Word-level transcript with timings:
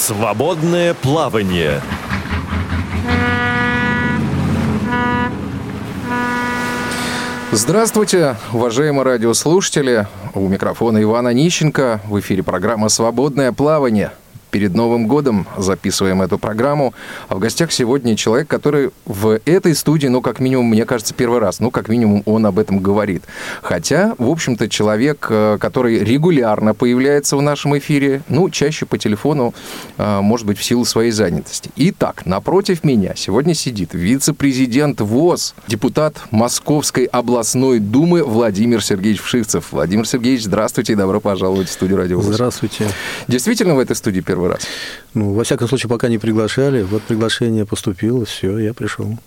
Свободное 0.00 0.94
плавание. 0.94 1.82
Здравствуйте, 7.52 8.36
уважаемые 8.50 9.02
радиослушатели. 9.02 10.06
У 10.32 10.48
микрофона 10.48 11.02
Ивана 11.02 11.34
Нищенко. 11.34 12.00
В 12.06 12.18
эфире 12.18 12.42
программа 12.42 12.88
«Свободное 12.88 13.52
плавание» 13.52 14.12
перед 14.50 14.74
Новым 14.74 15.06
годом 15.06 15.46
записываем 15.56 16.22
эту 16.22 16.38
программу. 16.38 16.94
А 17.28 17.34
в 17.36 17.38
гостях 17.38 17.72
сегодня 17.72 18.16
человек, 18.16 18.48
который 18.48 18.90
в 19.04 19.40
этой 19.44 19.74
студии, 19.74 20.08
ну, 20.08 20.20
как 20.20 20.40
минимум, 20.40 20.66
мне 20.66 20.84
кажется, 20.84 21.14
первый 21.14 21.40
раз. 21.40 21.60
Ну, 21.60 21.70
как 21.70 21.88
минимум, 21.88 22.22
он 22.26 22.46
об 22.46 22.58
этом 22.58 22.80
говорит. 22.80 23.24
Хотя, 23.62 24.14
в 24.18 24.28
общем-то, 24.28 24.68
человек, 24.68 25.26
э, 25.30 25.58
который 25.60 26.00
регулярно 26.00 26.74
появляется 26.74 27.36
в 27.36 27.42
нашем 27.42 27.76
эфире, 27.78 28.22
ну, 28.28 28.50
чаще 28.50 28.86
по 28.86 28.98
телефону, 28.98 29.54
э, 29.98 30.20
может 30.20 30.46
быть, 30.46 30.58
в 30.58 30.64
силу 30.64 30.84
своей 30.84 31.10
занятости. 31.10 31.70
Итак, 31.76 32.26
напротив 32.26 32.84
меня 32.84 33.14
сегодня 33.16 33.54
сидит 33.54 33.94
вице-президент 33.94 35.00
ВОЗ, 35.00 35.54
депутат 35.66 36.16
Московской 36.30 37.04
областной 37.04 37.78
думы 37.78 38.24
Владимир 38.24 38.82
Сергеевич 38.82 39.20
Вшивцев. 39.20 39.72
Владимир 39.72 40.06
Сергеевич, 40.06 40.44
здравствуйте 40.44 40.94
и 40.94 40.96
добро 40.96 41.20
пожаловать 41.20 41.68
в 41.68 41.72
студию 41.72 41.98
«Радио 41.98 42.18
ВОЗ». 42.18 42.34
Здравствуйте. 42.34 42.88
Действительно 43.28 43.74
в 43.74 43.78
этой 43.78 43.94
студии 43.96 44.20
первый 44.20 44.39
раз? 44.48 44.66
Ну, 45.14 45.32
во 45.32 45.42
всяком 45.42 45.68
случае, 45.68 45.90
пока 45.90 46.08
не 46.08 46.18
приглашали. 46.18 46.82
Вот 46.82 47.02
приглашение 47.02 47.66
поступило, 47.66 48.24
все, 48.24 48.58
я 48.58 48.74
пришел. 48.74 49.18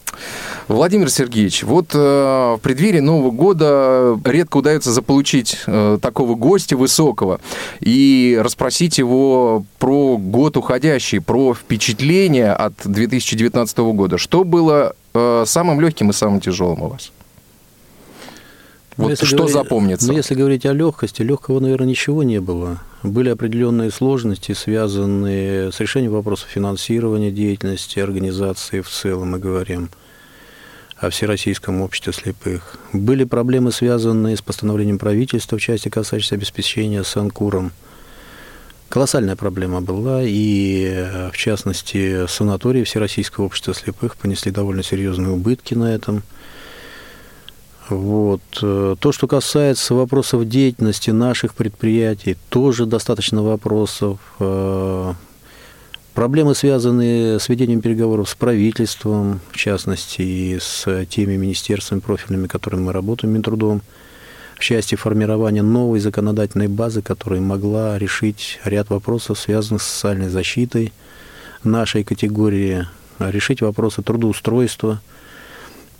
Владимир 0.67 1.09
Сергеевич, 1.09 1.63
вот 1.63 1.93
э, 1.93 1.97
в 1.97 2.59
преддверии 2.61 2.99
Нового 2.99 3.31
года 3.31 4.17
редко 4.23 4.57
удается 4.57 4.91
заполучить 4.93 5.57
э, 5.67 5.97
такого 6.01 6.35
гостя 6.35 6.77
высокого 6.77 7.41
и 7.81 8.39
расспросить 8.41 8.97
его 8.97 9.65
про 9.79 10.17
год 10.17 10.55
уходящий, 10.55 11.19
про 11.19 11.53
впечатления 11.53 12.53
от 12.53 12.73
2019 12.85 13.77
года. 13.79 14.17
Что 14.17 14.45
было 14.45 14.95
э, 15.13 15.43
самым 15.45 15.81
легким 15.81 16.11
и 16.11 16.13
самым 16.13 16.39
тяжелым 16.39 16.83
у 16.83 16.89
вас? 16.89 17.11
Вот 18.97 19.09
если 19.09 19.25
что 19.25 19.37
говорить, 19.37 19.53
запомнится? 19.53 20.07
Ну, 20.07 20.13
если 20.13 20.35
говорить 20.35 20.65
о 20.65 20.73
легкости, 20.73 21.21
легкого, 21.21 21.59
наверное, 21.59 21.87
ничего 21.87 22.23
не 22.23 22.39
было. 22.39 22.79
Были 23.01 23.29
определенные 23.29 23.91
сложности, 23.91 24.53
связанные 24.53 25.71
с 25.71 25.79
решением 25.79 26.11
вопросов 26.11 26.49
финансирования 26.49 27.31
деятельности 27.31 27.99
организации 27.99 28.81
в 28.81 28.89
целом, 28.89 29.31
мы 29.31 29.39
говорим 29.39 29.89
о 30.97 31.09
Всероссийском 31.09 31.81
обществе 31.81 32.13
слепых. 32.13 32.77
Были 32.93 33.23
проблемы, 33.25 33.71
связанные 33.71 34.37
с 34.37 34.41
постановлением 34.41 34.99
правительства 34.99 35.57
в 35.57 35.61
части, 35.61 35.89
касающейся 35.89 36.35
обеспечения 36.35 37.03
санкуром. 37.03 37.71
Колоссальная 38.87 39.35
проблема 39.35 39.81
была, 39.81 40.21
и, 40.23 41.29
в 41.33 41.37
частности, 41.37 42.27
санатории 42.27 42.83
Всероссийского 42.83 43.45
общества 43.45 43.73
слепых 43.73 44.15
понесли 44.15 44.51
довольно 44.51 44.83
серьезные 44.83 45.31
убытки 45.31 45.73
на 45.73 45.93
этом– 45.93 46.21
вот. 47.89 48.41
Э, 48.61 48.95
то, 48.99 49.11
что 49.11 49.27
касается 49.27 49.93
вопросов 49.93 50.47
деятельности 50.47 51.09
наших 51.11 51.53
предприятий, 51.53 52.37
тоже 52.49 52.85
достаточно 52.85 53.43
вопросов. 53.43 54.19
Э, 54.39 55.13
проблемы, 56.13 56.55
связанные 56.55 57.39
с 57.39 57.49
ведением 57.49 57.81
переговоров 57.81 58.29
с 58.29 58.35
правительством, 58.35 59.41
в 59.51 59.57
частности, 59.57 60.21
и 60.21 60.59
с 60.59 61.05
теми 61.07 61.35
министерствами 61.35 61.99
профильными, 61.99 62.47
которыми 62.47 62.83
мы 62.83 62.93
работаем, 62.93 63.33
Минтрудом, 63.33 63.81
в 64.55 64.59
части 64.59 64.95
формирования 64.95 65.63
новой 65.63 65.99
законодательной 65.99 66.67
базы, 66.67 67.01
которая 67.01 67.41
могла 67.41 67.97
решить 67.97 68.59
ряд 68.63 68.89
вопросов, 68.89 69.39
связанных 69.39 69.81
с 69.81 69.87
социальной 69.87 70.29
защитой 70.29 70.93
нашей 71.63 72.03
категории, 72.03 72.87
решить 73.19 73.61
вопросы 73.61 74.01
трудоустройства– 74.01 75.01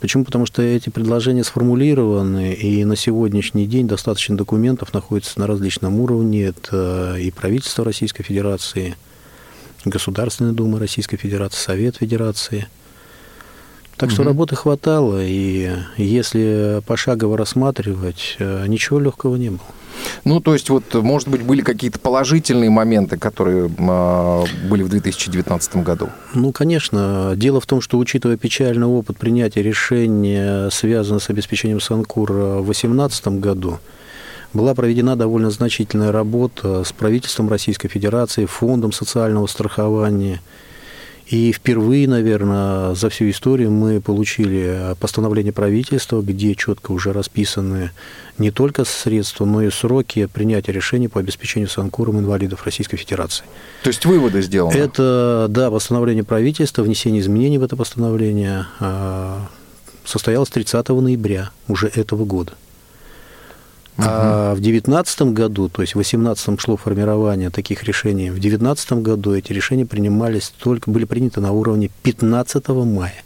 Почему? 0.04 0.22
Потому 0.26 0.44
что 0.44 0.60
эти 0.60 0.90
предложения 0.90 1.44
сформулированы, 1.44 2.52
и 2.52 2.84
на 2.84 2.94
сегодняшний 2.94 3.66
день 3.66 3.88
достаточно 3.88 4.36
документов 4.36 4.92
находится 4.92 5.40
на 5.40 5.46
различном 5.46 5.98
уровне. 5.98 6.44
Это 6.44 7.16
и 7.18 7.30
правительство 7.30 7.86
Российской 7.86 8.22
Федерации, 8.22 8.96
Государственная 9.86 10.52
Дума 10.52 10.78
Российской 10.78 11.16
Федерации, 11.16 11.56
Совет 11.56 11.96
Федерации. 11.96 12.68
Так 13.96 14.10
что 14.10 14.22
угу. 14.22 14.28
работы 14.28 14.56
хватало, 14.56 15.22
и 15.22 15.70
если 15.96 16.82
пошагово 16.86 17.38
рассматривать, 17.38 18.36
э, 18.38 18.66
ничего 18.66 18.98
легкого 18.98 19.36
не 19.36 19.50
было. 19.50 19.60
Ну, 20.24 20.40
то 20.40 20.52
есть, 20.52 20.68
вот, 20.70 20.92
может 20.94 21.28
быть, 21.28 21.42
были 21.42 21.60
какие-то 21.60 21.98
положительные 22.00 22.70
моменты, 22.70 23.16
которые 23.16 23.66
э, 23.66 24.44
были 24.68 24.82
в 24.82 24.88
2019 24.88 25.76
году? 25.76 26.08
Ну, 26.34 26.52
конечно. 26.52 27.34
Дело 27.36 27.60
в 27.60 27.66
том, 27.66 27.80
что, 27.80 27.98
учитывая 27.98 28.36
печальный 28.36 28.86
опыт 28.86 29.16
принятия 29.16 29.62
решения, 29.62 30.68
связанного 30.70 31.20
с 31.20 31.30
обеспечением 31.30 31.80
Санкура 31.80 32.58
в 32.58 32.64
2018 32.64 33.28
году, 33.38 33.78
была 34.52 34.74
проведена 34.74 35.16
довольно 35.16 35.50
значительная 35.50 36.10
работа 36.10 36.84
с 36.84 36.92
правительством 36.92 37.48
Российской 37.48 37.88
Федерации, 37.88 38.46
Фондом 38.46 38.92
социального 38.92 39.46
страхования– 39.46 40.40
и 41.26 41.52
впервые, 41.52 42.06
наверное, 42.06 42.94
за 42.94 43.08
всю 43.08 43.30
историю 43.30 43.70
мы 43.70 44.00
получили 44.00 44.94
постановление 45.00 45.52
правительства, 45.52 46.20
где 46.20 46.54
четко 46.54 46.92
уже 46.92 47.12
расписаны 47.12 47.92
не 48.36 48.50
только 48.50 48.84
средства, 48.84 49.46
но 49.46 49.62
и 49.62 49.70
сроки 49.70 50.26
принятия 50.26 50.72
решений 50.72 51.08
по 51.08 51.20
обеспечению 51.20 51.70
санкуром 51.70 52.18
инвалидов 52.18 52.64
Российской 52.64 52.98
Федерации. 52.98 53.44
То 53.82 53.88
есть 53.88 54.04
выводы 54.04 54.42
сделаны? 54.42 54.76
Это, 54.76 55.46
да, 55.48 55.70
постановление 55.70 56.24
правительства, 56.24 56.82
внесение 56.82 57.22
изменений 57.22 57.58
в 57.58 57.62
это 57.62 57.76
постановление 57.76 58.66
а, 58.80 59.48
состоялось 60.04 60.50
30 60.50 60.88
ноября 60.88 61.50
уже 61.68 61.88
этого 61.88 62.24
года. 62.26 62.52
А 63.96 64.52
в 64.54 64.60
2019 64.60 65.22
году, 65.32 65.68
то 65.68 65.82
есть 65.82 65.94
в 65.94 65.98
2018 65.98 66.60
шло 66.60 66.76
формирование 66.76 67.50
таких 67.50 67.84
решений, 67.84 68.30
в 68.30 68.34
2019 68.34 68.92
году 68.94 69.34
эти 69.34 69.52
решения 69.52 69.86
принимались 69.86 70.52
только, 70.58 70.90
были 70.90 71.04
приняты 71.04 71.40
на 71.40 71.52
уровне 71.52 71.90
15 72.02 72.68
мая. 72.68 73.22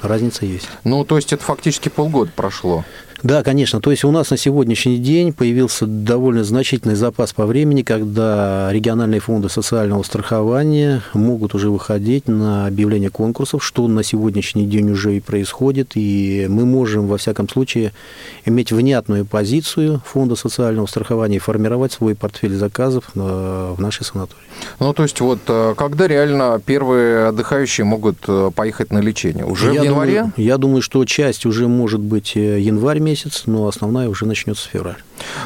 Разница 0.00 0.44
есть. 0.44 0.68
Ну, 0.84 1.04
то 1.04 1.16
есть 1.16 1.32
это 1.32 1.42
фактически 1.42 1.88
полгода 1.88 2.30
прошло. 2.34 2.84
Да, 3.22 3.42
конечно. 3.42 3.80
То 3.80 3.90
есть 3.90 4.04
у 4.04 4.10
нас 4.10 4.30
на 4.30 4.36
сегодняшний 4.36 4.98
день 4.98 5.32
появился 5.32 5.86
довольно 5.86 6.44
значительный 6.44 6.94
запас 6.94 7.32
по 7.32 7.46
времени, 7.46 7.82
когда 7.82 8.68
региональные 8.72 9.20
фонды 9.20 9.48
социального 9.48 10.02
страхования 10.02 11.02
могут 11.14 11.54
уже 11.54 11.70
выходить 11.70 12.28
на 12.28 12.66
объявление 12.66 13.10
конкурсов, 13.10 13.64
что 13.64 13.88
на 13.88 14.02
сегодняшний 14.02 14.66
день 14.66 14.90
уже 14.90 15.16
и 15.16 15.20
происходит, 15.20 15.92
и 15.94 16.46
мы 16.48 16.66
можем, 16.66 17.06
во 17.06 17.16
всяком 17.16 17.48
случае, 17.48 17.92
иметь 18.44 18.72
внятную 18.72 19.24
позицию 19.24 20.02
фонда 20.04 20.36
социального 20.36 20.86
страхования 20.86 21.36
и 21.36 21.40
формировать 21.40 21.92
свой 21.92 22.14
портфель 22.14 22.54
заказов 22.54 23.10
в 23.14 23.76
нашей 23.78 24.04
санатории. 24.04 24.42
Ну, 24.80 24.92
то 24.92 25.02
есть 25.02 25.20
вот 25.20 25.40
э, 25.48 25.74
когда 25.76 26.06
реально 26.06 26.60
первые 26.64 27.28
отдыхающие 27.28 27.84
могут 27.84 28.18
э, 28.28 28.50
поехать 28.54 28.90
на 28.90 28.98
лечение? 28.98 29.44
Уже 29.44 29.72
я 29.72 29.82
в 29.82 29.84
январе? 29.84 30.14
Думаю, 30.20 30.32
я 30.36 30.58
думаю, 30.58 30.82
что 30.82 31.04
часть 31.04 31.46
уже 31.46 31.68
может 31.68 32.00
быть 32.00 32.36
э, 32.36 32.60
январь 32.60 32.98
месяц, 32.98 33.15
но 33.46 33.66
основная 33.66 34.08
уже 34.08 34.26
начнется 34.26 34.68
в 34.68 34.70
феврале. 34.70 34.98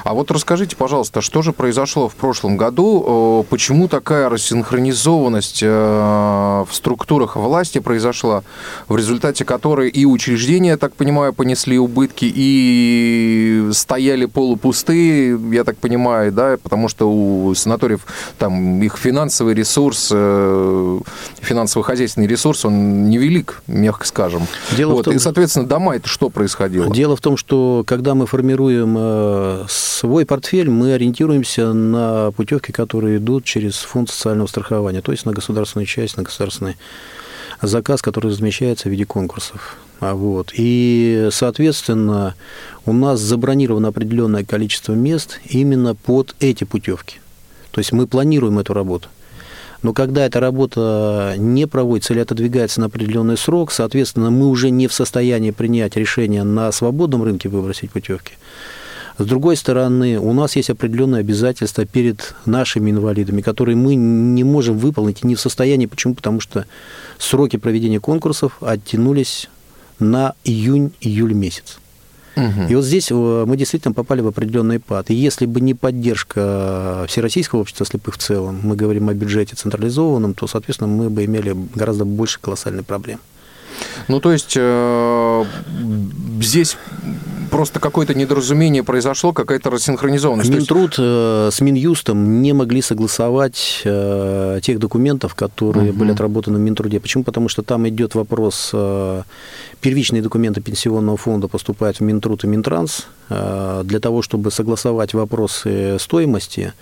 А 0.05 0.15
вот 0.15 0.31
расскажите, 0.31 0.77
пожалуйста, 0.77 1.21
что 1.21 1.43
же 1.43 1.53
произошло 1.53 2.09
в 2.09 2.15
прошлом 2.15 2.57
году? 2.57 3.47
Почему 3.51 3.89
такая 3.89 4.29
рассинхронизованность 4.29 5.63
в 5.63 6.69
структурах 6.71 7.37
власти 7.37 7.79
произошла, 7.79 8.43
в 8.89 8.97
результате 8.97 9.45
которой 9.45 9.89
и 9.89 10.05
учреждения, 10.05 10.71
я 10.71 10.77
так 10.77 10.95
понимаю, 10.95 11.33
понесли 11.33 11.79
убытки, 11.79 12.31
и 12.33 13.69
стояли 13.73 14.27
полупустые, 14.27 15.39
я 15.53 15.65
так 15.65 15.77
понимаю, 15.77 16.33
да, 16.33 16.57
потому 16.63 16.89
что 16.89 17.11
у 17.11 17.55
санаториев 17.55 18.01
там 18.39 18.83
их 18.83 18.97
финансовый 18.97 19.55
ресурс, 19.55 20.09
финансово-хозяйственный 21.41 22.27
ресурс, 22.27 22.65
он 22.65 23.09
невелик, 23.09 23.63
мягко 23.67 24.07
скажем. 24.07 24.47
Дело 24.77 24.93
вот. 24.93 25.01
в 25.03 25.05
том, 25.05 25.15
и, 25.15 25.19
соответственно, 25.19 25.67
дома 25.67 25.97
это 25.97 26.09
что 26.09 26.31
происходило? 26.31 26.93
Дело 26.93 27.17
в 27.17 27.21
том, 27.21 27.37
что 27.37 27.85
когда 27.87 28.15
мы 28.15 28.27
формируем 28.27 28.97
э, 28.99 29.65
свой 29.71 30.27
портфель, 30.27 30.71
мы 30.71 30.95
ориентируемся 30.95 31.73
на 31.73 32.31
путевки, 32.33 32.73
которые 32.73 33.19
идут 33.19 33.45
через 33.45 33.77
фонд 33.77 34.11
социального 34.11 34.47
страхования, 34.47 35.01
то 35.01 35.13
есть 35.13 35.27
на 35.27 35.33
государственную 35.33 35.87
часть, 35.87 36.17
на 36.17 36.23
государственный 36.23 36.77
заказ, 37.63 38.03
который 38.03 38.31
размещается 38.31 38.89
в 38.89 38.93
виде 38.93 39.05
конкурсов. 39.05 39.77
А 40.01 40.15
вот. 40.15 40.53
И, 40.55 41.29
соответственно, 41.31 42.35
у 42.87 42.93
нас 42.93 43.21
забронировано 43.21 43.89
определенное 43.89 44.45
количество 44.45 44.95
мест 44.95 45.41
именно 45.45 45.95
под 45.95 46.35
эти 46.41 46.65
путевки. 46.65 47.21
То 47.71 47.81
есть 47.81 47.93
мы 47.93 48.07
планируем 48.07 48.59
эту 48.59 48.73
работу. 48.73 49.09
Но 49.83 49.95
когда 49.95 50.27
эта 50.27 50.41
работа 50.41 51.35
не 51.39 51.67
проводится 51.67 52.13
или 52.13 52.21
отодвигается 52.21 52.81
на 52.81 52.87
определенный 52.87 53.37
срок, 53.37 53.73
соответственно, 53.73 54.31
мы 54.31 54.49
уже 54.49 54.71
не 54.71 54.89
в 54.89 54.93
состоянии 54.93 55.53
принять 55.53 55.97
решение 55.97 56.45
на 56.45 56.71
свободном 56.73 57.23
рынке 57.23 57.49
выбросить 57.49 57.91
путевки. 57.91 58.35
С 59.21 59.27
другой 59.27 59.57
стороны, 59.57 60.19
у 60.19 60.33
нас 60.33 60.57
есть 60.57 60.71
определенные 60.71 61.21
обязательства 61.21 61.85
перед 61.85 62.35
нашими 62.47 62.91
инвалидами, 62.91 63.43
которые 63.43 63.77
мы 63.77 63.95
не 63.95 64.45
можем 64.45 64.79
выполнить 64.79 65.19
и 65.23 65.27
не 65.27 65.35
в 65.35 65.41
состоянии. 65.41 65.85
Почему? 65.85 66.15
Потому 66.15 66.41
что 66.41 66.65
сроки 67.19 67.59
проведения 67.59 68.01
конкурсов 68.01 68.57
оттянулись 68.63 69.51
на 69.99 70.33
июнь-июль 70.45 71.35
месяц. 71.35 71.79
Угу. 72.35 72.69
И 72.71 72.75
вот 72.75 72.85
здесь 72.87 73.11
э, 73.11 73.45
мы 73.47 73.59
действительно 73.59 73.93
попали 73.93 74.23
в 74.23 74.27
определенный 74.27 74.79
пад. 74.79 75.11
И 75.11 75.15
если 75.15 75.45
бы 75.45 75.61
не 75.61 75.75
поддержка 75.75 77.05
Всероссийского 77.07 77.61
общества 77.61 77.85
слепых 77.85 78.15
в 78.15 78.19
целом, 78.19 78.61
мы 78.63 78.75
говорим 78.75 79.11
о 79.11 79.15
бюджете 79.15 79.55
централизованном, 79.55 80.33
то, 80.33 80.47
соответственно, 80.47 80.89
мы 80.89 81.11
бы 81.11 81.27
имели 81.27 81.55
гораздо 81.75 82.07
больше 82.07 82.41
колоссальных 82.41 82.87
проблем. 82.87 83.21
Ну, 84.09 84.21
то 84.21 84.33
есть 84.33 84.55
э, 84.57 85.45
здесь 86.41 86.77
просто 87.51 87.81
какое-то 87.81 88.15
недоразумение 88.15 88.83
произошло, 88.83 89.33
какая-то 89.33 89.71
рассинхронизованность. 89.71 90.51
Минтруд 90.51 90.95
э, 90.99 91.51
с 91.53 91.61
Минюстом 91.61 92.43
не 92.43 92.53
могли 92.53 92.81
согласовать 92.81 93.83
э, 93.85 94.61
тех 94.63 94.79
документов, 94.79 95.35
которые 95.35 95.91
угу. 95.91 95.99
были 95.99 96.13
отработаны 96.13 96.59
в 96.59 96.61
Минтруде. 96.61 97.01
Почему? 97.01 97.25
Потому 97.25 97.49
что 97.49 97.63
там 97.63 97.89
идет 97.89 98.15
вопрос, 98.15 98.71
э, 98.73 99.23
первичные 99.81 100.23
документы 100.23 100.61
пенсионного 100.61 101.17
фонда 101.17 101.49
поступают 101.49 101.99
в 101.99 102.03
Минтруд 102.03 102.45
и 102.45 102.47
Минтранс 102.47 103.07
э, 103.29 103.83
для 103.85 104.01
того, 104.01 104.23
чтобы 104.23 104.51
согласовать 104.51 105.15
вопросы 105.15 105.99
стоимости. 105.99 106.73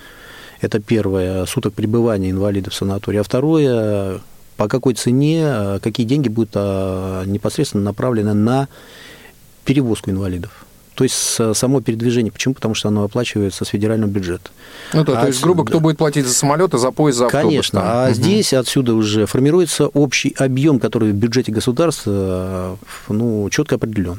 Это 0.61 0.81
первое, 0.81 1.47
суток 1.47 1.75
пребывания 1.75 2.31
инвалидов 2.31 2.73
в 2.73 2.77
санатории. 2.77 3.19
А 3.19 3.23
второе, 3.23 4.21
по 4.59 4.69
какой 4.69 4.93
цене, 4.93 5.43
э, 5.45 5.79
какие 5.81 6.05
деньги 6.05 6.29
будут 6.29 6.51
э, 6.55 7.23
непосредственно 7.27 7.85
направлены 7.85 8.35
на 8.35 8.69
перевозку 9.65 10.11
инвалидов. 10.11 10.51
То 10.95 11.05
есть 11.05 11.39
само 11.55 11.81
передвижение. 11.81 12.33
Почему? 12.33 12.55
Потому 12.55 12.75
что 12.75 12.89
оно 12.89 13.05
оплачивается 13.05 13.65
с 13.65 13.69
федерального 13.69 14.11
бюджета. 14.11 14.51
Ну 14.93 15.05
да, 15.05 15.19
а 15.19 15.21
то 15.23 15.27
есть, 15.29 15.41
грубо, 15.41 15.65
кто 15.65 15.79
будет 15.79 15.97
платить 15.97 16.27
за 16.27 16.35
самолет, 16.35 16.75
а 16.75 16.79
за 16.79 16.91
поезд, 16.91 17.19
за 17.19 17.27
автобус? 17.27 17.47
Конечно. 17.47 17.81
Там. 17.81 17.89
А 17.89 18.07
угу. 18.07 18.15
здесь 18.15 18.53
отсюда 18.53 18.95
уже 18.95 19.27
формируется 19.27 19.87
общий 19.87 20.35
объем, 20.37 20.81
который 20.81 21.13
в 21.13 21.15
бюджете 21.15 21.53
государства 21.53 22.11
э, 22.11 22.77
ну, 23.11 23.49
четко 23.51 23.77
определен. 23.77 24.19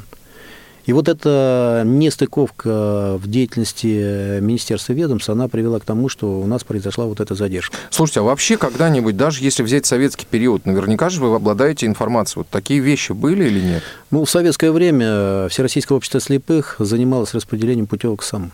И 0.86 0.92
вот 0.92 1.08
эта 1.08 1.82
нестыковка 1.84 3.16
в 3.18 3.28
деятельности 3.28 4.40
Министерства 4.40 4.92
ведомств, 4.92 5.28
она 5.30 5.48
привела 5.48 5.78
к 5.78 5.84
тому, 5.84 6.08
что 6.08 6.40
у 6.40 6.46
нас 6.46 6.64
произошла 6.64 7.06
вот 7.06 7.20
эта 7.20 7.34
задержка. 7.34 7.76
Слушайте, 7.90 8.20
а 8.20 8.22
вообще 8.22 8.56
когда-нибудь, 8.56 9.16
даже 9.16 9.42
если 9.42 9.62
взять 9.62 9.86
советский 9.86 10.26
период, 10.26 10.66
наверняка 10.66 11.08
же 11.10 11.20
вы 11.20 11.34
обладаете 11.34 11.86
информацией, 11.86 12.40
вот 12.40 12.48
такие 12.48 12.80
вещи 12.80 13.12
были 13.12 13.44
или 13.44 13.60
нет? 13.60 13.82
Ну, 14.10 14.24
в 14.24 14.30
советское 14.30 14.72
время 14.72 15.48
Всероссийское 15.48 15.96
общество 15.96 16.20
слепых 16.20 16.76
занималось 16.78 17.34
распределением 17.34 17.86
путевок 17.86 18.22
сам. 18.22 18.52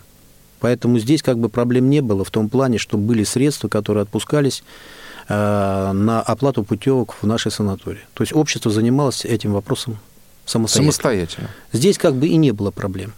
Поэтому 0.59 0.99
здесь 0.99 1.21
как 1.21 1.37
бы 1.37 1.49
проблем 1.49 1.89
не 1.89 2.01
было 2.01 2.23
в 2.23 2.31
том 2.31 2.49
плане, 2.49 2.77
что 2.77 2.97
были 2.97 3.23
средства, 3.23 3.67
которые 3.67 4.01
отпускались 4.03 4.63
э, 5.27 5.33
на 5.93 6.21
оплату 6.21 6.63
путевок 6.63 7.15
в 7.21 7.27
нашей 7.27 7.51
санатории. 7.51 8.01
То 8.13 8.23
есть 8.23 8.33
общество 8.33 8.71
занималось 8.71 9.23
этим 9.23 9.53
вопросом 9.53 9.99
самостоятельно. 10.47 10.91
Самостоятельно. 10.91 11.49
Здесь 11.73 11.97
как 11.99 12.15
бы 12.15 12.27
и 12.27 12.35
не 12.37 12.51
было 12.51 12.71
проблем. 12.71 13.13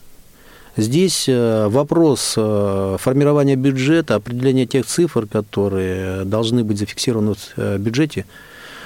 Здесь 0.77 1.25
э, 1.27 1.67
вопрос 1.67 2.35
э, 2.37 2.97
формирования 2.99 3.55
бюджета, 3.55 4.15
определения 4.15 4.65
тех 4.65 4.85
цифр, 4.85 5.25
которые 5.25 6.23
должны 6.23 6.63
быть 6.63 6.77
зафиксированы 6.77 7.33
в 7.33 7.37
э, 7.57 7.77
бюджете, 7.77 8.25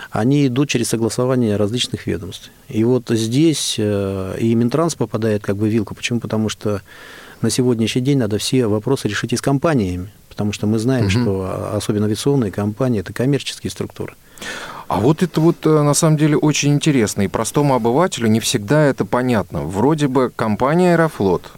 они 0.10 0.48
идут 0.48 0.70
через 0.70 0.90
согласование 0.90 1.56
различных 1.56 2.08
ведомств. 2.08 2.52
И 2.70 2.84
вот 2.84 3.10
здесь 3.10 3.80
и 3.80 4.56
Минтранс 4.56 4.94
попадает 4.94 5.42
как 5.42 5.58
бы 5.58 5.66
в 5.66 5.70
вилку. 5.70 5.96
Почему? 5.96 6.20
Потому 6.20 6.50
что 6.50 6.82
на 7.42 7.50
сегодняшний 7.50 8.02
день 8.02 8.20
надо 8.20 8.38
все 8.38 8.68
вопросы 8.68 9.08
решить 9.08 9.34
и 9.34 9.38
с 9.38 9.42
компаниями, 9.42 10.12
потому 10.30 10.52
что 10.54 10.68
мы 10.68 10.78
знаем, 10.78 11.06
угу. 11.06 11.10
что 11.10 11.72
особенно 11.76 12.06
авиационные 12.06 12.52
компании– 12.52 13.00
это 13.02 13.12
коммерческие 13.12 13.72
структуры. 13.72 14.14
А 14.88 15.00
вот 15.00 15.24
это 15.24 15.42
вот 15.42 15.66
э, 15.66 15.82
на 15.82 15.94
самом 15.94 16.18
деле 16.18 16.38
очень 16.38 16.74
интересно, 16.74 17.24
и 17.24 17.28
простому 17.28 17.76
обывателю 17.76 18.28
не 18.28 18.40
всегда 18.40 18.84
это 18.84 19.06
понятно. 19.06 19.62
Вроде 19.62 20.08
бы 20.08 20.32
компания 20.36 20.94
«Аэрофлот», 20.94 21.52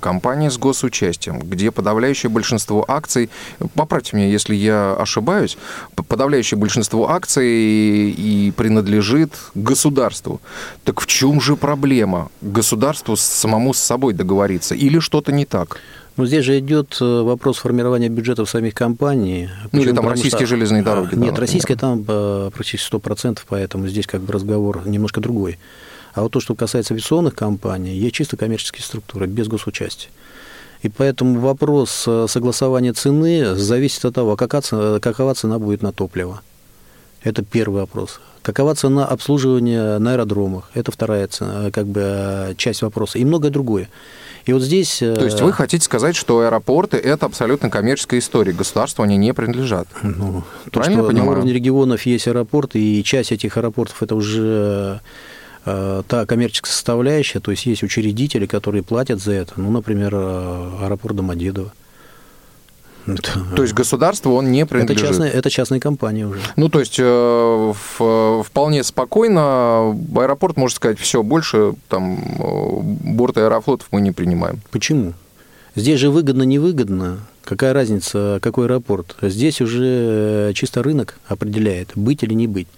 компания 0.00 0.50
с 0.50 0.58
госучастием, 0.58 1.38
где 1.38 1.70
подавляющее 1.70 2.30
большинство 2.30 2.84
акций, 2.88 3.30
поправьте 3.74 4.16
меня, 4.16 4.28
если 4.28 4.54
я 4.54 4.94
ошибаюсь, 4.94 5.56
подавляющее 5.94 6.58
большинство 6.58 7.10
акций 7.10 8.10
и 8.10 8.52
принадлежит 8.56 9.32
государству. 9.54 10.40
Так 10.84 11.00
в 11.00 11.06
чем 11.06 11.40
же 11.40 11.56
проблема? 11.56 12.30
Государству 12.40 13.16
самому 13.16 13.74
с 13.74 13.78
собой 13.78 14.14
договориться 14.14 14.74
или 14.74 14.98
что-то 14.98 15.32
не 15.32 15.44
так? 15.44 15.78
Но 16.16 16.26
здесь 16.26 16.44
же 16.44 16.58
идет 16.58 16.98
э, 17.00 17.22
вопрос 17.22 17.58
формирования 17.58 18.08
бюджетов 18.08 18.50
самих 18.50 18.74
компаний. 18.74 19.48
Ну, 19.72 19.80
или 19.80 19.92
там 19.92 20.08
российские 20.08 20.46
что... 20.46 20.54
железные 20.54 20.82
дороги. 20.82 21.14
Нет, 21.14 21.34
да, 21.34 21.40
российская 21.40 21.76
там 21.76 22.04
э, 22.06 22.50
практически 22.52 22.94
100%, 22.94 23.38
поэтому 23.48 23.88
здесь 23.88 24.06
как 24.06 24.20
бы 24.20 24.32
разговор 24.32 24.86
немножко 24.86 25.20
другой. 25.20 25.58
А 26.14 26.22
вот 26.22 26.32
то, 26.32 26.40
что 26.40 26.54
касается 26.54 26.94
авиационных 26.94 27.34
компаний, 27.34 27.94
есть 27.94 28.14
чисто 28.14 28.36
коммерческие 28.36 28.82
структуры, 28.82 29.26
без 29.26 29.48
госучастия. 29.48 30.10
И 30.82 30.88
поэтому 30.88 31.40
вопрос 31.40 32.04
э, 32.06 32.26
согласования 32.28 32.92
цены 32.92 33.54
зависит 33.54 34.04
от 34.04 34.14
того, 34.14 34.36
какова 34.36 34.98
какова 34.98 35.34
цена 35.34 35.58
будет 35.58 35.82
на 35.82 35.92
топливо. 35.92 36.40
Это 37.22 37.42
первый 37.42 37.82
вопрос. 37.82 38.18
Какова 38.42 38.74
цена 38.74 39.04
обслуживания 39.04 39.98
на 39.98 40.12
аэродромах? 40.14 40.70
Это 40.72 40.90
вторая 40.90 41.28
цена, 41.28 41.70
как 41.70 41.86
бы, 41.86 42.54
часть 42.56 42.80
вопроса. 42.80 43.18
И 43.18 43.24
многое 43.26 43.50
другое. 43.50 43.90
И 44.46 44.54
вот 44.54 44.62
здесь... 44.62 44.98
То 45.00 45.22
есть 45.22 45.42
вы 45.42 45.50
э, 45.50 45.52
хотите 45.52 45.84
сказать, 45.84 46.16
что 46.16 46.40
аэропорты– 46.40 46.96
это 46.98 47.26
абсолютно 47.26 47.68
коммерческая 47.68 48.20
история, 48.20 48.52
государству 48.52 49.02
они 49.02 49.18
не 49.18 49.34
принадлежат? 49.34 49.86
Ну, 50.02 50.44
то, 50.64 50.80
Правильно 50.80 51.02
что 51.02 51.08
понимаю? 51.08 51.26
на 51.26 51.32
уровне 51.32 51.52
регионов 51.52 52.06
есть 52.06 52.26
аэропорты, 52.26 52.80
и 52.80 53.04
часть 53.04 53.32
этих 53.32 53.58
аэропортов– 53.58 53.96
это 54.02 54.14
уже 54.14 54.42
э, 54.42 54.98
та 55.64 56.26
коммерческая 56.26 56.72
составляющая, 56.72 57.40
то 57.40 57.50
есть 57.50 57.66
есть 57.66 57.82
учредители, 57.82 58.46
которые 58.46 58.82
платят 58.82 59.20
за 59.20 59.32
это, 59.32 59.54
ну, 59.56 59.70
например, 59.70 60.14
э, 60.14 60.70
аэропорт 60.82 61.16
Домодедово. 61.16 61.72
То 63.56 63.62
есть 63.62 63.74
государству 63.74 64.34
он 64.34 64.52
не 64.52 64.66
принадлежит? 64.66 65.02
Это 65.02 65.08
частная, 65.08 65.30
это 65.30 65.50
частная 65.50 65.80
компания 65.80 66.26
уже. 66.26 66.40
Ну, 66.56 66.68
то 66.68 66.80
есть 66.80 66.96
э, 66.98 67.72
вполне 68.44 68.84
спокойно 68.84 69.98
аэропорт 70.14 70.56
может 70.56 70.76
сказать, 70.76 70.98
все, 70.98 71.22
больше 71.22 71.74
там 71.88 72.18
э, 72.38 72.80
борт 73.14 73.38
аэрофлотов 73.38 73.88
мы 73.90 74.00
не 74.00 74.12
принимаем. 74.12 74.60
Почему? 74.70 75.14
Здесь 75.74 76.00
же 76.00 76.10
выгодно-невыгодно. 76.10 77.20
Какая 77.44 77.72
разница, 77.72 78.38
какой 78.42 78.66
аэропорт? 78.66 79.16
Здесь 79.22 79.60
уже 79.60 80.52
чисто 80.54 80.82
рынок 80.82 81.18
определяет, 81.26 81.92
быть 81.94 82.22
или 82.22 82.34
не 82.34 82.46
быть. 82.46 82.68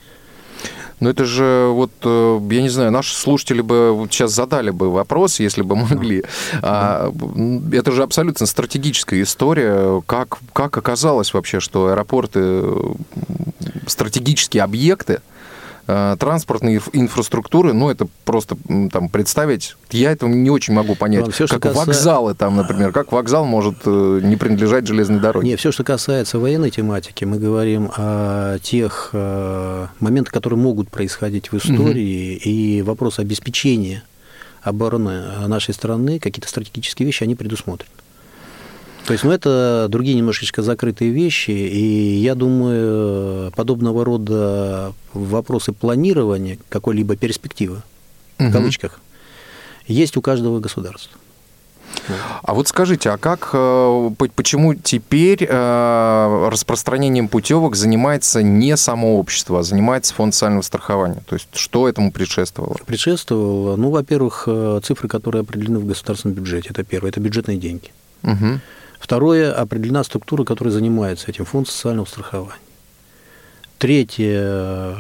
Но 1.03 1.11
это 1.11 1.25
же 1.25 1.67
вот, 1.73 1.91
э, 2.05 2.41
я 2.53 2.63
не 2.63 2.69
знаю, 2.69 2.93
наши 2.93 3.13
слушатели 3.17 3.61
бы 3.61 4.07
сейчас 4.09 4.31
задали 4.31 4.71
бы 4.71 4.89
вопрос, 4.89 5.41
если 5.41 5.63
бы 5.63 5.75
могли. 5.75 6.23
А, 6.63 7.13
это 7.73 7.91
же 7.91 8.05
абсолютно 8.05 8.47
стратегическая 8.47 9.21
история. 9.21 10.01
Как, 10.07 10.39
как 10.53 10.77
оказалось 10.77 11.35
вообще, 11.35 11.59
что 11.59 11.89
аэропорты 11.89 12.63
стратегические 13.89 14.63
объекты, 14.63 15.23
транспортной 15.87 16.81
инфраструктуры, 16.93 17.73
ну, 17.73 17.91
это 17.91 18.07
просто 18.25 18.57
там 18.93 19.09
представить, 19.09 19.77
я 19.91 20.13
этого 20.13 20.31
не 20.31 20.51
очень 20.51 20.75
могу 20.75 20.95
понять. 20.95 21.33
Все, 21.35 21.47
как 21.47 21.63
касается... 21.63 21.87
вокзалы 21.87 22.35
там, 22.35 22.57
например, 22.57 22.93
как 22.93 23.13
вокзал 23.13 23.45
может 23.45 23.77
э, 23.85 24.21
не 24.23 24.37
принадлежать 24.37 24.87
железной 24.87 25.21
дороге? 25.21 25.49
Нет, 25.49 25.59
все, 25.59 25.73
что 25.73 25.85
касается 25.85 26.39
военной 26.39 26.71
тематики, 26.71 27.25
мы 27.25 27.39
говорим 27.39 27.91
о 27.97 28.59
тех 28.61 29.11
э, 29.13 29.87
моментах, 30.01 30.33
которые 30.33 30.59
могут 30.59 30.89
происходить 30.91 31.51
в 31.51 31.57
истории, 31.57 32.37
угу. 32.37 32.43
и 32.45 32.83
вопрос 32.83 33.19
обеспечения 33.19 34.05
обороны 34.63 35.47
нашей 35.49 35.75
страны, 35.75 36.19
какие-то 36.21 36.49
стратегические 36.49 37.07
вещи, 37.07 37.25
они 37.25 37.35
предусмотрены. 37.35 37.91
То 39.07 39.13
есть, 39.13 39.25
ну, 39.25 39.33
это 39.33 39.87
другие 39.89 40.17
немножечко 40.17 40.63
закрытые 40.63 41.11
вещи, 41.11 41.51
и 41.51 42.17
я 42.19 42.35
думаю, 42.35 43.51
подобного 43.53 44.05
рода 44.05 44.93
вопросы 45.13 45.73
планирования 45.73 46.59
какой-либо 46.69 47.17
перспективы, 47.17 47.83
угу. 48.39 48.49
в 48.49 48.53
кавычках, 48.53 49.01
есть 49.87 50.17
у 50.17 50.23
каждого 50.23 50.61
государства. 50.61 51.19
А 52.43 52.55
вот 52.55 52.69
скажите, 52.69 53.11
а 53.11 53.19
как, 53.19 53.51
э, 53.53 54.11
почему 54.35 54.75
теперь 54.75 55.47
э, 55.49 56.49
распространением 56.51 57.29
путевок 57.29 57.77
занимается 57.77 58.43
не 58.43 58.77
само 58.77 59.19
общество, 59.19 59.61
а 59.61 59.63
занимается 59.63 60.15
фонд 60.15 60.35
социального 60.35 60.63
страхования? 60.63 61.23
То 61.29 61.37
есть 61.37 61.49
что 61.53 61.89
этому 61.89 62.11
предшествовало? 62.11 62.77
Предшествовало, 62.87 63.77
ну, 63.77 63.91
во-первых, 63.91 64.45
э, 64.47 64.81
цифры, 64.83 65.09
которые 65.09 65.43
определены 65.43 65.79
в 65.79 65.87
государственном 65.87 66.35
бюджете, 66.35 66.71
это 66.71 66.83
первое, 66.83 67.11
это 67.11 67.21
бюджетные 67.21 67.59
деньги. 67.59 67.91
Угу. 68.23 68.61
Второе, 69.03 69.53
определена 69.53 70.05
структура, 70.05 70.45
которая 70.45 70.73
занимается 70.73 71.29
этим, 71.29 71.45
фонд 71.45 71.67
социального 71.67 72.07
страхования. 72.07 72.55
Третье, 73.79 74.97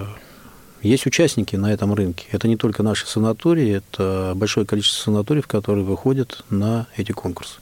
есть 0.82 1.06
участники 1.06 1.54
на 1.54 1.72
этом 1.72 1.94
рынке. 1.94 2.26
Это 2.32 2.48
не 2.48 2.56
только 2.56 2.82
наши 2.82 3.06
санатории, 3.06 3.76
это 3.76 4.32
большое 4.34 4.66
количество 4.66 5.04
санаториев, 5.04 5.46
которые 5.46 5.84
выходят 5.84 6.44
на 6.50 6.88
эти 6.96 7.12
конкурсы. 7.12 7.60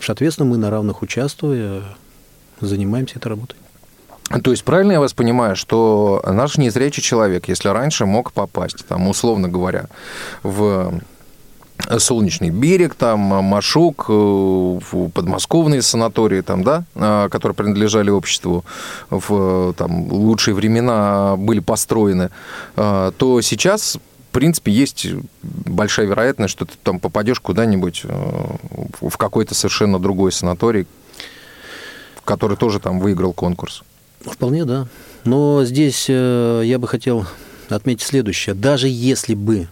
Соответственно, 0.00 0.48
мы 0.48 0.56
на 0.56 0.70
равных 0.70 1.02
участвуя 1.02 1.82
занимаемся 2.62 3.18
этой 3.18 3.28
работой. 3.28 3.58
То 4.42 4.50
есть 4.50 4.64
правильно 4.64 4.92
я 4.92 5.00
вас 5.00 5.12
понимаю, 5.12 5.56
что 5.56 6.24
наш 6.26 6.56
незрячий 6.56 7.02
человек, 7.02 7.48
если 7.48 7.68
раньше 7.68 8.06
мог 8.06 8.32
попасть, 8.32 8.86
там, 8.86 9.08
условно 9.08 9.50
говоря, 9.50 9.88
в 10.42 11.02
Солнечный 11.98 12.50
берег, 12.50 12.94
там, 12.94 13.20
Машук, 13.20 14.06
э, 14.08 14.80
подмосковные 15.12 15.82
санатории, 15.82 16.40
там, 16.40 16.62
да, 16.62 16.84
э, 16.94 17.28
которые 17.30 17.54
принадлежали 17.54 18.10
обществу 18.10 18.64
в 19.10 19.74
там, 19.74 20.12
лучшие 20.12 20.54
времена 20.54 21.36
были 21.36 21.60
построены, 21.60 22.30
э, 22.76 23.12
то 23.16 23.40
сейчас 23.40 23.98
в 24.30 24.34
принципе, 24.34 24.72
есть 24.72 25.06
большая 25.42 26.06
вероятность, 26.06 26.52
что 26.52 26.64
ты 26.64 26.72
там 26.82 27.00
попадешь 27.00 27.38
куда-нибудь 27.38 28.04
в 28.06 29.18
какой-то 29.18 29.54
совершенно 29.54 29.98
другой 29.98 30.32
санаторий, 30.32 30.86
который 32.24 32.56
тоже 32.56 32.80
там 32.80 32.98
выиграл 32.98 33.34
конкурс. 33.34 33.82
Вполне, 34.22 34.64
да. 34.64 34.88
Но 35.24 35.66
здесь 35.66 36.08
я 36.08 36.78
бы 36.78 36.88
хотел 36.88 37.26
отметить 37.68 38.06
следующее. 38.06 38.54
Даже 38.54 38.88
если 38.88 39.34
бы 39.34 39.68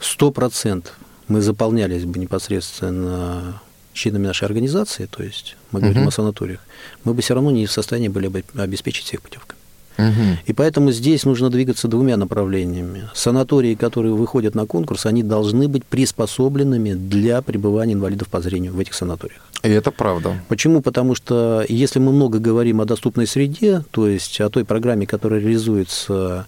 100% 0.00 0.86
мы 1.28 1.40
заполнялись 1.40 2.04
бы 2.04 2.18
непосредственно 2.18 3.60
членами 3.92 4.26
нашей 4.26 4.44
организации, 4.44 5.06
то 5.06 5.22
есть 5.22 5.56
мы 5.72 5.80
говорим 5.80 6.02
угу. 6.02 6.08
о 6.08 6.12
санаториях, 6.12 6.60
мы 7.04 7.14
бы 7.14 7.22
все 7.22 7.34
равно 7.34 7.50
не 7.50 7.66
в 7.66 7.72
состоянии 7.72 8.08
были 8.08 8.28
бы 8.28 8.44
обеспечить 8.54 9.06
всех 9.06 9.22
путевками. 9.22 9.56
Угу. 9.98 10.38
И 10.44 10.52
поэтому 10.52 10.92
здесь 10.92 11.24
нужно 11.24 11.48
двигаться 11.48 11.88
двумя 11.88 12.18
направлениями. 12.18 13.08
Санатории, 13.14 13.74
которые 13.74 14.14
выходят 14.14 14.54
на 14.54 14.66
конкурс, 14.66 15.06
они 15.06 15.22
должны 15.22 15.68
быть 15.68 15.84
приспособленными 15.86 16.92
для 16.92 17.40
пребывания 17.40 17.94
инвалидов 17.94 18.28
по 18.28 18.40
зрению 18.42 18.74
в 18.74 18.78
этих 18.78 18.94
санаториях. 18.94 19.40
И 19.62 19.68
это 19.68 19.90
правда. 19.90 20.38
Почему? 20.48 20.82
Потому 20.82 21.14
что 21.14 21.64
если 21.68 21.98
мы 21.98 22.12
много 22.12 22.38
говорим 22.38 22.82
о 22.82 22.84
доступной 22.84 23.26
среде, 23.26 23.82
то 23.90 24.06
есть 24.06 24.40
о 24.40 24.50
той 24.50 24.66
программе, 24.66 25.06
которая 25.06 25.40
реализуется 25.40 26.46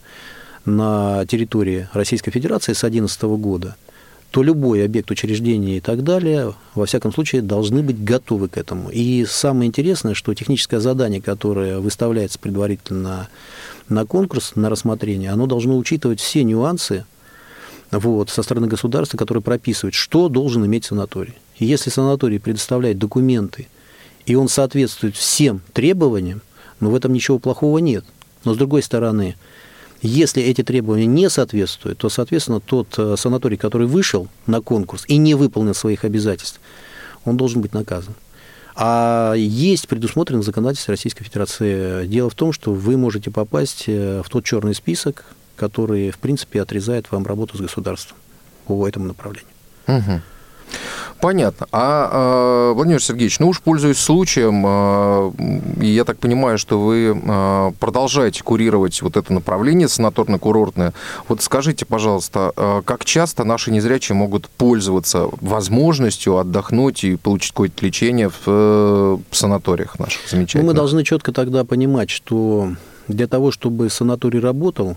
на 0.67 1.25
территории 1.27 1.89
Российской 1.95 2.31
Федерации 2.31 2.75
с 2.75 2.81
2011 2.81 3.23
года, 3.23 3.77
то 4.31 4.43
любой 4.43 4.85
объект 4.85 5.11
учреждения 5.11 5.79
и 5.79 5.81
так 5.81 6.05
далее, 6.05 6.55
во 6.75 6.87
всяком 6.87 7.13
случае, 7.13 7.41
должны 7.41 7.83
быть 7.83 8.03
готовы 8.03 8.49
к 8.49 8.59
этому. 8.59 8.91
И 8.91 9.25
самое 9.25 9.69
интересное, 9.69 10.15
что 10.15 10.35
техническое 10.35 10.81
задание, 10.81 11.23
которое 11.23 11.79
выставляется 11.79 12.39
предварительно 12.39 13.29
на 13.89 14.05
конкурс, 14.05 14.53
на 14.55 14.69
рассмотрение, 14.69 15.31
оно 15.31 15.47
должно 15.47 15.79
учитывать 15.79 16.21
все 16.21 16.45
нюансы 16.45 17.07
вот, 17.91 18.29
со 18.29 18.43
стороны 18.43 18.67
государства, 18.67 19.17
которые 19.17 19.43
прописывают, 19.43 19.95
что 19.95 20.29
должен 20.29 20.65
иметь 20.67 20.85
санаторий. 20.85 21.35
И 21.59 21.65
если 21.65 21.89
санаторий 21.89 22.39
предоставляет 22.39 22.99
документы, 22.99 23.67
и 24.27 24.35
он 24.35 24.49
соответствует 24.49 25.17
всем 25.17 25.63
требованиям, 25.73 26.43
ну, 26.81 26.91
в 26.91 26.95
этом 26.95 27.15
ничего 27.15 27.39
плохого 27.39 27.79
нет. 27.79 28.05
Но, 28.45 28.55
с 28.55 28.59
другой 28.59 28.83
стороны, 28.83 29.37
если 30.03 30.43
эти 30.43 30.63
требования 30.63 31.07
не 31.07 31.29
соответствуют, 31.29 31.99
то, 31.99 32.09
соответственно, 32.09 32.61
тот 32.61 32.95
э, 32.99 33.17
санаторий, 33.17 33.57
который 33.57 33.87
вышел 33.87 34.29
на 34.47 34.61
конкурс 34.61 35.05
и 35.09 35.17
не 35.17 35.35
выполнил 35.35 35.75
своих 35.75 36.05
обязательств, 36.05 36.61
он 37.25 37.37
должен 37.37 37.61
быть 37.61 37.73
наказан. 37.73 38.15
А 38.77 39.35
есть 39.35 39.89
предусмотрено 39.89 40.43
законодательство 40.43 40.93
Российской 40.93 41.25
Федерации. 41.25 42.07
Дело 42.07 42.31
в 42.31 42.37
том, 42.37 42.53
что 42.53 42.73
вы 42.73 42.97
можете 42.97 43.31
попасть 43.31 43.85
э, 43.89 44.23
в 44.25 44.31
тот 44.31 44.45
черный 44.45 44.75
список, 44.75 45.25
который, 45.57 46.11
в 46.11 46.19
принципе, 46.19 46.63
отрезает 46.63 47.11
вам 47.11 47.27
работу 47.27 47.57
с 47.57 47.61
государством 47.61 48.17
по 48.67 48.87
этому 48.87 49.07
направлению. 49.07 49.51
Угу. 49.89 50.21
Понятно. 51.21 51.67
А, 51.73 52.73
Владимир 52.75 53.03
Сергеевич, 53.03 53.41
ну 53.41 53.49
уж 53.49 53.61
пользуясь 53.61 53.99
случаем, 53.99 54.63
а, 54.65 55.33
я 55.81 56.05
так 56.05 56.19
понимаю, 56.19 56.59
что 56.59 56.81
вы 56.81 57.21
а, 57.27 57.73
продолжаете 57.81 58.43
курировать 58.43 59.03
вот 59.03 59.17
это 59.17 59.33
направление 59.33 59.89
санаторно-курортное. 59.89 60.93
Вот 61.27 61.43
скажите, 61.43 61.87
пожалуйста, 61.87 62.53
а, 62.57 62.83
как 62.83 63.05
часто 63.05 63.45
наши 63.45 63.71
незрячие 63.71 64.15
могут 64.17 64.49
пользоваться 64.49 65.29
возможностью 65.41 66.39
отдохнуть 66.39 67.05
и 67.05 67.17
получить 67.17 67.51
какое-то 67.51 67.85
лечение 67.85 68.29
в 68.29 68.43
э, 68.47 69.19
санаториях 69.31 69.99
наших 69.99 70.29
замечательных? 70.29 70.65
Ну, 70.65 70.71
мы 70.71 70.75
должны 70.75 71.05
четко 71.05 71.33
тогда 71.33 71.65
понимать, 71.65 72.11
что 72.11 72.73
для 73.09 73.27
того, 73.27 73.51
чтобы 73.51 73.91
санаторий 73.91 74.41
работал, 74.41 74.97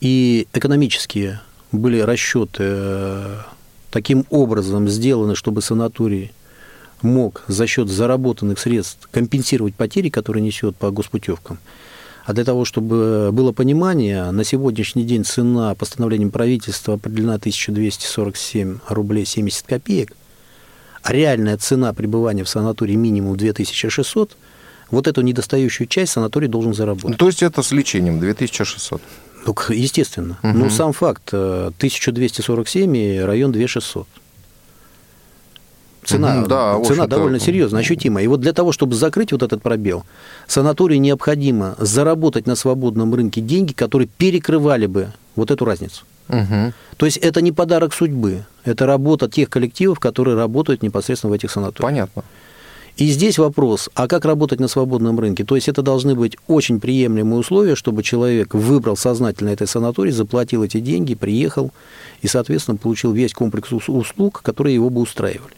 и 0.00 0.46
экономические 0.54 1.40
были 1.72 2.00
расчеты 2.00 2.62
э, 2.62 3.36
таким 3.90 4.24
образом 4.30 4.88
сделаны, 4.88 5.34
чтобы 5.34 5.62
санаторий 5.62 6.32
мог 7.02 7.42
за 7.48 7.66
счет 7.66 7.88
заработанных 7.88 8.58
средств 8.58 9.08
компенсировать 9.10 9.74
потери, 9.74 10.08
которые 10.08 10.42
несет 10.42 10.76
по 10.76 10.90
госпутевкам. 10.90 11.58
А 12.24 12.32
для 12.32 12.44
того, 12.44 12.64
чтобы 12.64 13.30
было 13.32 13.52
понимание, 13.52 14.30
на 14.30 14.44
сегодняшний 14.44 15.04
день 15.04 15.24
цена 15.24 15.74
постановлением 15.74 16.30
правительства 16.30 16.94
определена 16.94 17.34
1247 17.34 18.78
рублей 18.88 19.24
70 19.24 19.66
копеек, 19.66 20.12
а 21.02 21.12
реальная 21.12 21.56
цена 21.56 21.92
пребывания 21.92 22.44
в 22.44 22.48
санатории 22.48 22.94
минимум 22.94 23.36
2600, 23.36 24.36
вот 24.90 25.08
эту 25.08 25.22
недостающую 25.22 25.86
часть 25.86 26.12
санаторий 26.12 26.48
должен 26.48 26.74
заработать. 26.74 27.16
То 27.16 27.26
есть 27.26 27.42
это 27.42 27.62
с 27.62 27.72
лечением 27.72 28.20
2600? 28.20 29.00
Ну, 29.46 29.54
естественно. 29.70 30.38
Угу. 30.42 30.52
Ну, 30.52 30.70
сам 30.70 30.92
факт, 30.92 31.32
1247 31.32 32.96
и 32.96 33.18
район 33.20 33.52
2600. 33.52 34.06
Цена, 36.02 36.46
да, 36.46 36.80
цена 36.82 37.06
довольно 37.06 37.38
серьезная, 37.38 37.82
ощутимая. 37.82 38.24
И 38.24 38.26
вот 38.26 38.40
для 38.40 38.52
того, 38.52 38.72
чтобы 38.72 38.94
закрыть 38.94 39.32
вот 39.32 39.42
этот 39.42 39.62
пробел, 39.62 40.04
санаторию 40.46 41.00
необходимо 41.00 41.76
заработать 41.78 42.46
на 42.46 42.56
свободном 42.56 43.14
рынке 43.14 43.40
деньги, 43.40 43.72
которые 43.72 44.08
перекрывали 44.08 44.86
бы 44.86 45.12
вот 45.36 45.50
эту 45.50 45.64
разницу. 45.64 46.04
Угу. 46.28 46.72
То 46.96 47.06
есть 47.06 47.18
это 47.18 47.42
не 47.42 47.52
подарок 47.52 47.92
судьбы, 47.92 48.44
это 48.64 48.86
работа 48.86 49.28
тех 49.28 49.50
коллективов, 49.50 50.00
которые 50.00 50.36
работают 50.36 50.82
непосредственно 50.82 51.32
в 51.32 51.34
этих 51.34 51.50
санаториях. 51.50 51.90
Понятно. 51.90 52.24
И 53.00 53.06
здесь 53.06 53.38
вопрос, 53.38 53.88
а 53.94 54.06
как 54.06 54.26
работать 54.26 54.60
на 54.60 54.68
свободном 54.68 55.18
рынке? 55.18 55.42
То 55.42 55.54
есть 55.54 55.70
это 55.70 55.80
должны 55.80 56.14
быть 56.14 56.36
очень 56.48 56.80
приемлемые 56.80 57.40
условия, 57.40 57.74
чтобы 57.74 58.02
человек 58.02 58.52
выбрал 58.52 58.94
сознательно 58.94 59.48
этот 59.48 59.70
санаторий, 59.70 60.12
заплатил 60.12 60.62
эти 60.62 60.80
деньги, 60.80 61.14
приехал 61.14 61.70
и, 62.20 62.28
соответственно, 62.28 62.76
получил 62.76 63.12
весь 63.12 63.32
комплекс 63.32 63.72
услуг, 63.72 64.42
которые 64.42 64.74
его 64.74 64.90
бы 64.90 65.00
устраивали. 65.00 65.54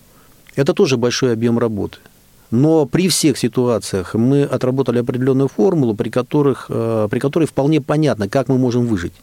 Это 0.55 0.73
тоже 0.73 0.97
большой 0.97 1.33
объем 1.33 1.59
работы. 1.59 1.99
Но 2.53 2.87
при 2.87 3.09
всех 3.09 3.37
ситуациях 3.37 4.15
мы 4.15 4.45
отработали 4.45 5.01
определенную 5.01 5.49
формулу, 5.49 5.97
при, 5.97 6.11
которых, 6.11 6.67
э, 6.69 7.09
при 7.11 7.19
которой 7.19 7.47
вполне 7.47 7.81
понятно, 7.81 8.29
как 8.29 8.47
мы 8.47 8.57
можем 8.57 8.87
выжить. 8.87 9.15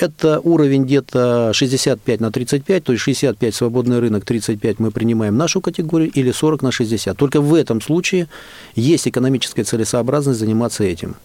Это 0.00 0.38
уровень 0.38 0.84
где-то 0.84 1.50
65 1.52 2.20
на 2.20 2.30
35, 2.30 2.84
то 2.84 2.92
есть 2.92 3.02
65 3.02 3.52
свободный 3.52 3.98
рынок, 3.98 4.24
35 4.24 4.78
мы 4.78 4.92
принимаем 4.92 5.36
нашу 5.36 5.60
категорию 5.60 6.08
или 6.12 6.30
40 6.30 6.62
на 6.62 6.70
60. 6.70 7.16
Только 7.16 7.40
в 7.40 7.52
этом 7.52 7.80
случае 7.80 8.28
есть 8.76 9.08
экономическая 9.08 9.64
целесообразность 9.64 10.38
заниматься 10.38 10.84
этим. 10.84 11.16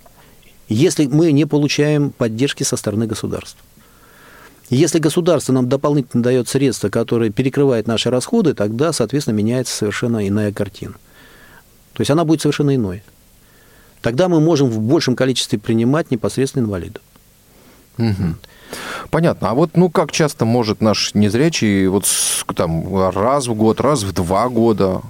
Если 0.69 1.05
мы 1.05 1.31
не 1.31 1.45
получаем 1.45 2.09
поддержки 2.09 2.63
со 2.63 2.75
стороны 2.75 3.05
государства. 3.05 3.59
Если 4.71 4.97
государство 4.97 5.53
нам 5.53 5.69
дополнительно 5.69 6.23
дает 6.23 6.49
средства, 6.49 6.89
которые 6.89 7.29
перекрывают 7.29 7.85
наши 7.85 8.09
расходы, 8.09 8.55
тогда, 8.55 8.91
соответственно, 8.91 9.35
меняется 9.35 9.75
совершенно 9.75 10.27
иная 10.27 10.51
картина. 10.51 10.93
То 11.93 12.01
есть 12.01 12.09
она 12.09 12.25
будет 12.25 12.41
совершенно 12.41 12.73
иной. 12.75 13.03
Тогда 14.01 14.29
мы 14.29 14.39
можем 14.39 14.69
в 14.69 14.79
большем 14.79 15.15
количестве 15.15 15.59
принимать 15.59 16.09
непосредственно 16.09 16.63
инвалидов. 16.63 17.03
Угу. 17.99 18.35
Понятно. 19.09 19.49
А 19.49 19.53
вот, 19.53 19.71
ну, 19.75 19.89
как 19.89 20.11
часто 20.11 20.45
может 20.45 20.81
наш 20.81 21.13
незрячий 21.13 21.87
вот 21.87 22.05
там 22.55 23.09
раз 23.09 23.47
в 23.47 23.53
год, 23.53 23.81
раз 23.81 24.03
в 24.03 24.13
два 24.13 24.49
года, 24.49 25.01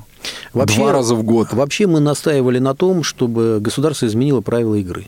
вообще, 0.53 0.77
два 0.77 0.91
раза 0.91 1.15
в 1.15 1.24
год? 1.24 1.53
Вообще 1.53 1.88
мы 1.88 2.00
настаивали 2.00 2.60
на 2.60 2.75
том, 2.75 3.03
чтобы 3.03 3.60
государство 3.60 4.05
изменило 4.05 4.41
правила 4.41 4.75
игры. 4.75 5.08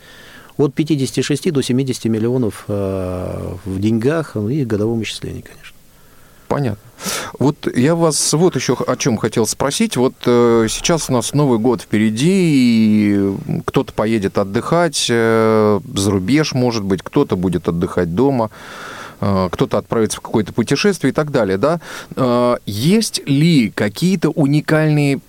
от 0.56 0.74
56 0.74 1.52
до 1.52 1.62
70 1.62 2.04
миллионов 2.06 2.64
э, 2.68 3.54
в 3.64 3.80
деньгах 3.80 4.36
и 4.36 4.64
годовом 4.64 5.02
исчислении, 5.02 5.40
конечно. 5.40 5.73
Понятно. 6.54 6.78
Вот 7.40 7.66
я 7.76 7.96
вас 7.96 8.32
вот 8.32 8.54
еще 8.54 8.74
о 8.74 8.94
чем 8.94 9.16
хотел 9.16 9.44
спросить. 9.44 9.96
Вот 9.96 10.14
э, 10.24 10.68
сейчас 10.70 11.10
у 11.10 11.12
нас 11.12 11.34
Новый 11.34 11.58
год 11.58 11.82
впереди, 11.82 12.30
и 12.30 13.34
кто-то 13.66 13.92
поедет 13.92 14.38
отдыхать 14.38 15.08
э, 15.10 15.80
за 15.94 16.10
рубеж, 16.12 16.54
может 16.54 16.84
быть, 16.84 17.02
кто-то 17.02 17.34
будет 17.34 17.66
отдыхать 17.66 18.14
дома. 18.14 18.50
Э, 19.24 19.48
кто-то 19.50 19.78
отправится 19.78 20.18
в 20.18 20.20
какое-то 20.20 20.52
путешествие 20.52 21.10
и 21.10 21.14
так 21.14 21.30
далее, 21.30 21.56
да, 21.56 21.80
э, 22.14 22.56
есть 22.66 23.26
ли 23.26 23.70
какие-то 23.70 24.28
уникальные 24.28 25.20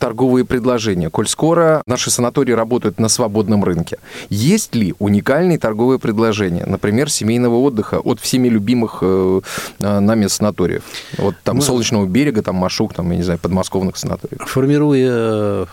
торговые 0.00 0.44
предложения, 0.44 1.10
коль 1.10 1.28
скоро 1.28 1.82
наши 1.86 2.10
санатории 2.10 2.52
работают 2.52 2.98
на 2.98 3.08
свободном 3.08 3.62
рынке? 3.62 3.98
Есть 4.30 4.74
ли 4.74 4.94
уникальные 4.98 5.58
торговые 5.58 6.00
предложения, 6.00 6.64
например, 6.66 7.08
семейного 7.08 7.56
отдыха 7.56 8.00
от 8.00 8.18
всеми 8.18 8.48
любимых 8.48 8.98
э, 9.02 9.40
нами 9.78 10.26
санаториев? 10.26 10.82
Вот 11.16 11.36
там 11.44 11.56
Мы... 11.56 11.62
Солнечного 11.62 12.06
берега, 12.06 12.42
там 12.42 12.56
Машук, 12.56 12.94
там, 12.94 13.10
я 13.12 13.16
не 13.16 13.22
знаю, 13.22 13.38
подмосковных 13.38 13.96
санаториев. 13.96 14.42
Формируя 14.48 15.68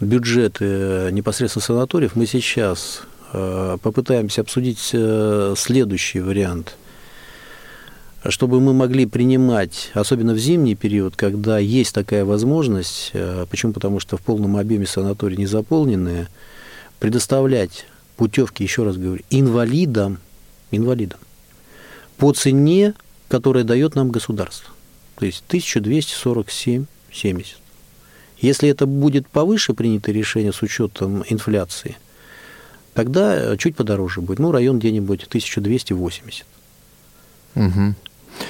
бюджеты 0.00 1.10
непосредственно 1.12 1.62
санаториев, 1.62 2.16
мы 2.16 2.26
сейчас 2.26 3.02
попытаемся 3.32 4.40
обсудить 4.42 4.94
следующий 5.56 6.20
вариант– 6.20 6.76
чтобы 8.30 8.60
мы 8.60 8.72
могли 8.72 9.06
принимать, 9.06 9.90
особенно 9.94 10.32
в 10.32 10.38
зимний 10.38 10.74
период, 10.74 11.14
когда 11.16 11.58
есть 11.58 11.94
такая 11.94 12.24
возможность, 12.24 13.10
э, 13.12 13.46
почему? 13.50 13.72
Потому 13.72 14.00
что 14.00 14.16
в 14.16 14.22
полном 14.22 14.56
объеме 14.56 14.86
санатории 14.86 15.36
не 15.36 15.46
заполненные, 15.46 16.28
предоставлять 17.00 17.86
путевки, 18.16 18.62
еще 18.62 18.84
раз 18.84 18.96
говорю, 18.96 19.22
инвалидам, 19.30 20.18
инвалидам 20.70 21.18
по 22.16 22.32
цене, 22.32 22.94
которая 23.28 23.64
дает 23.64 23.94
нам 23.94 24.10
государство. 24.10 24.72
То 25.16 25.26
есть 25.26 25.44
1247,70. 25.48 27.46
Если 28.38 28.68
это 28.68 28.86
будет 28.86 29.28
повыше 29.28 29.74
принятое 29.74 30.12
решение 30.12 30.52
с 30.52 30.62
учетом 30.62 31.24
инфляции, 31.28 31.96
тогда 32.94 33.56
чуть 33.56 33.76
подороже 33.76 34.20
будет. 34.20 34.38
Ну, 34.38 34.52
район 34.52 34.78
где-нибудь 34.78 35.24
1280. 35.24 36.46
Угу. 37.56 37.94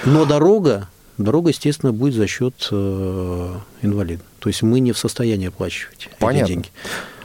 Но 0.05 0.25
дорога, 0.25 0.89
дорога, 1.19 1.51
естественно, 1.51 1.93
будет 1.93 2.15
за 2.15 2.27
счет 2.27 2.69
э, 2.71 3.55
инвалида. 3.83 4.23
То 4.39 4.49
есть 4.49 4.63
мы 4.63 4.81
не 4.81 4.93
в 4.93 4.99
состоянии 4.99 5.49
оплачивать 5.49 6.11
Понятно. 6.19 6.45
эти 6.45 6.53
деньги. 6.53 6.69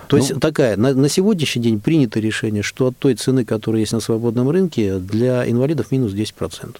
То 0.08 0.18
ну, 0.18 0.24
есть 0.24 0.40
такая, 0.40 0.76
на, 0.76 0.94
на 0.94 1.08
сегодняшний 1.08 1.62
день 1.62 1.80
принято 1.80 2.20
решение, 2.20 2.64
что 2.64 2.88
от 2.88 2.98
той 2.98 3.14
цены, 3.14 3.46
которая 3.46 3.82
есть 3.82 3.92
на 3.92 4.00
свободном 4.00 4.50
рынке, 4.50 4.98
для 4.98 5.48
инвалидов 5.48 5.92
минус 5.92 6.14
10%. 6.14 6.78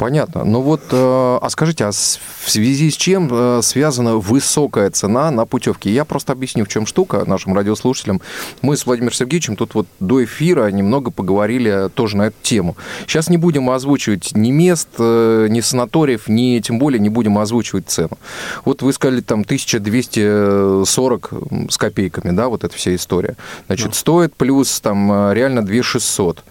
Понятно. 0.00 0.44
Ну 0.44 0.62
вот, 0.62 0.80
э, 0.92 0.96
а 0.96 1.46
скажите, 1.50 1.84
а 1.84 1.90
в 1.90 2.50
связи 2.50 2.90
с 2.90 2.96
чем 2.96 3.28
э, 3.30 3.60
связана 3.62 4.16
высокая 4.16 4.88
цена 4.90 5.30
на 5.30 5.44
путевки? 5.44 5.90
Я 5.90 6.06
просто 6.06 6.32
объясню, 6.32 6.64
в 6.64 6.68
чем 6.68 6.86
штука 6.86 7.24
нашим 7.26 7.54
радиослушателям. 7.54 8.22
Мы 8.62 8.78
с 8.78 8.86
Владимиром 8.86 9.12
Сергеевичем 9.12 9.56
тут 9.56 9.74
вот 9.74 9.86
до 10.00 10.24
эфира 10.24 10.70
немного 10.70 11.10
поговорили 11.10 11.90
тоже 11.92 12.16
на 12.16 12.28
эту 12.28 12.36
тему. 12.40 12.78
Сейчас 13.06 13.28
не 13.28 13.36
будем 13.36 13.68
озвучивать 13.68 14.34
ни 14.34 14.50
мест, 14.50 14.88
э, 14.98 15.48
ни 15.50 15.60
санаториев, 15.60 16.28
ни 16.28 16.60
тем 16.60 16.78
более 16.78 16.98
не 16.98 17.10
будем 17.10 17.36
озвучивать 17.36 17.90
цену. 17.90 18.16
Вот 18.64 18.80
вы 18.80 18.94
сказали 18.94 19.20
там 19.20 19.42
1240 19.42 21.30
с 21.68 21.76
копейками, 21.76 22.30
да, 22.34 22.48
вот 22.48 22.64
эта 22.64 22.74
вся 22.74 22.94
история. 22.94 23.36
Значит, 23.66 23.88
да. 23.88 23.92
стоит 23.92 24.34
плюс 24.34 24.80
там 24.80 25.30
реально 25.34 25.62
2600. 25.62 26.42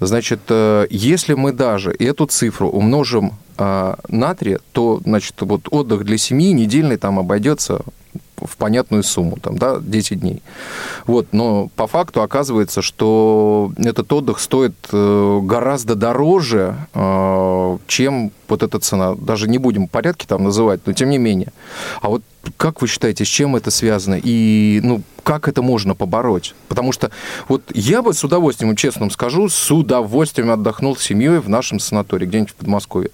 Значит, 0.00 0.40
если 0.90 1.34
мы 1.34 1.52
даже 1.52 1.92
эту 1.92 2.26
цифру 2.26 2.68
умножим 2.68 2.95
умножим 2.96 3.32
а, 3.58 3.98
на 4.08 4.34
3, 4.34 4.58
то, 4.72 5.00
значит, 5.04 5.34
вот 5.40 5.68
отдых 5.70 6.04
для 6.04 6.18
семьи 6.18 6.52
недельный 6.52 6.96
там 6.96 7.18
обойдется 7.18 7.80
в 8.36 8.56
понятную 8.56 9.02
сумму, 9.02 9.38
там, 9.40 9.56
да, 9.56 9.78
10 9.80 10.20
дней. 10.20 10.42
Вот, 11.06 11.28
но 11.32 11.68
по 11.74 11.86
факту 11.86 12.22
оказывается, 12.22 12.82
что 12.82 13.72
этот 13.78 14.12
отдых 14.12 14.40
стоит 14.40 14.74
э, 14.92 15.40
гораздо 15.42 15.94
дороже, 15.94 16.76
э, 16.92 17.78
чем 17.86 18.32
вот 18.48 18.62
эта 18.62 18.78
цена. 18.78 19.14
Даже 19.14 19.48
не 19.48 19.58
будем 19.58 19.88
порядки 19.88 20.26
там 20.26 20.44
называть, 20.44 20.80
но 20.86 20.92
тем 20.92 21.08
не 21.10 21.18
менее. 21.18 21.52
А 22.02 22.08
вот 22.08 22.22
как 22.56 22.82
вы 22.82 22.88
считаете, 22.88 23.24
с 23.24 23.28
чем 23.28 23.56
это 23.56 23.70
связано? 23.70 24.20
И, 24.22 24.80
ну, 24.82 25.02
как 25.22 25.48
это 25.48 25.62
можно 25.62 25.94
побороть? 25.94 26.54
Потому 26.68 26.92
что 26.92 27.10
вот 27.48 27.62
я 27.74 28.02
бы 28.02 28.14
с 28.14 28.22
удовольствием, 28.22 28.76
честно 28.76 29.10
скажу, 29.10 29.48
с 29.48 29.70
удовольствием 29.70 30.50
отдохнул 30.50 30.96
с 30.96 31.02
семьей 31.02 31.38
в 31.38 31.48
нашем 31.48 31.80
санатории, 31.80 32.26
где-нибудь 32.26 32.52
в 32.52 32.54
Подмосковье. 32.54 33.10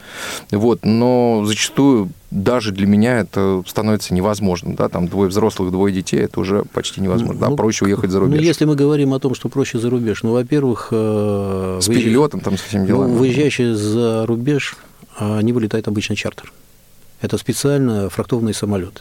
Вот, 0.50 0.80
но 0.84 1.42
зачастую 1.46 2.10
даже 2.30 2.72
для 2.72 2.86
меня 2.86 3.18
это 3.18 3.62
становится 3.66 4.14
невозможным. 4.14 4.74
Да? 4.74 4.88
Там 4.88 5.08
двое 5.08 5.28
взрослых, 5.28 5.70
двое 5.70 5.94
детей, 5.94 6.20
это 6.20 6.40
уже 6.40 6.64
почти 6.72 7.00
невозможно. 7.00 7.40
Ну, 7.40 7.50
да? 7.50 7.56
Проще 7.56 7.84
уехать 7.84 8.10
за 8.10 8.20
рубеж. 8.20 8.36
Ну, 8.36 8.42
если 8.42 8.64
мы 8.64 8.74
говорим 8.74 9.14
о 9.14 9.18
том, 9.18 9.34
что 9.34 9.48
проще 9.48 9.78
за 9.78 9.88
рубеж, 9.90 10.22
ну, 10.22 10.32
во-первых... 10.32 10.88
Э, 10.90 11.78
с 11.80 11.88
выезж... 11.88 12.00
перелетом, 12.00 12.40
там, 12.40 12.58
со 12.58 12.64
всеми 12.64 12.86
делами. 12.86 13.10
Ну, 13.10 13.16
выезжающие 13.16 13.74
за 13.74 14.26
рубеж, 14.26 14.76
они 15.16 15.52
вылетают 15.52 15.88
обычно 15.88 16.16
чартер. 16.16 16.52
Это 17.20 17.38
специально 17.38 18.10
фрактовные 18.10 18.54
самолеты 18.54 19.00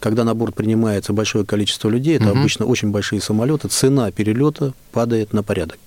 когда 0.00 0.24
на 0.24 0.34
борт 0.34 0.54
принимается 0.54 1.12
большое 1.12 1.44
количество 1.44 1.88
людей, 1.88 2.16
это 2.16 2.30
угу. 2.30 2.40
обычно 2.40 2.66
очень 2.66 2.90
большие 2.90 3.20
самолеты, 3.20 3.68
цена 3.68 4.10
перелета 4.10 4.72
падает 4.92 5.32
на 5.32 5.42
порядок. 5.42 5.78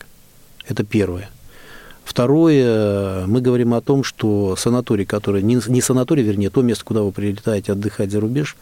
Это 0.67 0.83
первое. 0.83 1.29
Второе, 2.05 3.25
мы 3.27 3.41
говорим 3.41 3.73
о 3.73 3.81
том, 3.81 4.03
что 4.03 4.55
санаторий, 4.55 5.05
который, 5.05 5.41
не, 5.41 5.59
не 5.67 5.81
санаторий, 5.81 6.23
вернее, 6.23 6.49
то 6.49 6.61
место, 6.61 6.85
куда 6.85 7.01
вы 7.01 7.11
прилетаете 7.11 7.71
отдыхать 7.71 8.11
за 8.11 8.19
рубеж, 8.19 8.55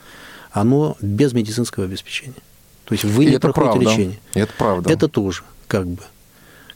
оно 0.51 0.95
без 1.01 1.33
медицинского 1.33 1.85
обеспечения. 1.85 2.33
То 2.85 2.93
есть 2.93 3.03
вы 3.03 3.25
И 3.25 3.27
не 3.27 3.35
это 3.35 3.49
проходите 3.49 3.85
правда. 3.85 3.91
лечение. 3.91 4.19
И 4.35 4.39
это 4.39 4.53
правда. 4.57 4.91
Это 4.91 5.07
тоже, 5.07 5.43
как 5.67 5.87
бы, 5.87 6.01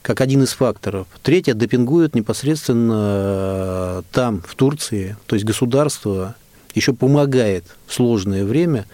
как 0.02 0.22
один 0.22 0.44
из 0.44 0.54
факторов. 0.54 1.08
Третье, 1.22 1.54
допингуют 1.54 2.16
непосредственно 2.16 4.04
там, 4.12 4.42
в 4.46 4.56
Турции, 4.56 5.18
то 5.28 5.36
есть 5.36 5.46
государство 5.46 6.36
еще 6.76 6.94
помогает 6.94 7.66
в 7.88 7.94
сложное 7.94 8.46
время, 8.46 8.86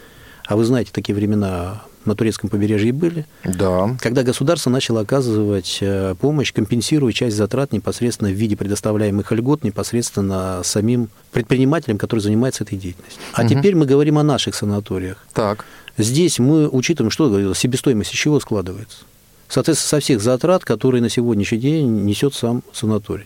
а 0.46 0.56
вы 0.56 0.64
знаете, 0.64 0.92
такие 0.94 1.16
времена 1.16 1.82
на 2.06 2.16
турецком 2.16 2.50
побережье 2.50 2.92
были, 2.94 3.26
да. 3.44 3.96
когда 4.00 4.24
государство 4.24 4.70
начало 4.70 5.02
оказывать 5.02 5.78
э, 5.82 6.16
помощь, 6.20 6.52
компенсируя 6.52 7.14
часть 7.14 7.36
затрат 7.36 7.74
непосредственно 7.74 8.32
в 8.32 8.34
виде 8.34 8.56
предоставляемых 8.56 9.32
льгот 9.32 9.64
непосредственно 9.64 10.62
самим 10.64 11.10
предпринимателям, 11.32 11.98
которые 11.98 12.24
занимаются 12.24 12.64
этой 12.64 12.78
деятельностью. 12.78 13.22
А 13.34 13.42
угу. 13.42 13.50
теперь 13.50 13.76
мы 13.76 13.86
говорим 13.86 14.18
о 14.18 14.24
наших 14.24 14.56
санаториях. 14.56 15.24
Так. 15.34 15.66
Здесь 15.98 16.40
мы 16.40 16.68
учитываем, 16.68 17.12
что 17.12 17.54
себестоимость 17.54 18.14
из 18.14 18.18
чего 18.18 18.40
складывается. 18.40 19.00
Соответственно, 19.48 19.90
со 19.90 20.00
всех 20.00 20.22
затрат, 20.22 20.64
которые 20.64 21.02
на 21.02 21.10
сегодняшний 21.10 21.58
день 21.58 22.06
несет 22.06 22.34
сам 22.34 22.64
санаторий. 22.74 23.26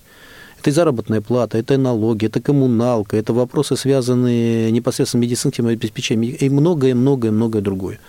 Это 0.65 0.71
и 0.71 0.73
заработная 0.73 1.21
плата, 1.21 1.60
это 1.60 1.75
и 1.75 1.78
налоги, 1.78 2.25
это 2.25 2.41
коммуналка, 2.41 3.17
это 3.17 3.34
вопросы, 3.34 3.75
связанные 3.78 4.71
непосредственно 4.71 5.21
с 5.21 5.25
медицинским 5.28 5.67
обеспечением 5.67 6.34
и 6.34 6.49
многое-многое-многое 6.49 7.62
другое. 7.62 7.99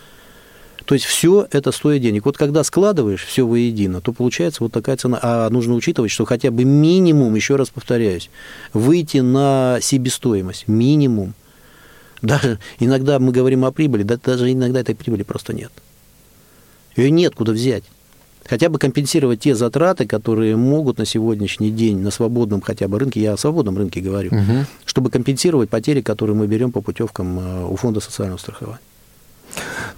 То 0.87 0.95
есть 0.95 1.05
все 1.05 1.47
это 1.51 1.71
стоит 1.71 2.01
денег. 2.01 2.25
Вот 2.25 2.39
когда 2.39 2.65
складываешь 2.65 3.27
все 3.27 3.47
воедино, 3.47 4.01
то 4.01 4.15
получается 4.15 4.63
вот 4.63 4.73
такая 4.73 4.97
цена. 4.97 5.19
А 5.21 5.51
нужно 5.51 5.75
учитывать, 5.75 6.11
что 6.11 6.25
хотя 6.25 6.51
бы 6.51 6.65
минимум, 6.65 7.35
еще 7.35 7.57
раз 7.57 7.69
повторяюсь, 7.69 8.31
выйти 8.73 9.19
на 9.19 9.77
себестоимость. 9.83 10.67
Минимум. 10.67 11.35
Даже 12.23 12.59
иногда 12.79 13.19
мы 13.19 13.33
говорим 13.33 13.67
о 13.67 13.71
прибыли, 13.71 14.03
да, 14.03 14.17
даже 14.17 14.51
иногда 14.51 14.81
этой 14.81 14.95
прибыли 14.95 15.25
просто 15.25 15.53
нет. 15.53 15.73
Ее 16.97 17.11
нет 17.11 17.35
куда 17.35 17.53
взять. 17.53 17.85
Хотя 18.49 18.69
бы 18.69 18.79
компенсировать 18.79 19.41
те 19.41 19.55
затраты, 19.55 20.07
которые 20.07 20.57
могут 20.57 20.99
на 20.99 21.05
сегодняшний 21.05 21.71
день 21.71 21.99
на 21.99 22.11
свободном 22.11 22.61
хотя 22.61 22.89
бы 22.89 22.99
рынке, 22.99 23.21
я 23.21 23.33
о 23.33 23.37
свободном 23.37 23.77
рынке 23.77 24.01
говорю, 24.01 24.31
угу. 24.31 24.65
чтобы 24.85 25.11
компенсировать 25.11 25.71
потери, 25.71 26.01
которые 26.01 26.37
мы 26.37 26.47
берем 26.47 26.73
по 26.73 26.81
путевкам 26.81 27.39
э, 27.39 27.67
у 27.67 27.77
фонда 27.77 28.01
социального 28.01 28.39
страхования. 28.39 28.81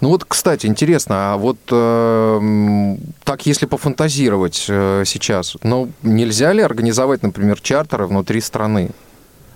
Ну 0.01 0.09
вот, 0.09 0.23
кстати, 0.25 0.65
интересно, 0.67 1.33
а 1.33 1.37
вот 1.37 1.57
э, 1.71 2.97
так, 3.23 3.45
если 3.45 3.65
пофантазировать 3.65 4.65
э, 4.69 5.03
сейчас, 5.05 5.57
ну, 5.63 5.91
нельзя 6.03 6.53
ли 6.53 6.61
организовать, 6.61 7.23
например, 7.23 7.59
чартеры 7.59 8.07
внутри 8.07 8.39
страны? 8.39 8.91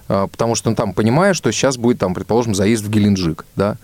Э, 0.10 0.28
потому 0.30 0.56
что 0.56 0.70
ну, 0.70 0.76
там, 0.76 0.94
понимая, 0.94 1.34
что 1.34 1.52
сейчас 1.52 1.78
будет, 1.78 2.00
там, 2.00 2.14
предположим, 2.14 2.56
заезд 2.56 2.84
в 2.84 2.90
Геленджик, 2.90 3.46
да, 3.56 3.78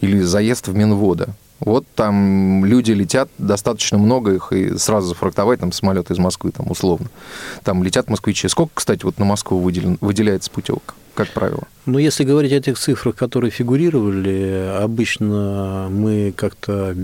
или 0.00 0.20
заезд 0.20 0.68
в 0.68 0.74
Минвода, 0.74 1.34
вот 1.60 1.86
там 1.94 2.64
люди 2.64 2.92
летят, 2.92 3.28
достаточно 3.38 3.98
много 3.98 4.34
их, 4.34 4.52
и 4.52 4.76
сразу 4.78 5.08
зафрактовать 5.08 5.60
там 5.60 5.72
самолеты 5.72 6.14
из 6.14 6.18
Москвы, 6.18 6.52
там, 6.52 6.70
условно. 6.70 7.08
Там 7.62 7.84
летят 7.84 8.08
москвичи. 8.08 8.48
Сколько, 8.48 8.72
кстати, 8.74 9.04
вот 9.04 9.18
на 9.18 9.24
Москву 9.24 9.58
выделен, 9.58 9.98
выделяется 10.00 10.50
путевка, 10.50 10.94
как 11.14 11.28
правило? 11.28 11.64
Ну, 11.86 11.98
если 11.98 12.24
говорить 12.24 12.52
о 12.52 12.60
тех 12.60 12.78
цифрах, 12.78 13.14
которые 13.14 13.50
фигурировали, 13.50 14.74
обычно 14.80 15.88
мы 15.90 16.32
как-то 16.34 16.96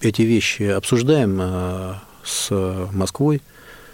эти 0.00 0.22
вещи 0.22 0.62
обсуждаем 0.62 1.38
э, 1.40 1.94
с 2.24 2.88
Москвой, 2.92 3.42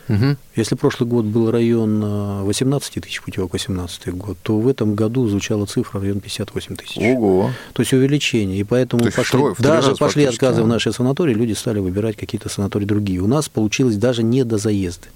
Угу. 0.08 0.36
Если 0.54 0.74
прошлый 0.76 1.08
год 1.08 1.24
был 1.24 1.50
район 1.50 2.44
18 2.44 2.96
э, 2.96 3.00
тысяч 3.00 3.20
путевок, 3.22 3.52
18 3.52 4.14
год, 4.14 4.36
то 4.42 4.58
в 4.58 4.68
этом 4.68 4.94
году 4.94 5.26
звучала 5.28 5.66
цифра 5.66 6.00
район 6.00 6.20
58 6.20 6.76
тысяч. 6.76 6.98
Ого! 6.98 7.50
То 7.72 7.82
есть 7.82 7.92
увеличение. 7.92 8.60
И 8.60 8.64
поэтому 8.64 9.04
есть 9.04 9.16
пошли, 9.16 9.38
второй, 9.38 9.54
даже 9.58 9.96
пошли 9.96 10.24
отказы 10.24 10.62
в 10.62 10.68
наши 10.68 10.92
санатории, 10.92 11.34
люди 11.34 11.54
стали 11.54 11.80
выбирать 11.80 12.16
какие-то 12.16 12.48
санатории 12.48 12.84
другие. 12.84 13.20
У 13.20 13.26
нас 13.26 13.48
получилось 13.48 13.96
даже 13.96 14.22
недозаезды. 14.22 15.08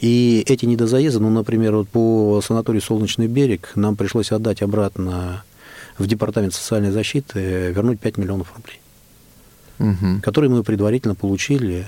И 0.00 0.42
эти 0.48 0.64
недозаезды, 0.64 1.20
ну, 1.20 1.30
например, 1.30 1.76
вот 1.76 1.88
по 1.88 2.40
санаторию 2.44 2.82
«Солнечный 2.82 3.28
берег» 3.28 3.70
нам 3.76 3.94
пришлось 3.94 4.32
отдать 4.32 4.60
обратно 4.60 5.44
в 5.96 6.06
Департамент 6.06 6.54
социальной 6.54 6.90
защиты, 6.90 7.70
вернуть 7.70 8.00
5 8.00 8.16
миллионов 8.18 8.52
рублей, 8.56 8.80
угу. 9.78 10.20
которые 10.20 10.50
мы 10.50 10.64
предварительно 10.64 11.14
получили 11.14 11.86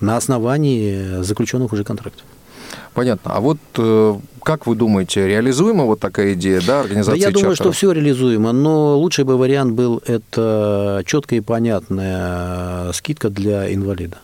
на 0.00 0.16
основании 0.16 1.22
заключенных 1.22 1.72
уже 1.72 1.84
контрактов. 1.84 2.24
Понятно. 2.94 3.32
А 3.34 3.40
вот 3.40 3.58
э, 3.78 4.18
как 4.42 4.66
вы 4.66 4.74
думаете, 4.74 5.26
реализуема 5.26 5.84
вот 5.84 6.00
такая 6.00 6.34
идея, 6.34 6.60
да, 6.66 6.80
организации 6.80 7.12
да, 7.12 7.16
Я 7.16 7.22
чартеров? 7.24 7.42
думаю, 7.42 7.56
что 7.56 7.72
все 7.72 7.92
реализуемо, 7.92 8.52
но 8.52 8.98
лучший 8.98 9.24
бы 9.24 9.36
вариант 9.36 9.72
был 9.72 10.02
это 10.06 11.02
четкая 11.06 11.38
и 11.38 11.42
понятная 11.42 12.92
скидка 12.92 13.30
для 13.30 13.72
инвалида 13.72 14.18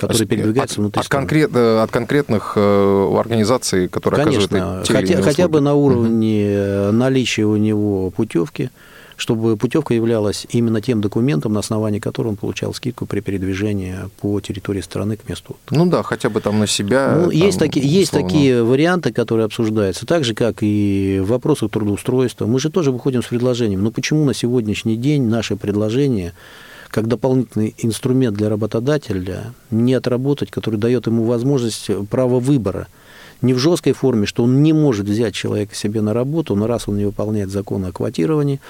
который 0.00 0.26
передвигается 0.26 0.74
от, 0.74 0.78
внутри 0.78 1.00
от, 1.00 1.08
конкрет, 1.08 1.50
э, 1.54 1.82
от 1.82 1.90
конкретных 1.90 2.54
э, 2.56 3.16
организаций, 3.18 3.88
которые 3.88 4.24
Конечно, 4.24 4.44
оказывают 4.44 4.86
те 4.86 4.94
хотя, 4.94 5.22
хотя 5.22 5.48
бы 5.48 5.60
на 5.60 5.74
уровне 5.74 6.86
угу. 6.88 6.92
наличия 6.92 7.44
у 7.44 7.56
него 7.56 8.10
путевки, 8.10 8.70
чтобы 9.20 9.56
путевка 9.56 9.92
являлась 9.94 10.46
именно 10.48 10.80
тем 10.80 11.00
документом, 11.00 11.52
на 11.52 11.60
основании 11.60 11.98
которого 11.98 12.30
он 12.30 12.36
получал 12.36 12.72
скидку 12.72 13.04
при 13.06 13.20
передвижении 13.20 13.96
по 14.20 14.40
территории 14.40 14.80
страны 14.80 15.16
к 15.16 15.28
месту. 15.28 15.56
Ну 15.70 15.86
да, 15.86 16.02
хотя 16.02 16.30
бы 16.30 16.40
там 16.40 16.58
на 16.58 16.66
себя. 16.66 17.14
Ну, 17.16 17.22
там, 17.24 17.30
есть, 17.30 17.58
таки, 17.58 17.80
есть 17.80 18.12
такие 18.12 18.64
варианты, 18.64 19.12
которые 19.12 19.44
обсуждаются, 19.44 20.06
так 20.06 20.24
же, 20.24 20.34
как 20.34 20.58
и 20.62 21.20
в 21.22 21.28
вопросах 21.28 21.70
трудоустройства. 21.70 22.46
Мы 22.46 22.58
же 22.58 22.70
тоже 22.70 22.90
выходим 22.90 23.22
с 23.22 23.26
предложением. 23.26 23.84
Но 23.84 23.90
почему 23.90 24.24
на 24.24 24.32
сегодняшний 24.32 24.96
день 24.96 25.24
наше 25.24 25.56
предложение 25.56 26.32
как 26.90 27.06
дополнительный 27.06 27.74
инструмент 27.78 28.36
для 28.36 28.48
работодателя 28.48 29.52
не 29.70 29.94
отработать, 29.94 30.50
который 30.50 30.78
дает 30.78 31.06
ему 31.06 31.24
возможность 31.24 31.90
права 32.08 32.40
выбора– 32.40 32.86
не 33.42 33.54
в 33.54 33.58
жесткой 33.58 33.92
форме, 33.92 34.26
что 34.26 34.44
он 34.44 34.62
не 34.62 34.72
может 34.72 35.06
взять 35.06 35.34
человека 35.34 35.74
себе 35.74 36.00
на 36.00 36.12
работу, 36.12 36.54
но 36.54 36.66
раз 36.66 36.88
он 36.88 36.96
не 36.96 37.04
выполняет 37.04 37.50
закон 37.50 37.84
о 37.84 37.92
квотировании, 37.92 38.60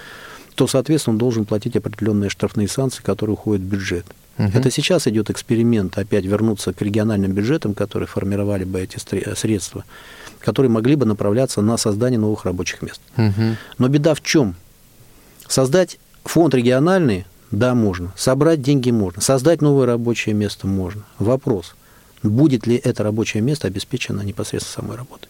то, 0.55 0.67
соответственно, 0.67 1.15
он 1.15 1.19
должен 1.19 1.45
платить 1.45 1.77
определенные 1.77 2.31
штрафные 2.31 2.69
санкции, 2.69 3.03
которые 3.03 3.35
уходят 3.35 3.63
в 3.63 3.67
бюджет. 3.67 4.05
Угу. 4.39 4.51
Это 4.55 4.71
сейчас 4.71 5.07
идет 5.07 5.31
эксперимент, 5.31 5.99
опять 5.99 6.25
вернуться 6.25 6.73
к 6.73 6.83
региональным 6.83 7.33
бюджетам, 7.33 7.75
которые 7.75 8.07
формировали 8.07 8.65
бы 8.65 8.81
эти 8.81 8.99
средства, 9.35 9.85
которые 10.39 10.71
могли 10.71 10.97
бы 10.97 11.07
направляться 11.07 11.63
на 11.63 11.77
создание 11.77 12.19
новых 12.19 12.45
рабочих 12.45 12.83
мест. 12.83 13.01
Угу. 13.17 13.57
Но 13.79 13.89
беда 13.89 14.15
в 14.15 14.23
чем? 14.23 14.55
Создать 15.49 15.99
фонд 16.25 16.55
региональный, 16.55 17.27
да, 17.51 17.75
можно. 17.75 18.13
Собрать 18.17 18.63
деньги 18.63 18.91
можно. 18.91 19.21
Создать 19.21 19.61
новое 19.61 19.87
рабочее 19.87 20.35
место 20.35 20.67
можно. 20.67 21.03
Вопрос, 21.19 21.75
будет 22.23 22.67
ли 22.67 22.77
это 22.77 23.03
рабочее 23.03 23.43
место 23.43 23.67
обеспечено 23.67 24.23
непосредственно 24.23 24.85
самой 24.85 24.97
работой? 24.97 25.29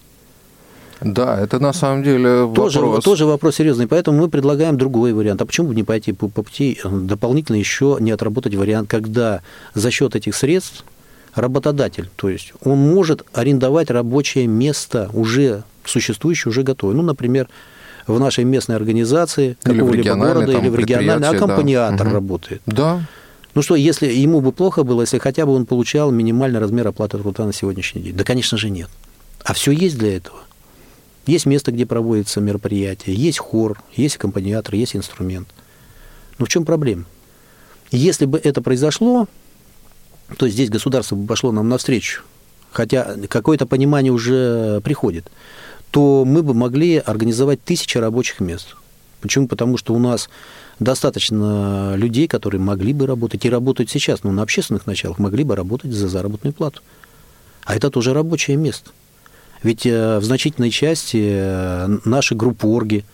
Да, 1.00 1.40
это 1.40 1.58
на 1.58 1.72
самом 1.72 2.02
деле 2.02 2.42
вопрос. 2.42 2.74
Тоже, 2.74 3.02
тоже 3.02 3.24
вопрос 3.24 3.56
серьезный, 3.56 3.86
поэтому 3.86 4.18
мы 4.18 4.28
предлагаем 4.28 4.76
другой 4.76 5.14
вариант. 5.14 5.40
А 5.40 5.46
почему 5.46 5.68
бы 5.68 5.74
не 5.74 5.82
пойти 5.82 6.12
по, 6.12 6.28
по 6.28 6.42
пути 6.42 6.78
э, 6.82 6.88
дополнительно 6.90 7.56
еще 7.56 7.96
не 8.00 8.10
отработать 8.10 8.54
вариант, 8.54 8.90
когда 8.90 9.40
за 9.72 9.90
счет 9.90 10.14
этих 10.14 10.34
средств 10.34 10.84
работодатель, 11.34 12.10
то 12.16 12.28
есть 12.28 12.52
он 12.62 12.78
может 12.78 13.24
арендовать 13.32 13.90
рабочее 13.90 14.46
место 14.46 15.08
уже 15.14 15.62
существующее, 15.86 16.50
уже 16.50 16.64
готовое. 16.64 16.94
Ну, 16.94 17.02
например, 17.02 17.48
в 18.14 18.20
нашей 18.20 18.44
местной 18.44 18.76
организации 18.76 19.56
какого-либо 19.62 20.14
города 20.14 20.52
или 20.52 20.68
в 20.68 20.74
региональной, 20.74 21.28
аккомпаниатор 21.28 22.06
да. 22.06 22.12
работает. 22.12 22.62
Да. 22.66 23.02
Ну 23.54 23.62
что, 23.62 23.74
если 23.74 24.06
ему 24.06 24.40
бы 24.40 24.52
плохо 24.52 24.84
было, 24.84 25.02
если 25.02 25.18
хотя 25.18 25.44
бы 25.44 25.52
он 25.52 25.66
получал 25.66 26.10
минимальный 26.10 26.60
размер 26.60 26.88
оплаты 26.88 27.18
труда 27.18 27.46
на 27.46 27.52
сегодняшний 27.52 28.02
день? 28.02 28.14
Да, 28.14 28.24
конечно 28.24 28.56
же, 28.56 28.70
нет. 28.70 28.88
А 29.44 29.54
все 29.54 29.72
есть 29.72 29.98
для 29.98 30.16
этого. 30.16 30.38
Есть 31.26 31.46
место, 31.46 31.72
где 31.72 31.86
проводится 31.86 32.40
мероприятие, 32.40 33.14
есть 33.14 33.38
хор, 33.38 33.82
есть 33.94 34.16
аккомпаниатор, 34.16 34.74
есть 34.74 34.96
инструмент. 34.96 35.48
Но 36.38 36.46
в 36.46 36.48
чем 36.48 36.64
проблема? 36.64 37.04
Если 37.90 38.24
бы 38.24 38.40
это 38.42 38.62
произошло, 38.62 39.26
то 40.36 40.48
здесь 40.48 40.70
государство 40.70 41.16
бы 41.16 41.26
пошло 41.26 41.52
нам 41.52 41.68
навстречу, 41.68 42.22
хотя 42.72 43.16
какое-то 43.28 43.66
понимание 43.66 44.12
уже 44.12 44.80
приходит, 44.82 45.30
то 45.90 46.24
мы 46.24 46.42
бы 46.42 46.54
могли 46.54 46.98
организовать 46.98 47.62
тысячи 47.62 47.98
рабочих 47.98 48.40
мест. 48.40 48.76
Почему? 49.20 49.48
Потому 49.48 49.76
что 49.76 49.94
у 49.94 49.98
нас 49.98 50.30
достаточно 50.78 51.94
людей, 51.96 52.26
которые 52.26 52.60
могли 52.60 52.92
бы 52.92 53.06
работать 53.06 53.44
и 53.44 53.50
работают 53.50 53.90
сейчас, 53.90 54.22
но 54.22 54.32
на 54.32 54.42
общественных 54.42 54.86
началах 54.86 55.18
могли 55.18 55.44
бы 55.44 55.54
работать 55.54 55.92
за 55.92 56.08
заработную 56.08 56.54
плату. 56.54 56.80
А 57.64 57.76
это 57.76 57.90
тоже 57.90 58.14
рабочее 58.14 58.56
место. 58.56 58.90
Ведь 59.62 59.84
э, 59.84 60.18
в 60.18 60.24
значительной 60.24 60.70
части 60.70 61.20
э, 61.22 61.98
наши 62.04 62.34
группы 62.34 62.66
орги, 62.66 63.04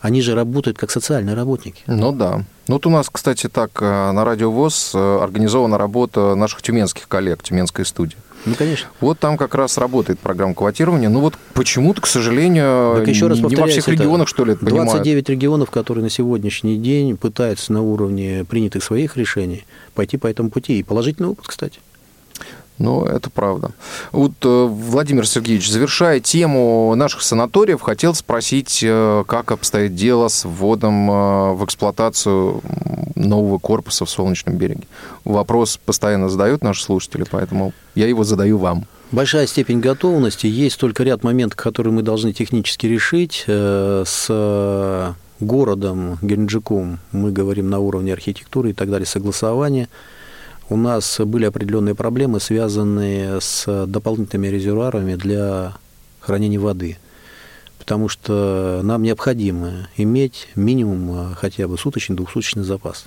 они 0.00 0.20
же 0.20 0.34
работают 0.34 0.76
как 0.76 0.90
социальные 0.90 1.34
работники. 1.34 1.82
Ну 1.86 2.12
да. 2.12 2.44
Ну 2.68 2.74
вот 2.74 2.86
у 2.86 2.90
нас, 2.90 3.08
кстати, 3.10 3.48
так 3.48 3.70
э, 3.80 4.12
на 4.12 4.24
Радио 4.24 4.50
ВОЗ 4.50 4.94
организована 4.94 5.78
работа 5.78 6.34
наших 6.34 6.60
тюменских 6.60 7.08
коллег, 7.08 7.42
тюменской 7.42 7.86
студии. 7.86 8.18
Ну, 8.46 8.54
конечно. 8.54 8.88
Вот 9.00 9.18
там 9.18 9.36
как 9.36 9.54
раз 9.54 9.76
работает 9.76 10.20
программа 10.20 10.54
квотирования. 10.54 11.08
Ну, 11.08 11.20
вот 11.20 11.34
почему-то, 11.52 12.00
к 12.00 12.06
сожалению, 12.06 12.96
так 12.96 13.08
еще 13.08 13.26
раз 13.26 13.40
не 13.40 13.56
во 13.56 13.66
всех 13.66 13.88
регионах, 13.88 14.28
что 14.28 14.44
ли, 14.44 14.52
это 14.52 14.64
29 14.64 15.02
понимают. 15.02 15.28
регионов, 15.28 15.70
которые 15.70 16.04
на 16.04 16.10
сегодняшний 16.10 16.78
день 16.78 17.16
пытаются 17.16 17.72
на 17.72 17.82
уровне 17.82 18.44
принятых 18.48 18.84
своих 18.84 19.16
решений 19.16 19.66
пойти 19.94 20.16
по 20.16 20.28
этому 20.28 20.50
пути. 20.50 20.78
И 20.78 20.82
положительный 20.84 21.28
опыт, 21.28 21.48
кстати. 21.48 21.80
Ну, 22.78 23.04
это 23.04 23.30
правда. 23.30 23.70
Вот, 24.12 24.32
э, 24.42 24.66
Владимир 24.68 25.26
Сергеевич, 25.26 25.70
завершая 25.70 26.20
тему 26.20 26.94
наших 26.94 27.22
санаториев, 27.22 27.80
хотел 27.80 28.14
спросить, 28.14 28.80
э, 28.82 29.24
как 29.26 29.50
обстоит 29.50 29.94
дело 29.94 30.28
с 30.28 30.44
вводом 30.44 31.10
э, 31.10 31.52
в 31.54 31.64
эксплуатацию 31.64 32.60
нового 33.14 33.58
корпуса 33.58 34.04
в 34.04 34.10
Солнечном 34.10 34.56
береге. 34.56 34.84
Вопрос 35.24 35.78
постоянно 35.82 36.28
задают 36.28 36.62
наши 36.62 36.82
слушатели, 36.82 37.24
поэтому 37.30 37.72
я 37.94 38.08
его 38.08 38.24
задаю 38.24 38.58
вам. 38.58 38.84
Большая 39.10 39.46
степень 39.46 39.80
готовности. 39.80 40.46
Есть 40.46 40.78
только 40.78 41.02
ряд 41.02 41.22
моментов, 41.24 41.56
которые 41.56 41.94
мы 41.94 42.02
должны 42.02 42.34
технически 42.34 42.86
решить. 42.86 43.44
С 43.46 45.14
городом 45.38 46.18
Геленджиком 46.22 46.98
мы 47.12 47.30
говорим 47.30 47.70
на 47.70 47.78
уровне 47.78 48.12
архитектуры 48.12 48.70
и 48.70 48.72
так 48.74 48.90
далее, 48.90 49.06
согласования– 49.06 49.88
у 50.68 50.76
нас 50.76 51.20
были 51.20 51.44
определенные 51.44 51.94
проблемы, 51.94 52.40
связанные 52.40 53.40
с 53.40 53.86
дополнительными 53.86 54.48
резервуарами 54.48 55.14
для 55.14 55.74
хранения 56.20 56.58
воды. 56.58 56.98
потому 57.86 58.08
что 58.08 58.80
нам 58.82 59.04
необходимо 59.04 59.86
иметь 59.96 60.48
минимум 60.56 61.34
хотя 61.36 61.68
бы 61.68 61.78
суточный, 61.78 62.16
двухсуточный 62.16 62.64
запас. 62.64 63.06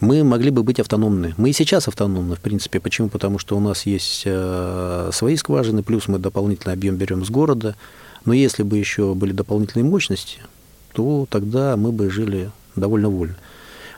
Мы 0.00 0.24
могли 0.24 0.48
бы 0.48 0.62
быть 0.62 0.80
автономны. 0.80 1.34
Мы 1.36 1.50
и 1.50 1.52
сейчас 1.52 1.86
автономны, 1.86 2.34
в 2.34 2.40
принципе. 2.40 2.80
Почему? 2.80 3.10
Потому 3.10 3.38
что 3.38 3.54
у 3.54 3.60
нас 3.60 3.84
есть 3.84 4.22
свои 4.22 5.36
скважины, 5.36 5.82
плюс 5.82 6.08
мы 6.08 6.18
дополнительный 6.18 6.72
объем 6.72 6.96
берем 6.96 7.26
с 7.26 7.28
города. 7.28 7.76
Но 8.24 8.32
если 8.32 8.62
бы 8.62 8.78
еще 8.78 9.12
были 9.12 9.32
дополнительные 9.32 9.84
мощности, 9.84 10.38
то 10.94 11.26
тогда 11.28 11.76
мы 11.76 11.92
бы 11.92 12.08
жили 12.08 12.50
довольно 12.74 13.10
вольно. 13.10 13.36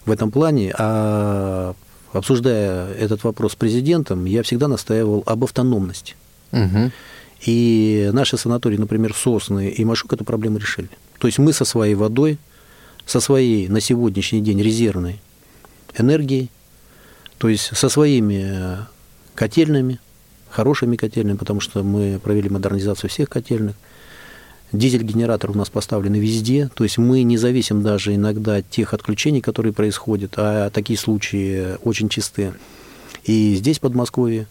В 0.04 0.10
этом 0.10 0.32
плане, 0.32 0.74
а 0.76 1.74
обсуждая 2.14 2.92
этот 2.94 3.24
вопрос 3.24 3.52
с 3.52 3.56
президентом, 3.56 4.24
я 4.24 4.42
всегда 4.42 4.68
настаивал 4.68 5.22
об 5.26 5.44
автономности. 5.44 6.14
Угу. 6.52 6.90
И 7.46 8.10
наши 8.12 8.38
санатории, 8.38 8.76
например, 8.76 9.14
Сосны 9.14 9.68
и 9.68 9.84
Машук 9.84 10.12
эту 10.12 10.24
проблему 10.24 10.58
решили. 10.58 10.88
То 11.18 11.26
есть 11.26 11.38
мы 11.38 11.52
со 11.52 11.64
своей 11.64 11.94
водой, 11.94 12.38
со 13.04 13.20
своей 13.20 13.68
на 13.68 13.80
сегодняшний 13.80 14.40
день 14.40 14.62
резервной 14.62 15.20
энергией, 15.98 16.50
то 17.38 17.48
есть 17.48 17.76
со 17.76 17.88
своими 17.88 18.78
котельными, 19.34 19.98
хорошими 20.50 20.96
котельными, 20.96 21.36
потому 21.36 21.60
что 21.60 21.82
мы 21.82 22.18
провели 22.22 22.48
модернизацию 22.48 23.10
всех 23.10 23.28
котельных– 23.28 23.76
Дизель-генератор 24.74 25.50
у 25.50 25.54
нас 25.54 25.70
поставлены 25.70 26.16
везде, 26.16 26.70
то 26.74 26.84
есть 26.84 26.98
мы 26.98 27.22
не 27.22 27.38
зависим 27.38 27.82
даже 27.82 28.14
иногда 28.14 28.56
от 28.56 28.68
тех 28.68 28.92
отключений, 28.92 29.40
которые 29.40 29.72
происходят, 29.72 30.34
а 30.36 30.70
такие 30.70 30.98
случаи 30.98 31.76
очень 31.82 32.08
чистые. 32.08 32.54
И 33.24 33.54
здесь, 33.54 33.78
в 33.78 33.80
Подмосковье, 33.80 34.46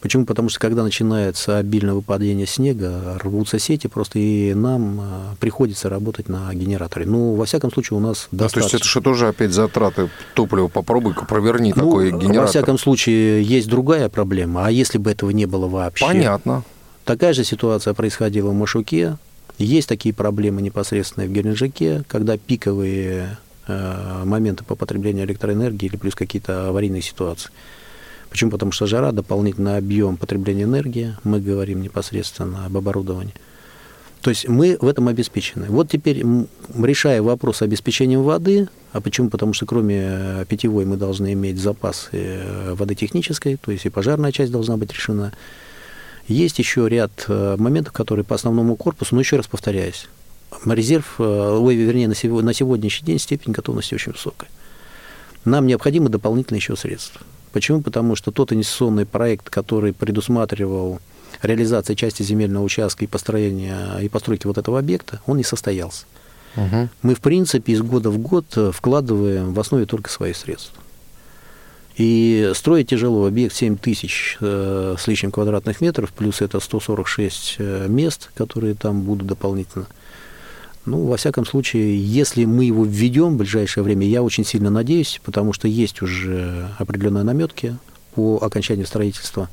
Почему? 0.00 0.24
Потому 0.24 0.48
что 0.48 0.58
когда 0.58 0.82
начинается 0.82 1.58
обильное 1.58 1.92
выпадение 1.92 2.46
снега, 2.46 3.18
рвутся 3.22 3.58
сети 3.58 3.86
просто, 3.86 4.18
и 4.18 4.54
нам 4.54 4.98
а, 5.00 5.34
приходится 5.38 5.90
работать 5.90 6.28
на 6.28 6.52
генераторе. 6.54 7.04
Ну, 7.04 7.34
во 7.34 7.44
всяком 7.44 7.70
случае, 7.70 7.98
у 7.98 8.00
нас 8.00 8.28
достаточно. 8.30 8.60
То 8.60 8.64
есть 8.64 8.74
это 8.76 8.84
же 8.86 9.00
тоже 9.02 9.28
опять 9.28 9.52
затраты 9.52 10.08
топлива. 10.34 10.68
Попробуй-ка 10.68 11.26
проверни 11.26 11.74
ну, 11.76 11.84
такой 11.84 12.12
генератор. 12.12 12.40
Во 12.40 12.46
всяком 12.46 12.78
случае, 12.78 13.42
есть 13.42 13.68
другая 13.68 14.08
проблема. 14.08 14.66
А 14.66 14.70
если 14.70 14.96
бы 14.96 15.10
этого 15.10 15.30
не 15.30 15.44
было 15.44 15.68
вообще? 15.68 16.06
Понятно. 16.06 16.64
Такая 17.04 17.34
же 17.34 17.44
ситуация 17.44 17.92
происходила 17.92 18.50
в 18.50 18.54
Машуке. 18.54 19.18
Есть 19.60 19.90
такие 19.90 20.14
проблемы 20.14 20.62
непосредственно 20.62 21.26
в 21.26 21.30
Геленджике, 21.30 22.02
когда 22.08 22.38
пиковые 22.38 23.36
э, 23.66 24.22
моменты 24.24 24.64
по 24.64 24.74
потреблению 24.74 25.26
электроэнергии 25.26 25.86
или 25.86 25.96
плюс 25.96 26.14
какие-то 26.14 26.68
аварийные 26.70 27.02
ситуации. 27.02 27.50
Почему? 28.30 28.50
Потому 28.50 28.72
что 28.72 28.86
жара, 28.86 29.12
дополнительный 29.12 29.76
объем 29.76 30.16
потребления 30.16 30.62
энергии, 30.62 31.14
мы 31.24 31.40
говорим 31.40 31.82
непосредственно 31.82 32.64
об 32.64 32.76
оборудовании. 32.78 33.34
То 34.22 34.30
есть 34.30 34.48
мы 34.48 34.78
в 34.80 34.88
этом 34.88 35.08
обеспечены. 35.08 35.66
Вот 35.68 35.90
теперь, 35.90 36.24
решая 36.74 37.20
вопрос 37.20 37.58
с 37.58 37.62
обеспечением 37.62 38.22
воды, 38.22 38.66
а 38.92 39.02
почему? 39.02 39.28
Потому 39.28 39.52
что 39.52 39.66
кроме 39.66 40.00
э, 40.00 40.44
питьевой 40.48 40.86
мы 40.86 40.96
должны 40.96 41.34
иметь 41.34 41.58
запас 41.58 42.08
э, 42.12 42.72
воды 42.72 42.94
технической, 42.94 43.56
то 43.56 43.72
есть 43.72 43.84
и 43.84 43.90
пожарная 43.90 44.32
часть 44.32 44.52
должна 44.52 44.78
быть 44.78 44.90
решена. 44.90 45.34
Есть 46.28 46.58
еще 46.58 46.88
ряд 46.88 47.24
э, 47.28 47.56
моментов, 47.58 47.92
которые 47.92 48.24
по 48.24 48.34
основному 48.34 48.76
корпусу, 48.76 49.14
но 49.14 49.20
еще 49.20 49.36
раз 49.36 49.46
повторяюсь, 49.46 50.08
резерв, 50.64 51.16
э, 51.18 51.22
ой, 51.22 51.74
вернее, 51.74 52.08
на, 52.08 52.14
сегодня, 52.14 52.46
на 52.46 52.54
сегодняшний 52.54 53.06
день 53.06 53.18
степень 53.18 53.52
готовности 53.52 53.94
очень 53.94 54.12
высокая. 54.12 54.48
Нам 55.44 55.66
необходимо 55.66 56.08
дополнительные 56.08 56.58
еще 56.58 56.76
средства. 56.76 57.20
Почему? 57.52 57.80
Потому 57.80 58.14
что 58.14 58.30
тот 58.30 58.52
инвестиционный 58.52 59.06
проект, 59.06 59.50
который 59.50 59.92
предусматривал 59.92 61.00
реализацию 61.42 61.96
части 61.96 62.22
земельного 62.22 62.62
участка 62.62 63.04
и 63.04 63.08
построение 63.08 64.02
и 64.02 64.08
постройки 64.08 64.46
вот 64.46 64.58
этого 64.58 64.78
объекта, 64.78 65.20
он 65.26 65.38
не 65.38 65.44
состоялся. 65.44 66.04
Угу. 66.56 66.88
Мы, 67.02 67.14
в 67.14 67.20
принципе, 67.20 67.72
из 67.72 67.80
года 67.80 68.10
в 68.10 68.18
год 68.18 68.46
э, 68.56 68.72
вкладываем 68.72 69.54
в 69.54 69.60
основе 69.60 69.86
только 69.86 70.10
свои 70.10 70.32
средства. 70.32 70.82
И 71.96 72.52
строить 72.54 72.88
тяжело. 72.88 73.26
Объект 73.26 73.54
7 73.54 73.76
тысяч 73.76 74.36
э, 74.40 74.94
с 74.98 75.06
лишним 75.06 75.32
квадратных 75.32 75.80
метров, 75.80 76.12
плюс 76.12 76.40
это 76.40 76.60
146 76.60 77.56
э, 77.58 77.86
мест, 77.88 78.30
которые 78.34 78.74
там 78.74 79.02
будут 79.02 79.26
дополнительно. 79.26 79.86
Ну, 80.86 81.06
во 81.06 81.16
всяком 81.16 81.44
случае, 81.44 82.02
если 82.02 82.44
мы 82.46 82.64
его 82.64 82.84
введем 82.84 83.34
в 83.34 83.36
ближайшее 83.36 83.84
время, 83.84 84.06
я 84.06 84.22
очень 84.22 84.44
сильно 84.44 84.70
надеюсь, 84.70 85.20
потому 85.24 85.52
что 85.52 85.68
есть 85.68 86.00
уже 86.00 86.70
определенные 86.78 87.24
наметки 87.24 87.76
по 88.14 88.38
окончанию 88.38 88.86
строительства 88.86 89.48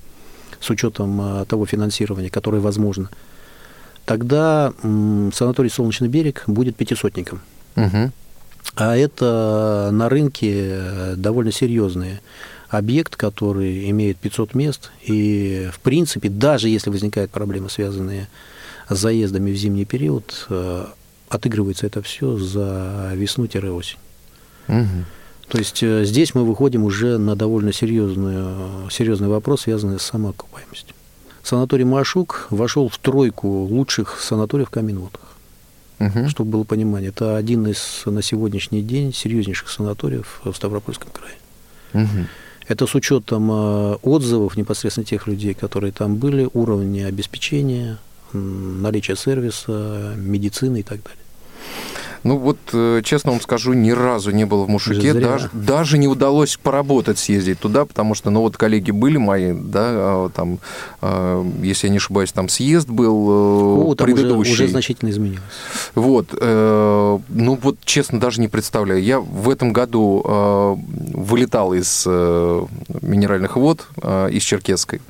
с 0.59 0.69
учетом 0.69 1.19
э, 1.21 1.45
того 1.45 1.65
финансирования, 1.65 2.29
которое 2.29 2.59
возможно, 2.61 3.09
тогда 4.05 4.73
санаторий 4.81 5.69
«Солнечный 5.69 6.07
берег» 6.07 6.43
будет 6.47 6.75
пятисотником. 6.75 7.41
Угу. 7.75 8.11
А 8.77 8.95
это 8.95 9.89
на 9.91 10.07
рынке 10.07 11.15
довольно 11.15 11.51
серьезный 11.51 12.19
объект, 12.69 13.15
который 13.15 13.89
имеет 13.89 14.17
500 14.17 14.53
мест. 14.53 14.91
И, 15.03 15.69
в 15.73 15.79
принципе, 15.79 16.29
даже 16.29 16.69
если 16.69 16.89
возникают 16.89 17.31
проблемы, 17.31 17.69
связанные 17.69 18.27
с 18.87 18.97
заездами 18.97 19.51
в 19.51 19.55
зимний 19.55 19.85
период, 19.85 20.45
э, 20.49 20.85
отыгрывается 21.29 21.87
это 21.87 22.01
все 22.01 22.37
за 22.37 23.11
весну-осень. 23.15 23.97
Угу. 24.67 25.05
То 25.49 25.57
есть 25.57 25.81
э, 25.81 26.03
здесь 26.05 26.35
мы 26.35 26.45
выходим 26.45 26.83
уже 26.83 27.17
на 27.17 27.35
довольно 27.35 27.73
серьезную, 27.73 28.89
серьезный 28.91 29.27
вопрос, 29.27 29.61
связанный 29.61 29.99
с 29.99 30.03
самоокупаемостью. 30.03 30.93
Санаторий 31.41 31.85
Машук 31.85 32.47
вошел 32.49 32.89
в 32.89 32.97
тройку 32.97 33.47
лучших 33.47 34.19
санаториев 34.19 34.67
в 34.67 34.71
Каменводах. 34.71 35.21
Угу. 35.99 36.29
Чтобы 36.29 36.51
было 36.51 36.63
понимание, 36.63 37.09
это 37.09 37.37
один 37.37 37.65
из 37.67 38.03
на 38.05 38.21
сегодняшний 38.21 38.83
день 38.83 39.13
серьезнейших 39.13 39.69
санаториев 39.69 40.41
в 40.43 40.53
Ставропольском 40.53 41.09
крае. 41.11 41.35
Угу. 41.93 42.25
Это 42.67 42.85
с 42.85 42.95
учетом 42.95 43.49
э, 43.51 43.95
отзывов 44.03 44.57
непосредственно 44.57 45.05
тех 45.05 45.25
людей, 45.25 45.53
которые 45.53 45.93
там 45.93 46.17
были, 46.17 46.47
уровня 46.53 47.07
обеспечения, 47.07 47.97
наличия 48.33 49.15
сервиса, 49.15 50.13
медицины 50.17 50.81
и 50.81 50.83
так 50.83 51.01
далее. 51.03 51.26
Ну 52.23 52.37
вот, 52.37 52.57
э, 52.73 53.01
честно 53.03 53.31
вам 53.31 53.41
скажу, 53.41 53.73
ни 53.73 53.91
разу 53.91 54.31
не 54.31 54.45
был 54.45 54.65
в 54.65 54.69
Мушуке, 54.69 55.13
даже, 55.13 55.49
даже 55.53 55.97
не 55.97 56.07
удалось 56.07 56.57
поработать, 56.57 57.19
съездить 57.19 57.59
туда, 57.59 57.85
потому 57.85 58.15
что, 58.15 58.29
ну 58.29 58.41
вот 58.41 58.57
коллеги 58.57 58.91
были 58.91 59.17
мои, 59.17 59.53
да, 59.53 59.83
а, 59.85 60.29
там, 60.29 60.59
а, 61.01 61.45
если 61.61 61.87
я 61.87 61.91
не 61.91 61.97
ошибаюсь, 61.97 62.31
там 62.31 62.49
съезд 62.49 62.89
был 62.89 63.89
О, 63.89 63.95
там 63.95 64.05
предыдущий. 64.05 64.53
Уже, 64.53 64.63
уже 64.63 64.71
значительно 64.71 65.09
изменилось. 65.09 65.41
Вот, 65.95 66.29
э, 66.39 67.19
ну 67.29 67.59
вот, 67.61 67.77
честно, 67.85 68.19
даже 68.19 68.41
не 68.41 68.47
представляю. 68.47 69.01
Я 69.03 69.19
в 69.19 69.49
этом 69.49 69.73
году 69.73 70.23
э, 70.25 70.75
вылетал 71.13 71.73
из 71.73 72.05
минеральных 72.05 73.55
вод, 73.55 73.87
из 73.97 74.43
Черкесской, 74.43 75.01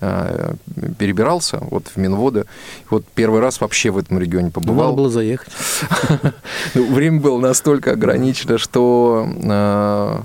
перебирался 0.00 1.58
вот 1.70 1.88
в 1.88 1.96
Минводы. 1.96 2.46
Вот 2.88 3.04
первый 3.14 3.40
раз 3.40 3.60
вообще 3.60 3.90
в 3.90 3.98
этом 3.98 4.18
регионе 4.18 4.50
побывал. 4.50 4.86
Надо 4.86 4.96
было 4.96 5.10
заехать. 5.10 5.52
Ну, 6.74 6.92
время 6.92 7.20
было 7.20 7.38
настолько 7.38 7.92
ограничено, 7.92 8.58
что 8.58 9.28
а, 9.44 10.22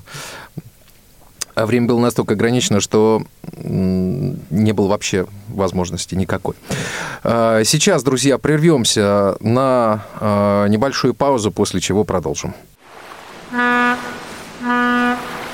а 1.56 1.66
время 1.66 1.88
было 1.88 2.00
настолько 2.00 2.34
ограничено, 2.34 2.82
что 2.82 3.24
не 3.54 4.72
было 4.74 4.88
вообще 4.88 5.26
возможности 5.48 6.16
никакой. 6.16 6.56
А, 7.24 7.64
сейчас, 7.64 8.04
друзья, 8.04 8.38
прервемся 8.38 9.38
на 9.40 10.06
небольшую 10.70 11.14
паузу, 11.14 11.52
после 11.52 11.80
чего 11.80 12.04
продолжим. 12.04 12.54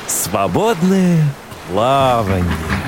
Свободное 0.07 1.23
плавание. 1.69 2.80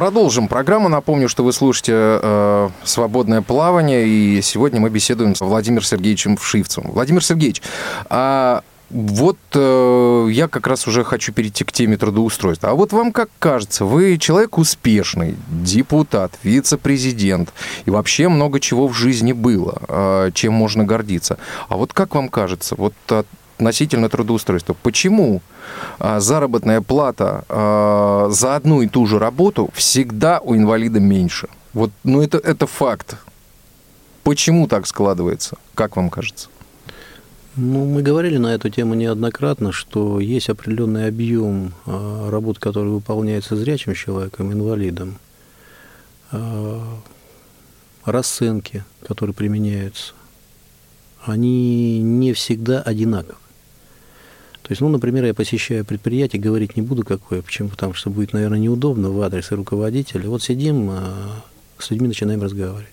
Продолжим 0.00 0.48
программу. 0.48 0.88
Напомню, 0.88 1.28
что 1.28 1.44
вы 1.44 1.52
слушаете 1.52 1.92
э, 1.94 2.70
«Свободное 2.84 3.42
плавание», 3.42 4.08
и 4.08 4.40
сегодня 4.40 4.80
мы 4.80 4.88
беседуем 4.88 5.34
с 5.34 5.42
Владимиром 5.42 5.84
Сергеевичем 5.84 6.38
Вшивцем. 6.38 6.84
Владимир 6.92 7.22
Сергеевич, 7.22 7.60
а 8.08 8.62
вот 8.88 9.36
э, 9.52 10.28
я 10.30 10.48
как 10.48 10.66
раз 10.68 10.86
уже 10.86 11.04
хочу 11.04 11.34
перейти 11.34 11.64
к 11.64 11.72
теме 11.72 11.98
трудоустройства. 11.98 12.70
А 12.70 12.74
вот 12.74 12.94
вам 12.94 13.12
как 13.12 13.28
кажется, 13.38 13.84
вы 13.84 14.16
человек 14.16 14.56
успешный, 14.56 15.36
депутат, 15.50 16.32
вице-президент, 16.42 17.52
и 17.84 17.90
вообще 17.90 18.28
много 18.28 18.58
чего 18.58 18.88
в 18.88 18.94
жизни 18.94 19.34
было, 19.34 19.82
э, 19.86 20.30
чем 20.32 20.54
можно 20.54 20.82
гордиться. 20.82 21.36
А 21.68 21.76
вот 21.76 21.92
как 21.92 22.14
вам 22.14 22.30
кажется, 22.30 22.74
вот 22.74 22.94
относительно 23.60 24.08
трудоустройства. 24.08 24.74
Почему 24.82 25.42
а, 25.98 26.20
заработная 26.20 26.80
плата 26.80 27.44
а, 27.48 28.28
за 28.30 28.56
одну 28.56 28.80
и 28.80 28.88
ту 28.88 29.06
же 29.06 29.18
работу 29.18 29.70
всегда 29.74 30.40
у 30.40 30.56
инвалида 30.56 30.98
меньше? 30.98 31.48
Вот, 31.74 31.90
ну 32.02 32.22
это, 32.22 32.38
это 32.38 32.66
факт. 32.66 33.16
Почему 34.24 34.66
так 34.66 34.86
складывается? 34.86 35.56
Как 35.74 35.96
вам 35.96 36.08
кажется? 36.08 36.48
Ну, 37.56 37.84
мы 37.84 38.02
говорили 38.02 38.38
на 38.38 38.54
эту 38.54 38.70
тему 38.70 38.94
неоднократно, 38.94 39.72
что 39.72 40.20
есть 40.20 40.48
определенный 40.48 41.08
объем 41.08 41.74
а, 41.84 42.30
работ, 42.30 42.58
который 42.58 42.88
выполняется 42.88 43.56
зрячим 43.56 43.94
человеком, 43.94 44.52
инвалидом, 44.52 45.18
расценки, 48.04 48.84
которые 49.04 49.34
применяются, 49.34 50.12
они 51.24 52.00
не 52.00 52.32
всегда 52.34 52.80
одинаковы. 52.80 53.36
То 54.70 54.72
есть, 54.72 54.82
ну, 54.82 54.88
например, 54.88 55.24
я 55.24 55.34
посещаю 55.34 55.84
предприятие, 55.84 56.40
говорить 56.40 56.76
не 56.76 56.82
буду 56.82 57.02
какое, 57.04 57.42
почему, 57.42 57.70
потому 57.70 57.92
что 57.92 58.08
будет, 58.08 58.32
наверное, 58.32 58.60
неудобно 58.60 59.10
в 59.10 59.20
адрес 59.20 59.50
руководителя. 59.50 60.28
Вот 60.28 60.44
сидим, 60.44 60.88
а, 60.92 61.42
с 61.78 61.90
людьми 61.90 62.06
начинаем 62.06 62.40
разговаривать. 62.40 62.86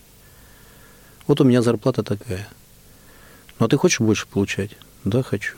Вот 1.28 1.40
у 1.40 1.44
меня 1.44 1.62
зарплата 1.62 2.02
такая. 2.02 2.48
Ну, 3.60 3.68
а 3.68 3.70
ты 3.70 3.78
хочешь 3.78 4.00
больше 4.00 4.26
получать? 4.26 4.72
Да, 5.04 5.22
хочу. 5.22 5.54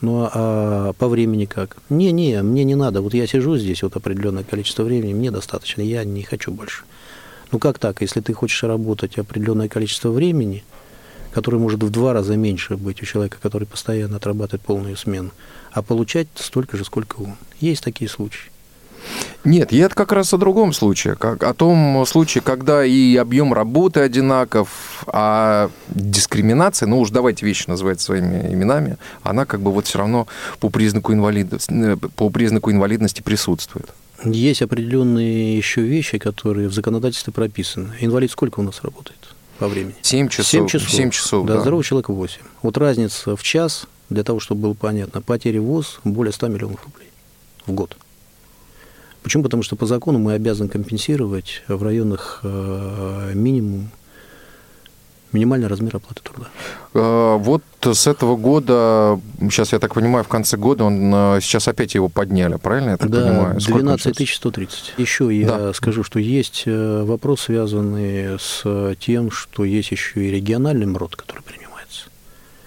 Ну, 0.00 0.22
а, 0.22 0.30
а 0.34 0.92
по 0.92 1.08
времени 1.08 1.46
как? 1.46 1.78
Не-не, 1.90 2.40
мне 2.44 2.62
не 2.62 2.76
надо. 2.76 3.00
Вот 3.00 3.12
я 3.12 3.26
сижу 3.26 3.56
здесь 3.56 3.82
вот 3.82 3.96
определенное 3.96 4.44
количество 4.44 4.84
времени, 4.84 5.14
мне 5.14 5.32
достаточно, 5.32 5.82
я 5.82 6.04
не 6.04 6.22
хочу 6.22 6.52
больше. 6.52 6.84
Ну, 7.50 7.58
как 7.58 7.80
так? 7.80 8.02
Если 8.02 8.20
ты 8.20 8.32
хочешь 8.34 8.62
работать 8.62 9.18
определенное 9.18 9.68
количество 9.68 10.10
времени, 10.10 10.62
которое 11.34 11.58
может 11.58 11.82
в 11.82 11.90
два 11.90 12.12
раза 12.12 12.36
меньше 12.36 12.76
быть 12.76 13.02
у 13.02 13.06
человека, 13.06 13.38
который 13.42 13.66
постоянно 13.66 14.16
отрабатывает 14.16 14.62
полную 14.62 14.96
смену, 14.96 15.30
а 15.72 15.82
получать 15.82 16.28
столько 16.36 16.76
же, 16.76 16.84
сколько 16.84 17.16
он. 17.16 17.34
Есть 17.60 17.82
такие 17.82 18.08
случаи. 18.08 18.50
Нет, 19.44 19.72
я 19.72 19.86
это 19.86 19.94
как 19.94 20.12
раз 20.12 20.32
о 20.32 20.38
другом 20.38 20.72
случае, 20.72 21.16
как 21.16 21.42
о 21.42 21.52
том 21.52 22.06
случае, 22.06 22.40
когда 22.40 22.84
и 22.84 23.16
объем 23.16 23.52
работы 23.52 24.00
одинаков, 24.00 25.04
а 25.06 25.70
дискриминация, 25.88 26.86
ну 26.86 27.00
уж 27.00 27.10
давайте 27.10 27.44
вещи 27.44 27.68
называть 27.68 28.00
своими 28.00 28.54
именами, 28.54 28.96
она 29.22 29.44
как 29.44 29.60
бы 29.60 29.70
вот 29.70 29.86
все 29.86 29.98
равно 29.98 30.26
по 30.60 30.70
признаку 30.70 31.12
инвалидности, 31.12 31.70
э, 31.70 31.96
по 31.96 32.30
признаку 32.30 32.70
инвалидности 32.70 33.20
присутствует. 33.20 33.92
Есть 34.24 34.62
определенные 34.62 35.58
еще 35.58 35.82
вещи, 35.82 36.16
которые 36.16 36.68
в 36.68 36.72
законодательстве 36.72 37.32
прописаны. 37.32 37.92
Инвалид 38.00 38.30
сколько 38.30 38.60
у 38.60 38.62
нас 38.62 38.80
работает 38.82 39.18
по 39.58 39.68
времени? 39.68 39.94
Семь 40.02 40.28
часов. 40.28 40.46
Семь 40.46 40.66
часов. 40.66 40.90
7 40.90 41.10
часов 41.10 41.46
да, 41.46 41.54
да. 41.54 41.60
здоровый 41.60 41.84
человек 41.84 42.08
8. 42.08 42.40
Вот 42.62 42.76
разница 42.78 43.36
в 43.36 43.42
час, 43.42 43.86
для 44.10 44.24
того, 44.24 44.40
чтобы 44.40 44.62
было 44.62 44.74
понятно, 44.74 45.20
потери 45.20 45.58
ВОЗ 45.58 46.00
более 46.04 46.32
100 46.32 46.48
миллионов 46.48 46.84
рублей 46.84 47.08
в 47.66 47.72
год. 47.72 47.96
Почему? 49.22 49.42
Потому 49.42 49.62
что 49.62 49.76
по 49.76 49.86
закону 49.86 50.18
мы 50.18 50.34
обязаны 50.34 50.68
компенсировать 50.68 51.62
в 51.66 51.82
районах 51.82 52.40
э, 52.42 53.32
минимум 53.34 53.90
минимальный 55.34 55.66
размер 55.66 55.96
оплаты 55.96 56.22
труда. 56.22 56.48
Э, 56.94 57.36
вот 57.38 57.62
с 57.82 58.06
этого 58.06 58.36
года, 58.36 59.20
сейчас 59.40 59.72
я 59.72 59.78
так 59.78 59.94
понимаю, 59.94 60.24
в 60.24 60.28
конце 60.28 60.56
года 60.56 60.84
он 60.84 61.12
э, 61.14 61.38
сейчас 61.42 61.68
опять 61.68 61.94
его 61.94 62.08
подняли, 62.08 62.56
правильно 62.56 62.90
я 62.90 62.96
так 62.96 63.10
да, 63.10 63.20
понимаю? 63.20 63.60
Сколько 63.60 63.80
12 63.80 64.28
130. 64.28 64.94
Еще 64.96 65.38
я 65.38 65.46
Да. 65.46 65.72
скажу, 65.74 66.02
что 66.04 66.18
есть 66.18 66.62
вопрос, 66.66 67.42
связанный 67.42 68.38
с 68.38 68.94
тем, 69.00 69.30
что 69.30 69.64
есть 69.64 69.90
еще 69.90 70.24
и 70.26 70.30
региональный 70.30 70.86
МРОД, 70.86 71.16
который 71.16 71.42
принимается. 71.42 71.73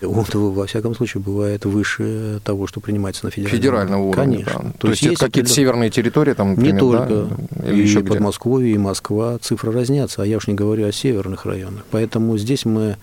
Он, 0.01 0.25
во 0.33 0.67
всяком 0.67 0.93
случае, 0.95 1.21
бывает 1.23 1.65
выше 1.65 2.39
того, 2.43 2.67
что 2.67 2.79
принимается 2.79 3.25
на 3.25 3.31
федеральном, 3.31 3.57
Федерального 3.59 4.01
уровня. 4.03 4.23
Конечно. 4.23 4.61
да. 4.63 4.71
То, 4.73 4.77
То, 4.79 4.87
есть, 4.89 5.01
есть 5.01 5.17
какие-то 5.17 5.49
северные 5.49 5.89
территории, 5.89 6.33
там, 6.33 6.51
например, 6.51 6.73
Не 6.73 6.79
да? 6.79 7.07
только. 7.07 7.35
Или 7.65 7.79
и 7.79 7.81
еще? 7.81 8.03
Подмосковье, 8.03 8.73
и 8.75 8.77
Москва 8.77 9.37
цифры 9.39 9.71
разнятся, 9.71 10.21
а 10.21 10.25
я 10.25 10.37
уж 10.37 10.47
не 10.47 10.53
говорю 10.53 10.87
о 10.87 10.91
северных 10.91 11.45
районах. 11.45 11.83
Поэтому 11.89 12.37
здесь 12.37 12.63
мы 12.65 12.97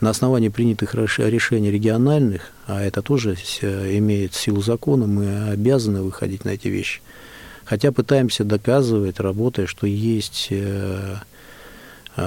на 0.00 0.10
основании 0.10 0.48
принятых 0.48 0.94
реш- 0.96 1.18
решений 1.30 1.70
региональных, 1.70 2.50
а 2.66 2.82
это 2.82 3.00
тоже 3.00 3.34
имеет 3.62 4.34
силу 4.34 4.60
закона, 4.60 5.06
мы 5.06 5.50
обязаны 5.50 6.02
выходить 6.02 6.44
на 6.44 6.50
эти 6.50 6.66
вещи. 6.68 7.00
Хотя 7.64 7.92
пытаемся 7.92 8.44
доказывать, 8.44 9.20
работая, 9.20 9.66
что 9.66 9.86
есть 9.86 10.48
э, 10.50 11.14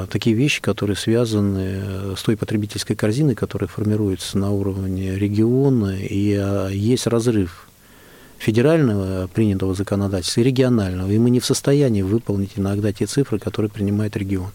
такие 0.09 0.35
вещи, 0.35 0.61
которые 0.61 0.97
связаны 0.97 1.81
э, 1.81 2.15
с 2.17 2.21
той 2.21 2.35
потребительской 2.35 2.95
корзиной, 2.95 3.35
которая 3.35 3.67
формируется 3.69 4.37
на 4.37 4.51
уровне 4.51 5.15
региона, 5.15 5.95
и 5.97 6.35
а, 6.35 6.67
есть 6.67 7.07
разрыв 7.07 7.67
федерального 8.37 9.27
принятого 9.27 9.73
законодательства 9.73 10.41
и 10.41 10.43
регионального, 10.43 11.09
и 11.09 11.17
мы 11.17 11.29
не 11.29 11.39
в 11.39 11.45
состоянии 11.45 12.01
выполнить 12.01 12.51
иногда 12.55 12.91
те 12.91 13.05
цифры, 13.05 13.39
которые 13.39 13.71
принимает 13.71 14.15
регион. 14.17 14.51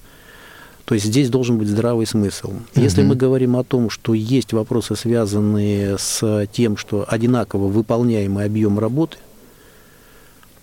То 0.84 0.94
есть 0.94 1.06
здесь 1.06 1.30
должен 1.30 1.58
быть 1.58 1.68
здравый 1.68 2.06
смысл. 2.06 2.52
Если 2.74 3.00
Мгм. 3.00 3.08
мы 3.10 3.16
говорим 3.16 3.56
о 3.56 3.64
том, 3.64 3.88
что 3.88 4.14
есть 4.14 4.52
вопросы, 4.52 4.96
связанные 4.96 5.96
с 5.96 6.46
тем, 6.52 6.76
что 6.76 7.06
одинаково 7.08 7.68
выполняемый 7.68 8.44
объем 8.44 8.78
работы 8.78 9.16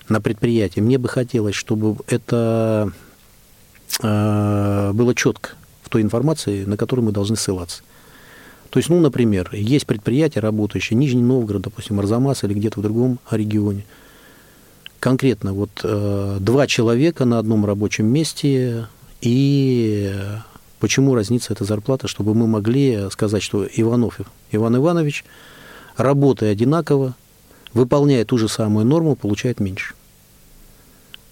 на 0.09 0.21
предприятии, 0.21 0.81
мне 0.81 0.97
бы 0.97 1.07
хотелось, 1.07 1.55
чтобы 1.55 1.97
это 2.07 2.91
было 4.01 5.13
четко 5.15 5.51
в 5.83 5.89
той 5.89 6.01
информации, 6.01 6.65
на 6.65 6.77
которую 6.77 7.05
мы 7.05 7.11
должны 7.11 7.35
ссылаться. 7.35 7.81
То 8.69 8.77
есть, 8.77 8.89
ну, 8.89 8.99
например, 8.99 9.49
есть 9.53 9.87
предприятие, 9.87 10.41
работающее 10.41 10.97
Нижний 10.97 11.23
Новгород, 11.23 11.63
допустим, 11.63 11.99
Арзамас 11.99 12.43
или 12.43 12.53
где-то 12.53 12.79
в 12.79 12.83
другом 12.83 13.19
регионе. 13.31 13.83
Конкретно 14.99 15.53
вот 15.53 15.71
э, 15.83 16.37
два 16.39 16.67
человека 16.67 17.25
на 17.25 17.39
одном 17.39 17.65
рабочем 17.65 18.05
месте, 18.05 18.87
и 19.21 20.13
почему 20.79 21.15
разница 21.15 21.53
эта 21.53 21.63
зарплата, 21.63 22.07
чтобы 22.07 22.35
мы 22.35 22.47
могли 22.47 23.09
сказать, 23.09 23.41
что 23.41 23.65
Иванов 23.65 24.19
Иван 24.51 24.75
Иванович, 24.75 25.25
работая 25.97 26.51
одинаково, 26.51 27.15
выполняя 27.73 28.25
ту 28.25 28.37
же 28.37 28.47
самую 28.47 28.85
норму, 28.85 29.15
получает 29.15 29.59
меньше. 29.59 29.95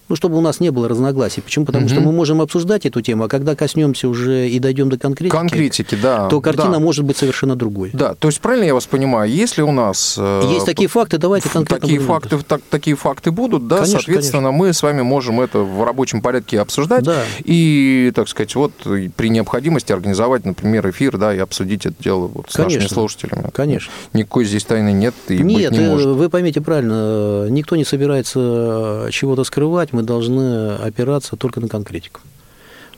Ну, 0.08 0.16
чтобы 0.16 0.38
у 0.38 0.40
нас 0.40 0.60
не 0.60 0.70
было 0.70 0.88
разногласий. 0.88 1.40
Почему? 1.42 1.66
Потому 1.66 1.88
что 1.88 1.96
Мгм. 2.00 2.06
мы 2.06 2.12
можем 2.12 2.40
обсуждать 2.40 2.86
эту 2.86 3.00
тему, 3.02 3.24
а 3.24 3.28
когда 3.28 3.54
коснемся 3.54 4.08
уже 4.08 4.48
и 4.48 4.58
дойдем 4.58 4.88
до 4.88 4.98
конкретики, 4.98 5.36
Конкретики, 5.36 5.96
да. 6.00 6.28
то 6.28 6.40
картина 6.40 6.72
да. 6.74 6.78
может 6.78 7.04
быть 7.04 7.16
совершенно 7.16 7.56
другой. 7.56 7.90
Да, 7.92 8.14
то 8.14 8.28
есть 8.28 8.40
правильно 8.40 8.64
я 8.64 8.74
вас 8.74 8.86
понимаю, 8.86 9.30
если 9.30 9.62
у 9.62 9.70
нас... 9.72 10.16
э, 10.18 10.42
Есть 10.52 10.66
такие 10.66 10.88
факты, 10.88 11.18
давайте 11.18 11.48
конкретно 11.48 11.80
Такие 11.86 12.00
будем 12.00 12.08
факты, 12.12 12.38
так- 12.46 12.62
такие 12.70 12.96
факты 12.96 13.30
будут, 13.30 13.68
да, 13.68 13.76
Конечно, 13.78 14.00
соответственно, 14.00 14.50
мы 14.50 14.72
с 14.72 14.82
вами 14.82 15.02
можем 15.02 15.40
это 15.40 15.58
в 15.58 15.84
рабочем 15.84 16.22
порядке 16.22 16.60
обсуждать 16.60 17.04
Да. 17.04 17.22
и, 17.44 18.10
так 18.14 18.28
сказать, 18.28 18.54
вот 18.54 18.72
при 19.16 19.28
необходимости 19.28 19.92
организовать, 19.92 20.44
например, 20.44 20.88
эфир, 20.90 21.18
да, 21.18 21.34
и 21.34 21.38
обсудить 21.38 21.84
это 21.86 21.94
дело 22.02 22.26
вот 22.32 22.46
с 22.50 22.56
нашими 22.56 22.74
Конечно. 22.78 22.94
слушателями. 22.94 23.50
Конечно. 23.52 23.92
Никакой 24.12 24.44
здесь 24.44 24.64
тайны 24.64 24.92
нет 24.92 25.14
и 25.28 25.38
Нет, 25.38 25.70
быть 25.70 25.78
не 25.80 25.84
э, 25.86 25.90
может. 25.90 26.06
вы 26.08 26.28
поймите 26.30 26.60
правильно, 26.60 26.94
э, 26.94 27.48
никто 27.50 27.76
не 27.76 27.84
собирается 27.84 28.38
э, 28.42 29.08
чего-то 29.10 29.44
скрывать, 29.44 29.92
мы 29.98 30.04
должны 30.04 30.76
опираться 30.76 31.34
только 31.34 31.60
на 31.60 31.68
конкретику. 31.68 32.20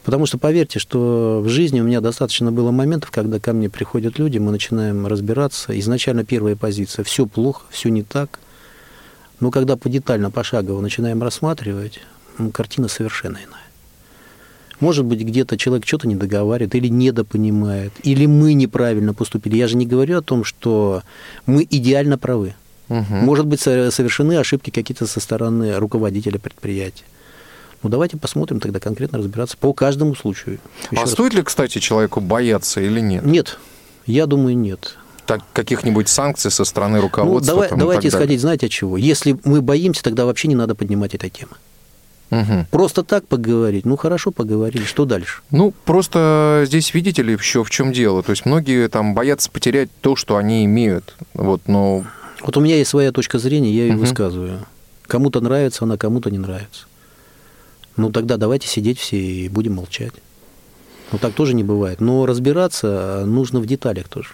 Потому 0.04 0.26
что 0.26 0.36
поверьте, 0.36 0.78
что 0.78 1.40
в 1.42 1.48
жизни 1.48 1.80
у 1.80 1.84
меня 1.84 2.02
достаточно 2.02 2.52
было 2.52 2.70
моментов, 2.70 3.10
когда 3.10 3.40
ко 3.40 3.54
мне 3.54 3.70
приходят 3.70 4.18
люди, 4.18 4.36
мы 4.36 4.52
начинаем 4.52 5.06
разбираться. 5.06 5.78
Изначально 5.78 6.24
первая 6.24 6.56
позиция– 6.56 7.04
все 7.04 7.24
плохо, 7.24 7.62
все 7.70 7.88
не 7.88 8.02
так. 8.02 8.38
Но 9.40 9.50
когда 9.50 9.76
подетально, 9.76 10.30
пошагово 10.30 10.82
начинаем 10.82 11.22
рассматривать, 11.22 12.00
картина 12.52 12.88
совершенно 12.88 13.38
иная. 13.38 13.68
Может 14.78 15.06
быть, 15.06 15.22
где-то 15.22 15.56
человек 15.56 15.86
что-то 15.86 16.06
не 16.06 16.16
договаривает 16.16 16.74
или 16.74 16.88
недопонимает, 16.88 17.92
или 18.02 18.26
мы 18.26 18.52
неправильно 18.52 19.14
поступили. 19.14 19.56
Я 19.56 19.68
же 19.68 19.76
не 19.76 19.86
говорю 19.86 20.18
о 20.18 20.22
том, 20.22 20.44
что 20.44 21.02
мы 21.46 21.66
идеально 21.70 22.18
правы. 22.18 22.54
Мгм. 22.90 23.24
Может 23.24 23.46
быть, 23.46 23.60
со- 23.60 23.90
совершены 23.90 24.36
ошибки 24.36 24.68
какие-то 24.70 25.06
со 25.06 25.20
стороны 25.20 25.76
руководителя 25.78 26.38
предприятия. 26.38 27.04
Ну, 27.82 27.88
давайте 27.88 28.18
посмотрим 28.18 28.60
тогда 28.60 28.78
конкретно 28.80 29.16
разбираться 29.18 29.56
по 29.56 29.72
каждому 29.72 30.14
случаю. 30.14 30.58
Еще 30.90 31.00
А 31.00 31.04
раз. 31.04 31.12
стоит 31.12 31.32
ли, 31.32 31.42
кстати, 31.42 31.78
человеку 31.78 32.20
бояться 32.20 32.80
или 32.82 33.00
нет? 33.00 33.24
Нет, 33.24 33.58
я 34.04 34.26
думаю, 34.26 34.54
нет. 34.58 34.98
Так, 35.24 35.40
каких-нибудь 35.54 36.08
санкций 36.08 36.50
со 36.50 36.64
стороны 36.64 36.96
Ну, 36.96 37.02
руководства? 37.02 37.54
давай- 37.54 37.68
там, 37.70 37.78
давайте 37.78 38.02
так 38.02 38.12
далее? 38.12 38.24
исходить, 38.26 38.40
знаете, 38.40 38.66
от 38.66 38.72
чего? 38.72 38.96
Если 38.98 39.38
мы 39.44 39.62
боимся, 39.62 40.02
тогда 40.02 40.26
вообще 40.26 40.48
не 40.48 40.56
надо 40.56 40.74
поднимать 40.74 41.14
этой 41.14 41.30
темы. 41.30 41.52
Мгм. 42.30 42.66
Просто 42.70 43.02
так 43.02 43.26
поговорить, 43.26 43.84
ну 43.86 43.96
хорошо, 43.96 44.30
поговорили, 44.30 44.84
что 44.84 45.04
дальше? 45.04 45.42
Ну, 45.50 45.72
просто 45.84 46.64
здесь 46.66 46.92
видите 46.94 47.22
ли 47.22 47.32
еще 47.32 47.64
в 47.64 47.70
чем 47.70 47.92
дело. 47.92 48.22
То 48.22 48.30
есть 48.30 48.44
многие 48.46 48.88
там 48.88 49.14
боятся 49.14 49.50
потерять 49.50 49.88
то, 50.00 50.14
что 50.16 50.36
они 50.36 50.64
имеют. 50.64 51.16
Вот, 51.34 51.62
но 51.66 52.04
Вот 52.42 52.56
у 52.56 52.60
меня 52.60 52.76
есть 52.76 52.90
своя 52.90 53.12
точка 53.12 53.38
зрения, 53.38 53.70
я 53.72 53.84
ее 53.84 53.92
Мгм. 53.92 54.00
высказываю. 54.00 54.66
Кому-то 55.06 55.40
нравится 55.40 55.84
она, 55.84 55.96
кому-то 55.96 56.30
не 56.30 56.38
нравится. 56.38 56.86
Ну 57.96 58.10
тогда 58.10 58.36
давайте 58.36 58.66
сидеть 58.68 58.98
все 58.98 59.18
и 59.18 59.48
будем 59.48 59.74
молчать. 59.74 60.12
Ну 61.12 61.18
так 61.18 61.34
тоже 61.34 61.54
не 61.54 61.64
бывает. 61.64 62.00
Но 62.00 62.24
разбираться 62.26 63.24
нужно 63.26 63.60
в 63.60 63.66
деталях 63.66 64.08
тоже. 64.08 64.30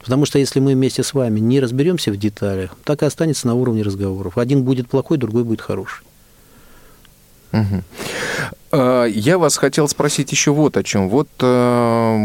Потому 0.00 0.26
что 0.26 0.38
если 0.38 0.58
мы 0.58 0.72
вместе 0.72 1.02
с 1.04 1.14
вами 1.14 1.38
не 1.38 1.60
разберемся 1.60 2.10
в 2.10 2.16
деталях, 2.16 2.74
так 2.84 3.02
и 3.02 3.06
останется 3.06 3.46
на 3.46 3.54
уровне 3.54 3.82
разговоров. 3.82 4.36
Один 4.38 4.64
будет 4.64 4.88
плохой, 4.88 5.18
другой 5.18 5.44
будет 5.44 5.60
хороший. 5.60 6.04
Мгм. 7.52 7.84
А, 8.72 9.04
я 9.04 9.38
вас 9.38 9.56
хотел 9.58 9.86
спросить 9.86 10.32
еще 10.32 10.50
вот 10.50 10.76
о 10.76 10.82
чем. 10.82 11.10
Вот 11.10 11.28
э, 11.40 12.16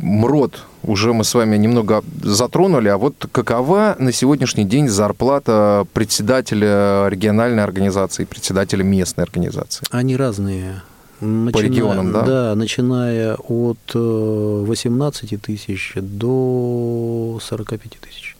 МРОД 0.00 0.64
уже 0.84 1.12
мы 1.12 1.24
с 1.24 1.34
вами 1.34 1.56
немного 1.56 2.04
затронули, 2.22 2.88
а 2.88 2.96
вот 2.96 3.26
какова 3.32 3.96
на 3.98 4.12
сегодняшний 4.12 4.64
день 4.64 4.88
зарплата 4.88 5.86
председателя 5.92 7.08
региональной 7.08 7.64
организации, 7.64 8.24
председателя 8.24 8.84
местной 8.84 9.24
организации? 9.24 9.84
Они 9.90 10.16
разные. 10.16 10.82
Начиная, 11.20 11.52
По 11.52 11.58
регионам, 11.58 12.12
да? 12.12 12.22
Да, 12.22 12.54
начиная 12.56 13.36
от 13.36 13.94
18 13.94 15.40
тысяч 15.40 15.92
до 15.96 17.38
45 17.40 17.98
тысяч. 18.00 18.31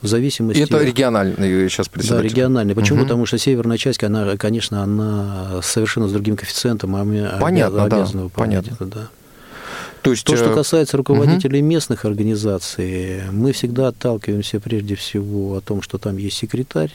В 0.00 0.06
зависимости... 0.06 0.60
Это 0.60 0.82
региональный 0.82 1.68
сейчас 1.68 1.88
председатель? 1.88 2.22
Да, 2.22 2.28
региональный. 2.28 2.74
Почему? 2.74 2.98
Угу. 2.98 3.04
Потому 3.06 3.26
что 3.26 3.36
северная 3.38 3.78
часть, 3.78 4.02
она, 4.04 4.36
конечно, 4.36 4.82
она 4.82 5.60
совершенно 5.62 6.08
с 6.08 6.12
другим 6.12 6.36
коэффициентом, 6.36 6.94
а 6.94 7.38
понятно, 7.40 7.84
обязаны 7.84 8.18
да, 8.18 8.24
выполнять 8.24 8.64
понятно. 8.64 8.84
это, 8.84 8.94
да. 8.94 9.08
То, 10.02 10.12
есть, 10.12 10.24
То, 10.24 10.36
что 10.36 10.52
э, 10.52 10.54
касается 10.54 10.96
руководителей 10.96 11.60
угу. 11.60 11.68
местных 11.68 12.04
организаций, 12.04 13.22
мы 13.32 13.52
всегда 13.52 13.88
отталкиваемся 13.88 14.60
прежде 14.60 14.94
всего 14.94 15.56
о 15.56 15.60
том, 15.60 15.82
что 15.82 15.98
там 15.98 16.16
есть 16.16 16.36
секретарь, 16.36 16.94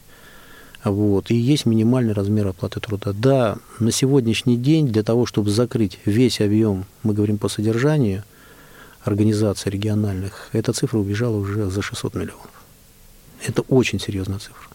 вот, 0.86 1.30
и 1.30 1.36
есть 1.36 1.66
минимальный 1.66 2.14
размер 2.14 2.48
оплаты 2.48 2.80
труда. 2.80 3.12
Да, 3.14 3.58
на 3.80 3.92
сегодняшний 3.92 4.58
день 4.58 4.88
для 4.88 5.04
того, 5.04 5.26
чтобы 5.26 5.50
закрыть 5.50 6.00
весь 6.06 6.40
объем, 6.40 6.86
мы 7.04 7.14
говорим 7.14 7.38
по 7.38 7.50
содержанию, 7.50 8.24
организаций 9.04 9.72
региональных, 9.72 10.50
эта 10.54 10.72
цифра 10.72 10.98
убежала 10.98 11.36
уже 11.36 11.70
за 11.70 11.82
600 11.82 12.16
миллионов. 12.16 12.53
Это 13.46 13.62
очень 13.64 14.00
серьезная 14.00 14.40
цифра. 14.40 14.74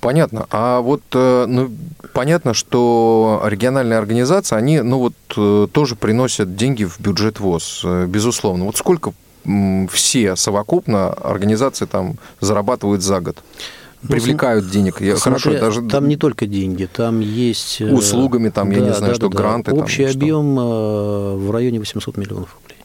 Понятно. 0.00 0.46
А 0.50 0.80
вот, 0.80 1.02
э, 1.12 1.44
ну, 1.46 1.70
понятно, 2.12 2.54
что 2.54 3.42
региональные 3.44 3.98
организации, 3.98 4.56
они, 4.56 4.80
ну, 4.80 4.98
вот, 4.98 5.14
э, 5.36 5.66
тоже 5.72 5.96
приносят 5.96 6.56
деньги 6.56 6.84
в 6.84 7.00
бюджет 7.00 7.40
ВОЗ, 7.40 7.82
э, 7.84 8.06
безусловно. 8.06 8.64
Вот 8.64 8.76
сколько 8.76 9.12
все 9.90 10.36
совокупно 10.36 11.08
организации 11.12 11.86
там 11.86 12.16
зарабатывают 12.40 13.02
за 13.02 13.20
год? 13.20 13.38
Ну, 14.02 14.08
привлекают 14.08 14.66
ну, 14.66 14.70
денег. 14.70 15.00
Я, 15.00 15.16
смотря, 15.16 15.40
хорошо, 15.40 15.60
даже 15.60 15.82
там 15.82 16.08
не 16.08 16.16
только 16.16 16.46
деньги, 16.46 16.88
там 16.90 17.20
есть 17.20 17.80
услугами, 17.80 18.48
там 18.48 18.70
да, 18.70 18.76
я 18.76 18.82
не 18.82 18.94
знаю, 18.94 19.12
да, 19.12 19.14
что 19.14 19.28
да, 19.28 19.36
гранты. 19.36 19.72
Общий 19.72 20.04
там, 20.04 20.16
объем 20.16 20.54
что? 20.54 21.36
в 21.38 21.50
районе 21.50 21.78
800 21.78 22.16
миллионов 22.16 22.54
рублей. 22.54 22.78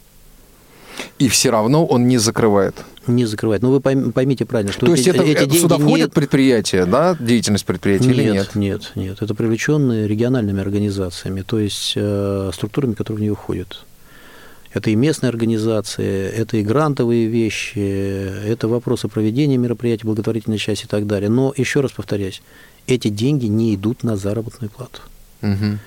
И 1.19 1.29
все 1.29 1.49
равно 1.51 1.85
он 1.85 2.07
не 2.07 2.17
закрывает. 2.17 2.75
Не 3.07 3.25
закрывает. 3.25 3.61
Но 3.61 3.69
ну, 3.69 3.75
вы 3.75 4.11
поймите 4.11 4.45
правильно, 4.45 4.71
что 4.71 4.85
То 4.85 4.93
эти, 4.93 4.99
есть 4.99 5.07
это, 5.09 5.23
эти 5.23 5.39
деньги 5.39 5.57
сюда 5.57 5.77
входят 5.77 6.09
не... 6.09 6.13
предприятия, 6.13 6.85
да, 6.85 7.15
деятельность 7.19 7.65
предприятия 7.65 8.07
нет, 8.07 8.17
или 8.17 8.31
нет? 8.31 8.55
Нет, 8.55 8.91
нет. 8.95 9.21
Это 9.21 9.35
привлеченные 9.35 10.07
региональными 10.07 10.61
организациями, 10.61 11.41
то 11.41 11.59
есть 11.59 11.93
э, 11.95 12.51
структурами, 12.53 12.93
которые 12.93 13.17
в 13.19 13.21
нее 13.21 13.35
входят. 13.35 13.85
Это 14.75 14.89
и 14.89 14.95
местные 14.95 15.29
организации, 15.29 16.29
это 16.29 16.57
и 16.57 16.63
грантовые 16.63 17.27
вещи, 17.27 17.79
это 17.79 18.67
вопросы 18.67 19.07
проведения 19.07 19.55
мероприятий, 19.55 20.05
благотворительной 20.05 20.57
части 20.57 20.83
и 20.83 20.87
так 20.87 21.07
далее. 21.07 21.29
Но, 21.29 21.53
еще 21.55 21.79
раз 21.79 21.91
повторяюсь, 21.91 22.41
эти 22.85 23.07
деньги 23.07 23.45
не 23.45 23.73
идут 23.75 24.03
на 24.03 24.17
заработную 24.17 24.69
плату. 24.69 24.99
Угу. 25.41 25.79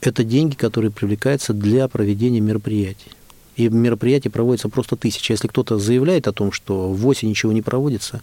Это 0.00 0.24
деньги, 0.24 0.56
которые 0.56 0.90
привлекаются 0.90 1.52
для 1.52 1.86
проведения 1.86 2.40
мероприятий. 2.40 3.12
И 3.56 3.68
мероприятий 3.68 4.28
проводится 4.28 4.68
просто 4.68 4.96
тысячи. 4.96 5.32
Если 5.32 5.48
кто-то 5.48 5.78
заявляет 5.78 6.26
о 6.26 6.32
том, 6.32 6.52
что 6.52 6.90
в 6.90 7.06
осень 7.06 7.28
ничего 7.28 7.52
не 7.52 7.62
проводится, 7.62 8.22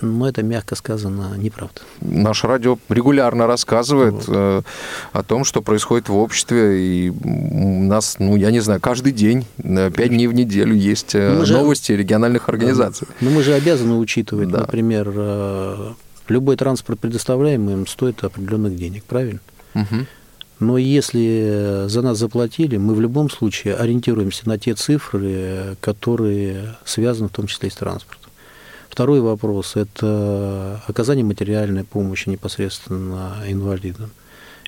но 0.00 0.28
это, 0.28 0.42
мягко 0.42 0.74
сказано, 0.74 1.34
неправда. 1.36 1.80
Наше 2.00 2.46
радио 2.46 2.78
регулярно 2.88 3.46
рассказывает 3.46 4.14
вот. 4.14 4.24
э, 4.28 4.62
о 5.12 5.22
том, 5.22 5.44
что 5.44 5.62
происходит 5.62 6.08
в 6.08 6.16
обществе, 6.16 6.80
и 6.80 7.10
у 7.10 7.82
нас, 7.82 8.16
ну, 8.18 8.36
я 8.36 8.50
не 8.50 8.60
знаю, 8.60 8.80
каждый 8.80 9.12
день, 9.12 9.44
пять 9.56 10.10
дней 10.10 10.26
в 10.26 10.34
неделю 10.34 10.74
есть 10.74 11.14
э, 11.14 11.36
мы 11.36 11.46
новости 11.46 11.92
же... 11.92 11.98
региональных 11.98 12.48
организаций. 12.48 13.08
Но 13.20 13.30
мы 13.30 13.42
же 13.42 13.54
обязаны 13.54 13.96
учитывать, 13.96 14.48
да. 14.50 14.60
например, 14.60 15.12
э, 15.14 15.92
любой 16.28 16.56
транспорт, 16.56 17.00
предоставляемый 17.00 17.74
им, 17.74 17.86
стоит 17.86 18.22
определенных 18.22 18.76
денег, 18.76 19.04
правильно? 19.04 19.40
Угу. 19.74 20.06
Но 20.60 20.76
если 20.76 21.84
за 21.86 22.02
нас 22.02 22.18
заплатили, 22.18 22.76
мы 22.78 22.94
в 22.94 23.00
любом 23.00 23.30
случае 23.30 23.76
ориентируемся 23.76 24.48
на 24.48 24.58
те 24.58 24.74
цифры, 24.74 25.76
которые 25.80 26.76
связаны 26.84 27.28
в 27.28 27.32
том 27.32 27.46
числе 27.46 27.68
и 27.68 27.72
с 27.72 27.76
транспортом. 27.76 28.30
Второй 28.90 29.20
вопрос– 29.20 29.72
это 29.76 30.82
оказание 30.88 31.24
материальной 31.24 31.84
помощи 31.84 32.28
непосредственно 32.28 33.36
инвалидам. 33.46 34.10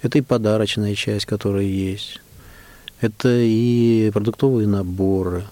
Это 0.02 0.18
и 0.18 0.22
подарочная 0.22 0.94
часть, 0.94 1.26
которая 1.26 1.64
есть. 1.64 2.20
Это 3.00 3.28
и 3.28 4.10
продуктовые 4.12 4.68
наборы. 4.68 5.44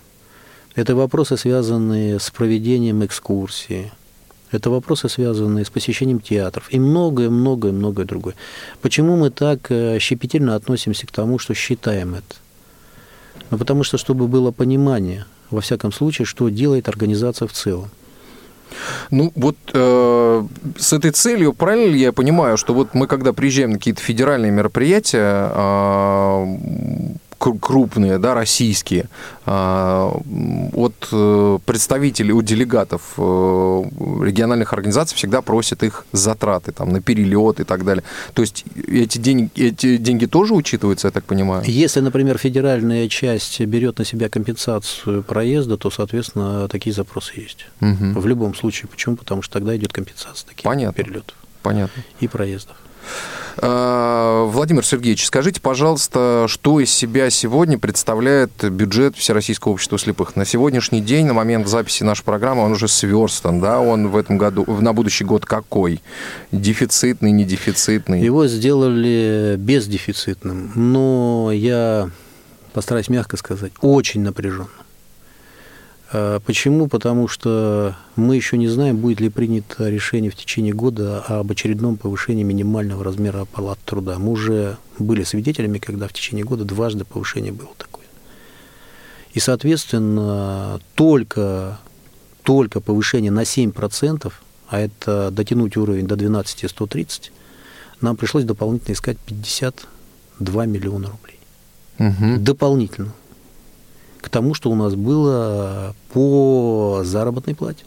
Это 0.76 0.94
вопросы, 0.94 1.36
связанные 1.36 2.20
с 2.20 2.30
проведением 2.30 3.04
экскурсии. 3.04 3.90
Это 4.50 4.70
вопросы, 4.70 5.08
связанные 5.08 5.64
с 5.64 5.70
посещением 5.70 6.20
театров 6.20 6.68
и 6.70 6.78
многое-многое-многое 6.78 8.06
другое. 8.06 8.34
Почему 8.80 9.16
мы 9.16 9.30
так 9.30 9.70
э, 9.70 9.98
щепетильно 9.98 10.54
относимся 10.54 11.06
к 11.06 11.10
тому, 11.10 11.38
что 11.38 11.54
считаем 11.54 12.14
это? 12.14 12.36
Ну, 13.50 13.58
потому 13.58 13.84
что, 13.84 13.98
чтобы 13.98 14.26
было 14.26 14.50
понимание, 14.50 15.26
во 15.50 15.60
всяком 15.60 15.92
случае, 15.92 16.26
что 16.26 16.48
делает 16.48 16.88
организация 16.88 17.46
в 17.46 17.52
целом. 17.52 17.90
Ну, 19.10 19.32
вот 19.34 19.56
э, 19.72 20.46
с 20.78 20.92
этой 20.92 21.10
целью, 21.10 21.52
правильно 21.52 21.92
ли 21.92 22.00
я 22.00 22.12
понимаю, 22.12 22.56
что 22.56 22.74
вот 22.74 22.94
мы, 22.94 23.06
когда 23.06 23.32
приезжаем 23.32 23.70
на 23.70 23.78
какие-то 23.78 24.02
федеральные 24.02 24.52
мероприятия, 24.52 25.50
э, 25.54 26.46
крупные, 27.38 28.18
да, 28.18 28.34
российские, 28.34 29.08
а, 29.46 30.12
от 30.74 31.08
э, 31.12 31.58
представителей, 31.64 32.32
от 32.32 32.44
делегатов 32.44 33.14
э, 33.16 33.22
региональных 34.24 34.72
организаций 34.72 35.16
всегда 35.16 35.40
просят 35.40 35.82
их 35.82 36.04
затраты 36.12 36.72
там, 36.72 36.90
на 36.90 37.00
перелет 37.00 37.60
и 37.60 37.64
так 37.64 37.84
далее. 37.84 38.02
То 38.34 38.42
есть 38.42 38.64
эти 38.86 39.18
деньги, 39.18 39.50
эти 39.54 39.96
деньги 39.96 40.26
тоже 40.26 40.54
учитываются, 40.54 41.08
я 41.08 41.12
так 41.12 41.24
понимаю? 41.24 41.62
Если, 41.66 42.00
например, 42.00 42.38
федеральная 42.38 43.08
часть 43.08 43.60
берет 43.60 43.98
на 43.98 44.04
себя 44.04 44.28
компенсацию 44.28 45.22
проезда, 45.22 45.76
то, 45.76 45.90
соответственно, 45.90 46.68
такие 46.68 46.92
запросы 46.92 47.40
есть. 47.40 47.66
Угу. 47.80 48.20
В 48.20 48.26
любом 48.26 48.54
случае. 48.54 48.88
Почему? 48.88 49.16
Потому 49.16 49.42
что 49.42 49.54
тогда 49.54 49.76
идет 49.76 49.92
компенсация 49.92 50.48
таких 50.48 50.64
Понятно. 50.64 51.02
перелетов. 51.02 51.36
Понятно. 51.62 52.02
И 52.20 52.28
проездов. 52.28 52.76
А, 53.60 54.44
Владимир 54.44 54.84
Сергеевич, 54.84 55.26
скажите, 55.26 55.60
пожалуйста, 55.60 56.46
что 56.48 56.80
из 56.80 56.90
себя 56.90 57.28
сегодня 57.30 57.78
представляет 57.78 58.50
бюджет 58.70 59.16
Всероссийского 59.16 59.72
общества 59.72 59.98
слепых? 59.98 60.36
На 60.36 60.44
сегодняшний 60.44 61.00
день, 61.00 61.26
на 61.26 61.34
момент 61.34 61.66
записи 61.66 62.04
нашей 62.04 62.24
программы, 62.24 62.64
он 62.64 62.72
уже 62.72 62.86
сверстан, 62.86 63.60
да? 63.60 63.80
Он 63.80 64.08
в 64.08 64.16
этом 64.16 64.38
году, 64.38 64.64
на 64.80 64.92
будущий 64.92 65.24
год 65.24 65.44
какой? 65.44 66.00
Дефицитный, 66.52 67.32
недефицитный? 67.32 68.20
Его 68.20 68.46
сделали 68.46 69.56
бездефицитным, 69.58 70.72
но 70.74 71.50
я 71.52 72.10
постараюсь 72.72 73.08
мягко 73.08 73.36
сказать, 73.36 73.72
очень 73.80 74.20
напряженно. 74.20 74.68
А, 76.10 76.40
почему? 76.40 76.88
Потому 76.88 77.28
что 77.28 77.96
мы 78.16 78.36
еще 78.36 78.56
не 78.56 78.68
знаем, 78.68 78.96
будет 78.96 79.20
ли 79.20 79.28
принято 79.28 79.88
решение 79.88 80.30
в 80.30 80.36
течение 80.36 80.72
года 80.72 81.20
об 81.20 81.50
очередном 81.50 81.96
повышении 81.96 82.42
минимального 82.42 83.04
размера 83.04 83.42
оплаты 83.42 83.80
труда. 83.84 84.18
Мы 84.18 84.32
уже 84.32 84.78
были 84.98 85.22
свидетелями, 85.22 85.78
когда 85.78 86.08
в 86.08 86.12
течение 86.12 86.44
года 86.44 86.64
дважды 86.64 87.04
повышение 87.04 87.52
было 87.52 87.70
такое. 87.76 88.06
И, 89.34 89.40
соответственно, 89.40 90.80
только, 90.94 91.78
только 92.42 92.80
повышение 92.80 93.30
на 93.30 93.42
7%, 93.42 94.32
а 94.68 94.80
это 94.80 95.30
дотянуть 95.30 95.76
уровень 95.76 96.06
до 96.06 96.14
12-130, 96.14 97.30
нам 98.00 98.16
пришлось 98.16 98.44
дополнительно 98.44 98.94
искать 98.94 99.18
52 99.18 100.66
миллиона 100.66 101.10
рублей. 101.10 101.38
Угу. 101.98 102.40
Дополнительно 102.40 103.12
к 104.20 104.28
тому, 104.28 104.54
что 104.54 104.70
у 104.70 104.74
нас 104.74 104.94
было 104.94 105.94
по 106.12 107.02
заработной 107.04 107.54
плате. 107.54 107.84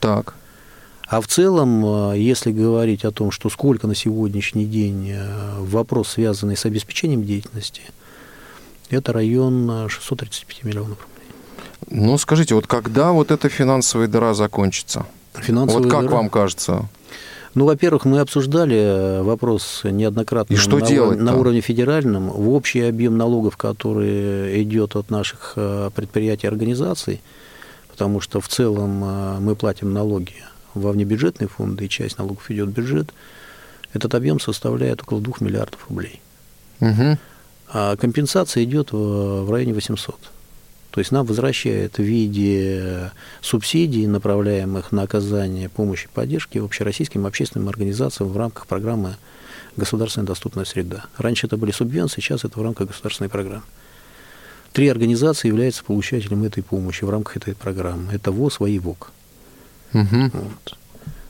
Так. 0.00 0.34
А 1.06 1.20
в 1.20 1.26
целом, 1.26 2.12
э, 2.12 2.18
если 2.18 2.50
говорить 2.50 3.04
о 3.04 3.10
том, 3.10 3.30
что 3.30 3.50
сколько 3.50 3.86
на 3.86 3.94
сегодняшний 3.94 4.64
день 4.64 5.10
э, 5.10 5.58
вопрос, 5.60 6.10
связанный 6.10 6.56
с 6.56 6.64
обеспечением 6.64 7.24
деятельности, 7.24 7.82
это 8.90 9.12
район 9.12 9.88
635 9.88 10.64
миллионов 10.64 10.98
рублей. 11.00 12.04
Ну, 12.04 12.16
скажите, 12.18 12.54
вот 12.54 12.66
когда 12.66 13.12
вот 13.12 13.30
эта 13.30 13.48
финансовая 13.48 14.08
дыра 14.08 14.34
закончится? 14.34 15.06
Финансовая 15.34 15.82
вот 15.82 15.90
как 15.90 16.02
дыра? 16.02 16.16
вам 16.16 16.30
кажется? 16.30 16.88
Ну, 17.54 17.66
во-первых, 17.66 18.04
мы 18.04 18.18
обсуждали 18.18 18.76
э, 18.76 19.22
вопрос 19.22 19.82
неоднократно 19.84 20.54
И 20.54 20.56
что 20.56 20.78
на, 20.78 20.86
делать 20.86 21.18
на 21.20 21.36
уровне 21.36 21.60
федеральном. 21.60 22.28
В 22.30 22.50
общий 22.50 22.80
объем 22.80 23.16
налогов, 23.16 23.56
который 23.56 24.60
идет 24.62 24.96
от 24.96 25.10
наших 25.10 25.52
э, 25.56 25.90
предприятий 25.94 26.46
и 26.46 26.50
организаций, 26.50 27.20
потому 27.88 28.20
что 28.20 28.40
в 28.40 28.48
целом 28.48 29.04
э, 29.04 29.38
мы 29.38 29.54
платим 29.54 29.92
налоги 29.92 30.34
во 30.74 30.90
внебюджетные 30.90 31.46
фонды, 31.46 31.86
и 31.86 31.88
часть 31.88 32.18
налогов 32.18 32.50
идет 32.50 32.68
в 32.68 32.72
бюджет, 32.72 33.12
Этот 33.92 34.16
объем 34.16 34.40
составляет 34.40 35.02
около 35.02 35.20
2 35.20 35.34
миллиардов 35.38 35.86
рублей. 35.88 36.20
Угу. 36.80 37.18
А 37.68 37.96
компенсация 37.96 38.64
идет 38.64 38.88
в 38.90 39.48
районе 39.48 39.72
800. 39.72 40.16
То 40.94 41.00
есть 41.00 41.10
нам 41.10 41.26
возвращают 41.26 41.98
в 41.98 42.02
виде 42.04 43.10
субсидий, 43.40 44.06
направляемых 44.06 44.92
на 44.92 45.02
оказание 45.02 45.68
помощи 45.68 46.04
и 46.04 46.08
поддержки 46.14 46.58
общероссийским 46.58 47.26
общественным 47.26 47.68
организациям 47.68 48.30
в 48.30 48.36
рамках 48.36 48.68
программы 48.68 49.16
«Государственная 49.76 50.28
доступная 50.28 50.64
среда». 50.64 51.06
Раньше 51.18 51.48
это 51.48 51.56
были 51.56 51.72
субвенции, 51.72 52.20
сейчас 52.20 52.44
это 52.44 52.60
в 52.60 52.62
рамках 52.62 52.86
государственной 52.86 53.28
программы. 53.28 53.64
Три 54.72 54.86
организации 54.86 55.48
являются 55.48 55.82
получателем 55.82 56.44
этой 56.44 56.62
помощи 56.62 57.02
в 57.02 57.10
рамках 57.10 57.38
этой 57.38 57.56
программы. 57.56 58.12
Это 58.12 58.30
ВОЗ, 58.30 58.60
ВАИ, 58.60 58.78
ВОК. 58.78 59.10
Угу. 59.94 60.30
Вот. 60.32 60.78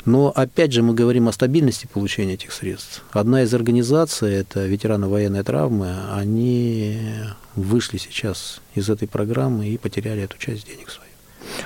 Но 0.04 0.30
опять 0.34 0.72
же 0.72 0.82
мы 0.82 0.92
говорим 0.94 1.28
о 1.28 1.32
стабильности 1.32 1.86
получения 1.90 2.34
этих 2.34 2.52
средств. 2.52 3.02
Одна 3.12 3.42
из 3.42 3.54
организаций, 3.54 4.34
это 4.34 4.66
ветераны 4.66 5.08
военной 5.08 5.42
травмы, 5.42 5.94
они 6.12 7.00
вышли 7.56 7.96
сейчас 7.96 8.60
из 8.74 8.90
этой 8.90 9.08
программы 9.08 9.66
и 9.68 9.78
потеряли 9.78 10.22
эту 10.22 10.36
часть 10.38 10.66
денег 10.66 10.90
свою. 10.90 11.10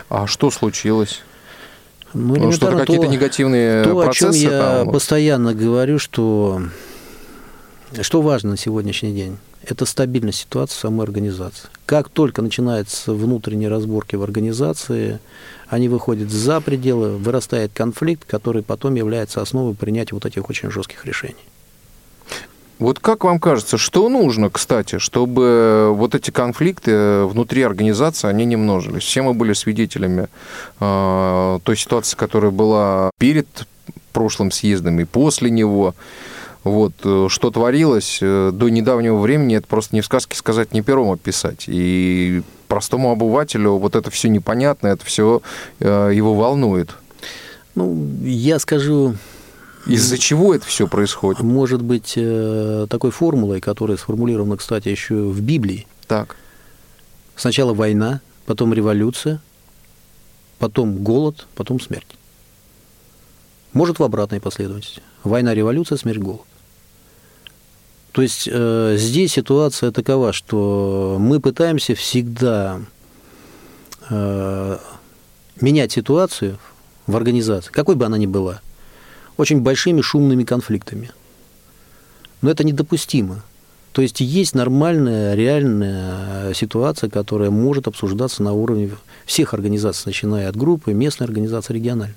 А 0.09 0.27
что 0.27 0.51
случилось? 0.51 1.21
Ну, 2.15 2.37
Ну, 2.37 2.53
что-то 2.53 2.79
какие-то 2.79 3.07
то- 3.07 3.13
негативные 3.13 3.85
то, 3.85 3.99
о 4.01 4.05
процессы 4.05 4.41
чем 4.43 4.51
я 4.51 4.61
там? 4.61 4.93
постоянно 4.93 5.53
говорю, 5.55 5.99
что 5.99 6.63
что 8.01 8.23
важно 8.23 8.51
на 8.51 8.57
сегодняшний 8.57 9.13
день, 9.13 9.39
это 9.65 9.85
стабильность 9.85 10.41
ситуации 10.41 10.77
в 10.77 10.81
самой 10.81 11.05
организации. 11.05 11.69
Как 11.87 12.09
только 12.09 12.41
начинаются 12.43 13.13
внутренние 13.13 13.69
разборки 13.69 14.15
в 14.17 14.23
организации, 14.23 15.19
они 15.69 15.89
выходят 15.89 16.31
за 16.31 16.61
пределы, 16.61 17.17
вырастает 17.17 17.73
конфликт, 17.75 18.25
который 18.25 18.63
потом 18.63 18.95
является 18.95 19.43
основой 19.43 19.75
принятия 19.75 20.15
вот 20.15 20.25
этих 20.25 20.49
очень 20.49 20.71
жестких 20.71 21.05
решений. 21.05 21.37
Вот 22.79 23.01
как 23.01 23.25
вам 23.25 23.41
кажется, 23.41 23.77
что 23.77 24.09
нужно, 24.09 24.51
кстати, 24.51 24.99
чтобы 24.99 25.91
вот 25.93 26.15
эти 26.15 26.31
конфликты 26.31 27.25
внутри 27.25 27.63
организации, 27.63 28.29
они 28.29 28.45
не 28.45 28.55
множились? 28.55 29.03
Все 29.03 29.23
мы 29.23 29.35
были 29.35 29.53
свидетелями 29.53 30.29
э, 30.79 31.59
той 31.65 31.77
ситуации, 31.77 32.17
которая 32.17 32.53
была 32.53 33.11
перед 33.19 33.49
прошлым 34.13 34.53
съездом 34.53 35.01
и 35.01 35.05
после 35.05 35.51
него. 35.51 35.97
Вот, 36.63 36.93
э, 37.03 37.27
что 37.29 37.51
творилось 37.51 38.21
э, 38.23 38.51
до 38.53 38.69
недавнего 38.69 39.19
времени, 39.19 39.57
это 39.57 39.67
просто 39.67 39.97
не 39.97 40.01
в 40.01 40.07
сказке 40.07 40.37
сказать, 40.37 40.73
не 40.73 40.83
пером 40.83 41.11
описать. 41.11 41.65
И 41.67 42.43
простому 42.69 43.11
обывателю 43.11 43.73
вот 43.79 43.97
это 43.97 44.11
все 44.11 44.29
непонятно, 44.29 44.89
это 44.89 45.05
все 45.05 45.43
его 45.81 46.35
волнует. 46.35 46.91
Ну, 47.75 48.09
я 48.23 48.59
скажу, 48.59 49.15
Из-за 49.87 50.19
чего 50.19 50.55
это 50.55 50.67
все 50.67 50.89
происходит? 50.89 51.43
может 51.43 51.81
быть, 51.81 52.15
э, 52.17 52.87
такой 52.91 53.11
формулой, 53.13 53.61
которая 53.61 53.97
сформулирована, 53.97 54.57
кстати, 54.57 54.89
еще 54.89 55.15
в 55.15 55.41
Библии. 55.41 55.87
Так. 56.07 56.35
Сначала 57.37 57.73
война, 57.73 58.21
потом 58.47 58.75
революция, 58.75 59.41
потом 60.59 60.97
голод, 61.05 61.47
потом 61.55 61.79
смерть. 61.81 62.19
Может 63.73 64.01
в 64.01 64.03
обратной 64.03 64.41
последовательности. 64.41 65.03
Война, 65.23 65.55
революция, 65.55 65.99
смерть, 65.99 66.19
голод. 66.19 66.48
То 68.13 68.23
есть 68.23 68.49
э, 68.51 68.97
здесь 68.99 69.33
ситуация 69.33 69.91
такова, 69.91 70.33
что 70.33 71.17
мы 71.21 71.41
пытаемся 71.41 71.95
всегда 71.95 72.81
э, 74.09 74.79
менять 75.61 75.93
ситуацию 75.93 76.59
в 77.07 77.17
организации, 77.17 77.71
какой 77.71 77.97
бы 77.97 78.07
она 78.07 78.19
ни 78.19 78.27
была, 78.27 78.61
очень 79.37 79.61
большими 79.61 80.01
шумными 80.01 80.45
конфликтами. 80.45 81.11
Но 82.41 82.51
это 82.51 82.65
недопустимо. 82.65 83.43
То 83.93 84.03
есть 84.03 84.21
есть 84.21 84.55
нормальная, 84.55 85.35
реальная 85.35 86.55
ситуация, 86.55 87.11
которая 87.11 87.51
может 87.51 87.89
обсуждаться 87.89 88.43
на 88.43 88.53
уровне 88.53 88.91
всех 89.27 89.55
организаций, 89.55 90.05
начиная 90.07 90.49
от 90.49 90.57
группы, 90.57 90.93
местной 90.93 91.27
организации, 91.27 91.75
региональной. 91.75 92.15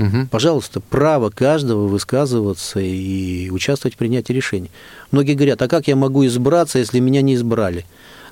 Мгм. 0.00 0.28
Пожалуйста, 0.28 0.80
право 0.80 1.28
каждого 1.28 1.86
высказываться 1.86 2.80
и 2.80 3.50
участвовать 3.50 3.96
в 3.96 3.98
принятии 3.98 4.32
решений. 4.32 4.70
Многие 5.10 5.34
говорят, 5.34 5.60
а 5.60 5.68
как 5.68 5.88
я 5.88 5.96
могу 5.96 6.24
избраться, 6.26 6.78
если 6.78 7.00
меня 7.00 7.20
не 7.20 7.34
избрали? 7.34 7.84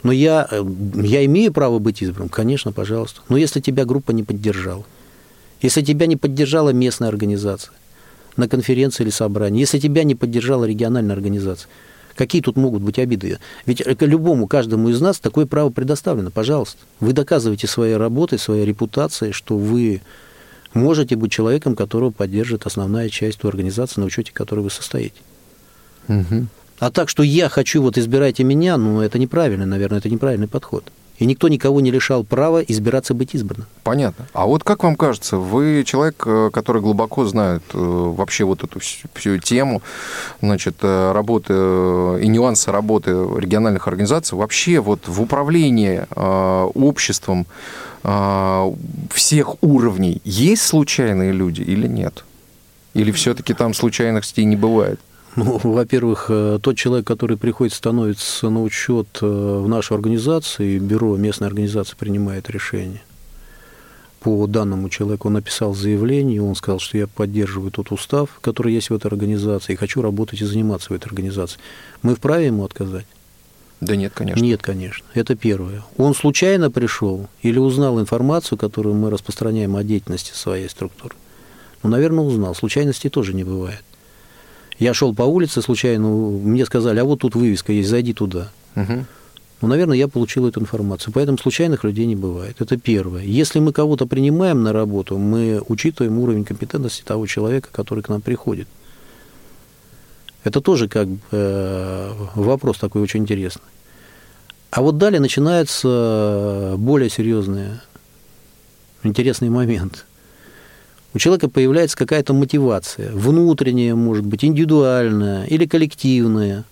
Но 0.02 0.10
я, 0.10 0.48
э, 0.50 0.64
я 0.94 1.24
имею 1.26 1.52
право 1.52 1.78
быть 1.78 2.00
избранным, 2.02 2.30
конечно, 2.30 2.72
пожалуйста. 2.72 3.20
Но 3.28 3.36
если 3.36 3.60
тебя 3.60 3.84
группа 3.84 4.12
не 4.12 4.22
поддержала, 4.22 4.84
если 5.60 5.82
тебя 5.82 6.06
не 6.06 6.16
поддержала 6.16 6.70
местная 6.70 7.08
организация 7.10 7.72
на 8.36 8.48
конференции 8.48 9.02
или 9.02 9.10
собрании, 9.10 9.60
если 9.60 9.78
тебя 9.78 10.04
не 10.04 10.14
поддержала 10.14 10.64
региональная 10.64 11.14
организация, 11.14 11.68
какие 12.14 12.40
тут 12.40 12.56
могут 12.56 12.80
быть 12.80 12.98
обиды? 12.98 13.40
Ведь 13.66 13.82
любому, 14.00 14.46
каждому 14.46 14.88
из 14.88 15.02
нас 15.02 15.18
такое 15.18 15.44
право 15.44 15.68
предоставлено, 15.68 16.30
пожалуйста. 16.30 16.78
Вы 17.00 17.12
доказываете 17.12 17.66
своей 17.66 17.96
работой, 17.96 18.38
своей 18.38 18.64
репутацией, 18.64 19.32
что 19.32 19.58
вы 19.58 20.00
можете 20.74 21.16
быть 21.16 21.32
человеком, 21.32 21.74
которого 21.74 22.10
поддержит 22.10 22.66
основная 22.66 23.08
часть 23.08 23.38
той 23.38 23.50
организации, 23.50 24.00
на 24.00 24.06
учете 24.06 24.32
которой 24.32 24.60
вы 24.60 24.70
состоите. 24.70 25.20
Мгм. 26.08 26.48
А 26.78 26.90
так, 26.90 27.08
что 27.08 27.22
я 27.22 27.48
хочу, 27.48 27.82
вот 27.82 27.98
избирайте 27.98 28.44
меня, 28.44 28.76
ну, 28.76 29.00
это 29.00 29.18
неправильно, 29.18 29.66
наверное, 29.66 29.98
это 29.98 30.08
неправильный 30.08 30.48
подход. 30.48 30.84
И 31.18 31.26
никто 31.26 31.48
никого 31.48 31.80
не 31.80 31.90
лишал 31.90 32.24
права 32.24 32.62
избираться 32.62 33.12
быть 33.12 33.34
избранным. 33.34 33.66
Понятно. 33.82 34.26
А 34.32 34.46
вот 34.46 34.62
как 34.62 34.84
вам 34.84 34.94
кажется, 34.94 35.36
вы 35.36 35.82
человек, 35.84 36.22
э, 36.26 36.50
который 36.52 36.80
глубоко 36.80 37.24
знает 37.26 37.62
э, 37.74 37.78
вообще 37.78 38.44
вот 38.44 38.62
эту 38.62 38.78
всю, 39.14 39.38
тему, 39.38 39.82
значит, 40.40 40.76
э, 40.82 41.12
работы 41.12 41.52
и 41.52 42.28
нюансы 42.28 42.70
работы 42.70 43.10
региональных 43.10 43.88
организаций, 43.88 44.38
вообще 44.38 44.80
вот 44.80 45.08
в 45.08 45.20
управлении 45.20 46.06
обществом 46.74 47.46
всех 49.12 49.62
уровней 49.62 50.22
есть 50.24 50.62
случайные 50.62 51.32
люди 51.32 51.62
или 51.62 51.88
нет? 51.88 52.24
Или 52.94 53.10
все-таки 53.10 53.54
там 53.54 53.74
случайностей 53.74 54.44
не 54.44 54.56
бывает? 54.56 55.00
Ну, 55.39 55.61
во-первых, 55.62 56.26
э, 56.30 56.59
тот 56.61 56.76
человек, 56.76 57.07
который 57.07 57.36
приходит, 57.36 57.72
становится 57.72 58.51
на 58.51 58.61
учет 58.61 59.07
э, 59.22 59.26
в 59.26 59.68
нашу 59.68 59.95
организацию, 59.95 60.80
бюро 60.80 61.16
местной 61.16 61.47
организации 61.47 61.95
принимает 61.97 62.51
решение. 62.51 63.03
По 64.18 64.49
данному 64.49 64.89
человеку 64.89 65.28
он 65.28 65.34
написал 65.34 65.76
заявление, 65.76 66.43
он 66.43 66.57
сказал, 66.57 66.80
что 66.80 66.99
я 66.99 67.07
поддерживаю 67.07 67.70
тот 67.70 67.93
устав, 67.93 68.41
который 68.41 68.74
есть 68.74 68.91
в 68.91 68.95
этой 68.95 69.07
организации, 69.07 69.74
и 69.74 69.76
хочу 69.76 70.03
работать 70.03 70.43
и 70.43 70.45
заниматься 70.45 70.93
в 70.93 70.97
этой 70.97 71.07
организации. 71.07 71.61
Мы 72.03 72.16
вправе 72.16 72.47
ему 72.47 72.64
отказать? 72.64 73.07
Да 73.80 73.95
нет, 73.95 74.12
конечно. 74.12 74.43
Нет, 74.43 74.61
конечно. 74.61 75.07
Это 75.14 75.36
первое. 75.36 75.84
Он 75.99 76.16
случайно 76.16 76.68
пришел 76.68 77.28
или 77.43 77.61
узнал 77.61 78.01
информацию, 78.01 78.59
которую 78.59 78.97
мы 78.97 79.09
распространяем 79.09 79.76
о 79.76 79.84
деятельности 79.84 80.32
своей 80.34 80.68
структуры? 80.68 81.14
Ну, 81.84 81.91
наверное, 81.91 82.24
узнал. 82.24 82.57
Случайностей 82.57 83.09
тоже 83.09 83.34
не 83.34 83.45
бывает. 83.45 83.84
Я 84.79 84.95
шел 84.95 85.14
по 85.14 85.22
улице 85.22 85.61
случайно, 85.61 86.09
мне 86.09 86.64
сказали, 86.64 87.01
а 87.01 87.05
вот 87.05 87.20
тут 87.20 87.35
вывеска 87.35 87.72
есть, 87.72 87.89
зайди 87.89 88.12
туда. 88.12 88.51
Мгм. 88.74 89.07
Ну, 89.61 89.66
наверное, 89.66 89.97
я 89.97 90.07
получил 90.07 90.47
эту 90.47 90.61
информацию. 90.61 91.12
Поэтому 91.12 91.37
случайных 91.37 91.83
людей 91.83 92.07
не 92.07 92.14
бывает. 92.14 92.61
Это 92.61 92.76
первое. 92.76 93.22
Если 93.24 93.59
мы 93.59 93.72
кого-то 93.72 94.07
принимаем 94.07 94.62
на 94.62 94.72
работу, 94.72 95.18
мы 95.18 95.61
учитываем 95.66 96.18
уровень 96.20 96.45
компетентности 96.45 97.03
того 97.03 97.26
человека, 97.26 97.68
который 97.72 98.05
к 98.05 98.09
нам 98.09 98.20
приходит. 98.20 98.68
Это 100.45 100.61
тоже 100.61 100.89
как 100.89 101.09
бы 101.09 101.18
э, 101.33 102.12
вопрос 102.37 102.79
такой 102.79 103.03
очень 103.03 103.20
интересный. 103.20 103.64
А 104.70 104.81
вот 104.81 104.97
далее 104.97 105.20
начинается 105.20 106.74
более 106.79 107.11
серьезный, 107.11 107.81
интересный 109.03 109.49
момент. 109.49 110.07
У 111.14 111.18
человека 111.18 111.48
появляется 111.48 111.96
какая-то 111.96 112.34
мотивация, 112.34 113.11
внутренняя, 113.12 113.94
может 113.94 114.26
быть, 114.26 114.44
индивидуальная 114.44 115.44
или 115.46 115.66
коллективная. 115.66 116.64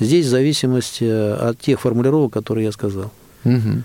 Здесь 0.00 0.26
в 0.26 0.30
зависимости 0.30 1.04
от 1.04 1.60
тех 1.60 1.80
формулировок, 1.80 2.32
которые 2.32 2.66
я 2.66 2.72
сказал. 2.72 3.12
Мгм. 3.44 3.84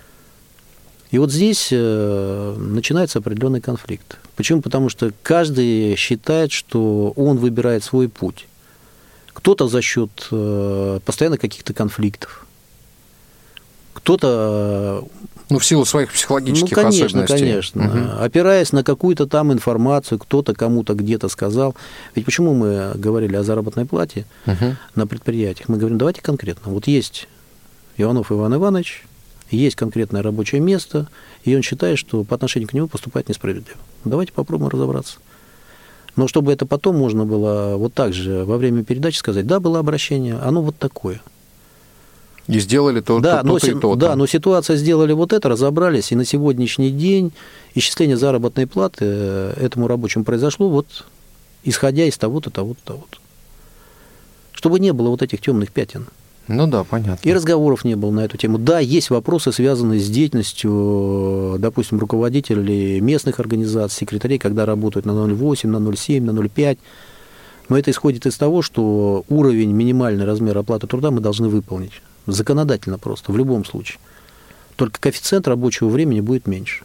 И 1.12 1.18
вот 1.18 1.32
здесь 1.32 1.70
э, 1.72 2.56
начинается 2.58 3.20
определенный 3.20 3.62
конфликт. 3.62 4.18
Почему? 4.36 4.62
Потому 4.62 4.89
что 4.89 5.12
каждый 5.24 5.95
считает, 5.97 6.52
что 6.52 7.14
он 7.16 7.38
выбирает 7.38 7.84
свой 7.84 8.08
путь. 8.08 8.47
Кто-то 9.34 9.68
за 9.68 9.82
счет 9.82 10.10
э, 10.32 10.99
постоянно 11.06 11.38
каких-то 11.38 11.74
конфликтов, 11.74 12.45
кто-то 13.93 15.06
Ну, 15.52 15.60
в 15.60 15.66
силу 15.66 15.84
своих 15.84 16.10
ну, 16.10 16.14
психологических 16.16 16.74
конечно, 16.76 17.06
особенностей. 17.06 17.39
конечно. 17.39 17.84
Мгм. 17.84 18.10
Опираясь 18.20 18.72
на 18.72 18.86
какую-то 18.86 19.28
там 19.28 19.52
информацию, 19.52 20.18
кто-то 20.18 20.54
кому-то 20.54 20.93
где-то 20.93 21.28
сказал. 21.28 21.76
Ведь 22.16 22.24
почему 22.24 22.54
мы 22.54 22.93
говорили 22.95 23.36
о 23.36 23.43
заработной 23.43 23.86
плате 23.86 24.26
Мгм. 24.45 24.78
на 24.95 25.08
предприятиях? 25.08 25.68
Мы 25.68 25.78
говорим, 25.78 25.97
давайте 25.97 26.22
конкретно. 26.22 26.72
Вот 26.72 26.88
есть 26.88 27.28
Иванов 27.97 28.32
Иван 28.32 28.56
Иванович, 28.56 29.04
есть 29.49 29.76
конкретное 29.76 30.24
рабочее 30.24 30.62
место, 30.62 31.10
и 31.43 31.54
он 31.54 31.62
считает, 31.64 31.99
что 31.99 32.24
по 32.24 32.36
отношению 32.36 32.70
к 32.70 32.74
нему 32.74 32.88
поступает 32.88 33.28
несправедливо. 33.28 33.78
Давайте 34.06 34.32
попробуем 34.32 34.70
разобраться. 34.70 35.18
Но 36.16 36.30
чтобы 36.30 36.54
это 36.54 36.66
потом 36.66 36.97
можно 36.97 37.26
было 37.26 37.76
вот 37.76 37.93
так 37.93 38.14
же 38.14 38.45
во 38.45 38.58
время 38.58 38.86
передачи 38.86 39.18
сказать, 39.18 39.45
да, 39.47 39.60
было 39.60 39.80
обращение, 39.80 40.36
оно 40.36 40.62
вот 40.62 40.78
такое. 40.78 41.22
И 42.52 42.60
сделали 42.60 42.99
то, 42.99 43.20
да, 43.20 43.41
то, 43.41 43.47
но, 43.47 43.60
то, 43.60 43.68
и 43.68 43.80
то. 43.80 43.95
Да, 43.95 44.16
но 44.16 44.28
ситуация 44.28 44.76
сделали 44.76 45.14
вот 45.14 45.32
это, 45.32 45.47
разобрались, 45.47 46.12
и 46.12 46.16
на 46.16 46.26
сегодняшний 46.26 46.91
день 46.91 47.32
исчисление 47.76 48.18
заработной 48.18 48.68
платы 48.68 49.06
э, 49.06 49.54
этому 49.58 49.88
рабочему 49.88 50.26
произошло 50.26 50.70
вот 50.70 51.06
исходя 51.64 52.06
из 52.06 52.18
того-то, 52.18 52.49
того-то, 52.49 52.80
того-то. 52.84 53.18
Чтобы 54.54 54.80
не 54.80 54.93
было 54.93 55.10
вот 55.10 55.22
этих 55.22 55.41
темных 55.41 55.72
пятен. 55.72 56.08
Ну 56.47 56.68
да, 56.68 56.84
понятно. 56.84 57.28
И 57.28 57.34
разговоров 57.34 57.86
не 57.86 57.95
было 57.95 58.12
на 58.12 58.22
эту 58.22 58.36
тему. 58.36 58.58
Да, 58.58 58.80
есть 58.80 59.10
вопросы, 59.10 59.52
связанные 59.52 59.99
с 59.99 60.10
деятельностью, 60.10 61.56
допустим, 61.60 61.99
руководителей 61.99 62.99
местных 62.99 63.39
организаций, 63.39 63.99
секретарей, 63.99 64.39
когда 64.39 64.66
работают 64.66 65.06
на 65.06 65.12
0,8, 65.12 65.68
на 65.68 65.78
0,7, 65.78 66.22
на 66.22 66.32
0,5. 66.32 66.78
Но 67.70 67.78
это 67.78 67.91
исходит 67.91 68.26
из 68.26 68.36
того, 68.36 68.62
что 68.62 69.24
уровень, 69.30 69.72
минимальный 69.72 70.26
размер 70.26 70.58
оплаты 70.58 70.88
труда 70.88 71.12
мы 71.12 71.22
должны 71.22 71.47
выполнить. 71.47 72.02
Законодательно 72.28 72.98
просто, 72.98 73.32
в 73.32 73.38
любом 73.38 73.66
случае. 73.66 74.00
Только 74.76 75.00
коэффициент 75.00 75.48
рабочего 75.48 75.90
времени 75.90 76.22
будет 76.22 76.48
меньше. 76.48 76.84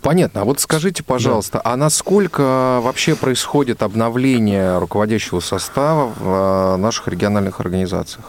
Понятно. 0.00 0.42
А 0.42 0.44
вот 0.44 0.60
скажите, 0.60 1.02
пожалуйста, 1.02 1.60
да. 1.64 1.72
а 1.72 1.76
насколько 1.76 2.80
вообще 2.82 3.16
происходит 3.16 3.82
обновление 3.82 4.78
руководящего 4.78 5.40
состава 5.40 6.12
в 6.16 6.74
э, 6.74 6.76
наших 6.76 7.08
региональных 7.08 7.60
организациях? 7.60 8.24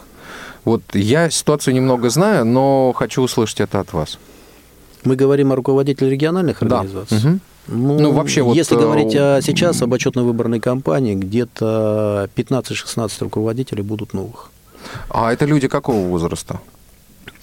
Вот 0.66 0.82
я 0.94 1.30
ситуацию 1.30 1.74
немного 1.74 2.10
знаю, 2.10 2.46
но 2.46 2.94
хочу 2.94 3.22
услышать 3.22 3.62
это 3.62 3.80
от 3.80 3.94
вас. 3.94 4.18
Мы 5.04 5.16
говорим 5.16 5.52
о 5.52 5.56
руководителях 5.56 6.12
региональных 6.12 6.62
организаций. 6.62 7.20
Да. 7.22 7.30
Угу. 7.30 7.40
Ну, 7.68 8.00
ну, 8.00 8.12
вообще 8.12 8.42
вот... 8.42 8.56
Если 8.56 8.76
говорить 8.76 9.16
о, 9.16 9.38
э, 9.38 9.42
сейчас 9.42 9.82
об 9.82 9.94
отчетно-выборной 9.94 10.60
кампании, 10.60 11.14
где-то 11.14 12.30
15-16 12.36 13.12
руководителей 13.20 13.84
будут 13.84 14.14
новых. 14.14 14.50
А 15.10 15.34
это 15.34 15.46
люди 15.46 15.68
какого 15.68 16.08
возраста? 16.08 16.60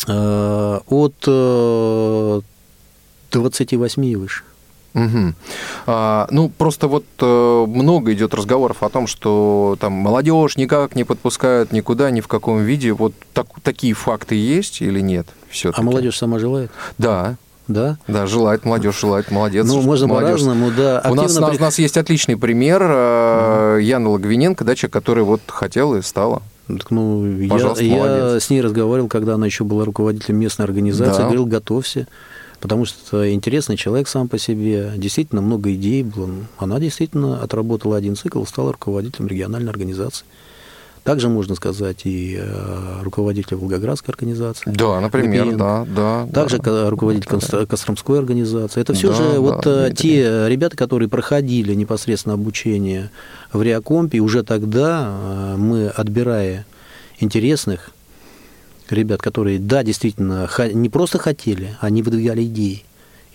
Э, 0.08 0.80
от 0.88 2.42
28 3.30 4.04
и 4.04 4.16
выше. 4.16 4.42
Угу. 4.96 5.34
А, 5.86 6.26
ну, 6.30 6.48
просто 6.48 6.88
вот 6.88 7.04
э, 7.20 7.64
много 7.68 8.14
идет 8.14 8.32
разговоров 8.32 8.82
о 8.82 8.88
том, 8.88 9.06
что 9.06 9.76
там 9.78 9.92
молодежь 9.92 10.56
никак 10.56 10.96
не 10.96 11.04
подпускают 11.04 11.70
никуда, 11.70 12.10
ни 12.10 12.22
в 12.22 12.28
каком 12.28 12.62
виде. 12.62 12.92
Вот 12.92 13.12
так, 13.34 13.46
такие 13.62 13.92
факты 13.92 14.36
есть 14.36 14.80
или 14.80 15.00
нет? 15.00 15.26
А 15.74 15.82
молодежь 15.82 16.16
сама 16.16 16.38
желает? 16.38 16.70
Да. 16.96 17.36
Да? 17.68 17.98
Да, 18.06 18.26
желает 18.26 18.64
молодежь, 18.64 18.98
желает, 18.98 19.30
молодец. 19.30 19.66
Ну, 19.66 19.82
можно 19.82 20.08
по-разному, 20.08 20.70
да. 20.70 21.02
У 21.04 21.14
нас, 21.14 21.36
у 21.36 21.40
нас 21.40 21.78
есть 21.78 21.98
отличный 21.98 22.38
пример. 22.38 22.82
Угу. 22.82 23.78
Яна 23.80 24.08
Логвиненко, 24.08 24.64
да, 24.64 24.74
человек, 24.74 24.94
который 24.94 25.24
вот 25.24 25.42
хотел 25.48 25.94
и 25.94 26.00
стала. 26.00 26.42
Так, 26.66 26.90
ну, 26.90 27.24
я, 27.26 27.74
я 27.78 28.40
с 28.40 28.50
ней 28.50 28.60
разговаривал, 28.60 29.08
когда 29.08 29.34
она 29.34 29.46
еще 29.46 29.64
была 29.64 29.84
руководителем 29.84 30.38
местной 30.38 30.64
организации, 30.64 31.18
да. 31.18 31.24
говорил, 31.24 31.46
готовься 31.46 32.08
потому 32.60 32.84
что 32.84 33.32
интересный 33.32 33.76
человек 33.76 34.08
сам 34.08 34.28
по 34.28 34.38
себе, 34.38 34.92
действительно 34.96 35.42
много 35.42 35.72
идей 35.74 36.02
было. 36.02 36.30
Она 36.58 36.80
действительно 36.80 37.42
отработала 37.42 37.96
один 37.96 38.16
цикл, 38.16 38.44
стала 38.44 38.72
руководителем 38.72 39.28
региональной 39.28 39.70
организации. 39.70 40.24
Также 41.06 41.28
можно 41.28 41.54
сказать 41.54 42.00
и 42.02 42.36
э, 42.36 43.02
руководитель 43.02 43.56
Волгоградской 43.56 44.12
организации. 44.12 44.68
Да, 44.72 45.00
например, 45.00 45.46
ГПН. 45.46 45.56
да, 45.56 45.86
да. 45.86 46.26
Также 46.34 46.58
да. 46.58 46.90
руководитель 46.90 47.28
да. 47.30 47.64
Костромской 47.64 48.18
организации. 48.18 48.80
Это 48.80 48.92
все 48.92 49.10
да, 49.10 49.14
же 49.14 49.22
да, 49.34 49.40
вот 49.40 49.60
да, 49.62 49.86
э, 49.86 49.92
те 49.92 50.48
ребята, 50.48 50.76
которые 50.76 51.08
проходили 51.08 51.74
непосредственно 51.74 52.34
обучение 52.34 53.12
в 53.52 53.62
Реакомпе, 53.62 54.18
уже 54.18 54.42
тогда 54.42 55.08
э, 55.08 55.56
мы, 55.56 55.86
отбирая 55.86 56.66
интересных 57.20 57.90
ребят, 58.90 59.22
которые, 59.22 59.60
да, 59.60 59.84
действительно, 59.84 60.50
не 60.72 60.88
просто 60.88 61.18
хотели, 61.18 61.76
они 61.80 62.02
выдвигали 62.02 62.44
идеи. 62.46 62.82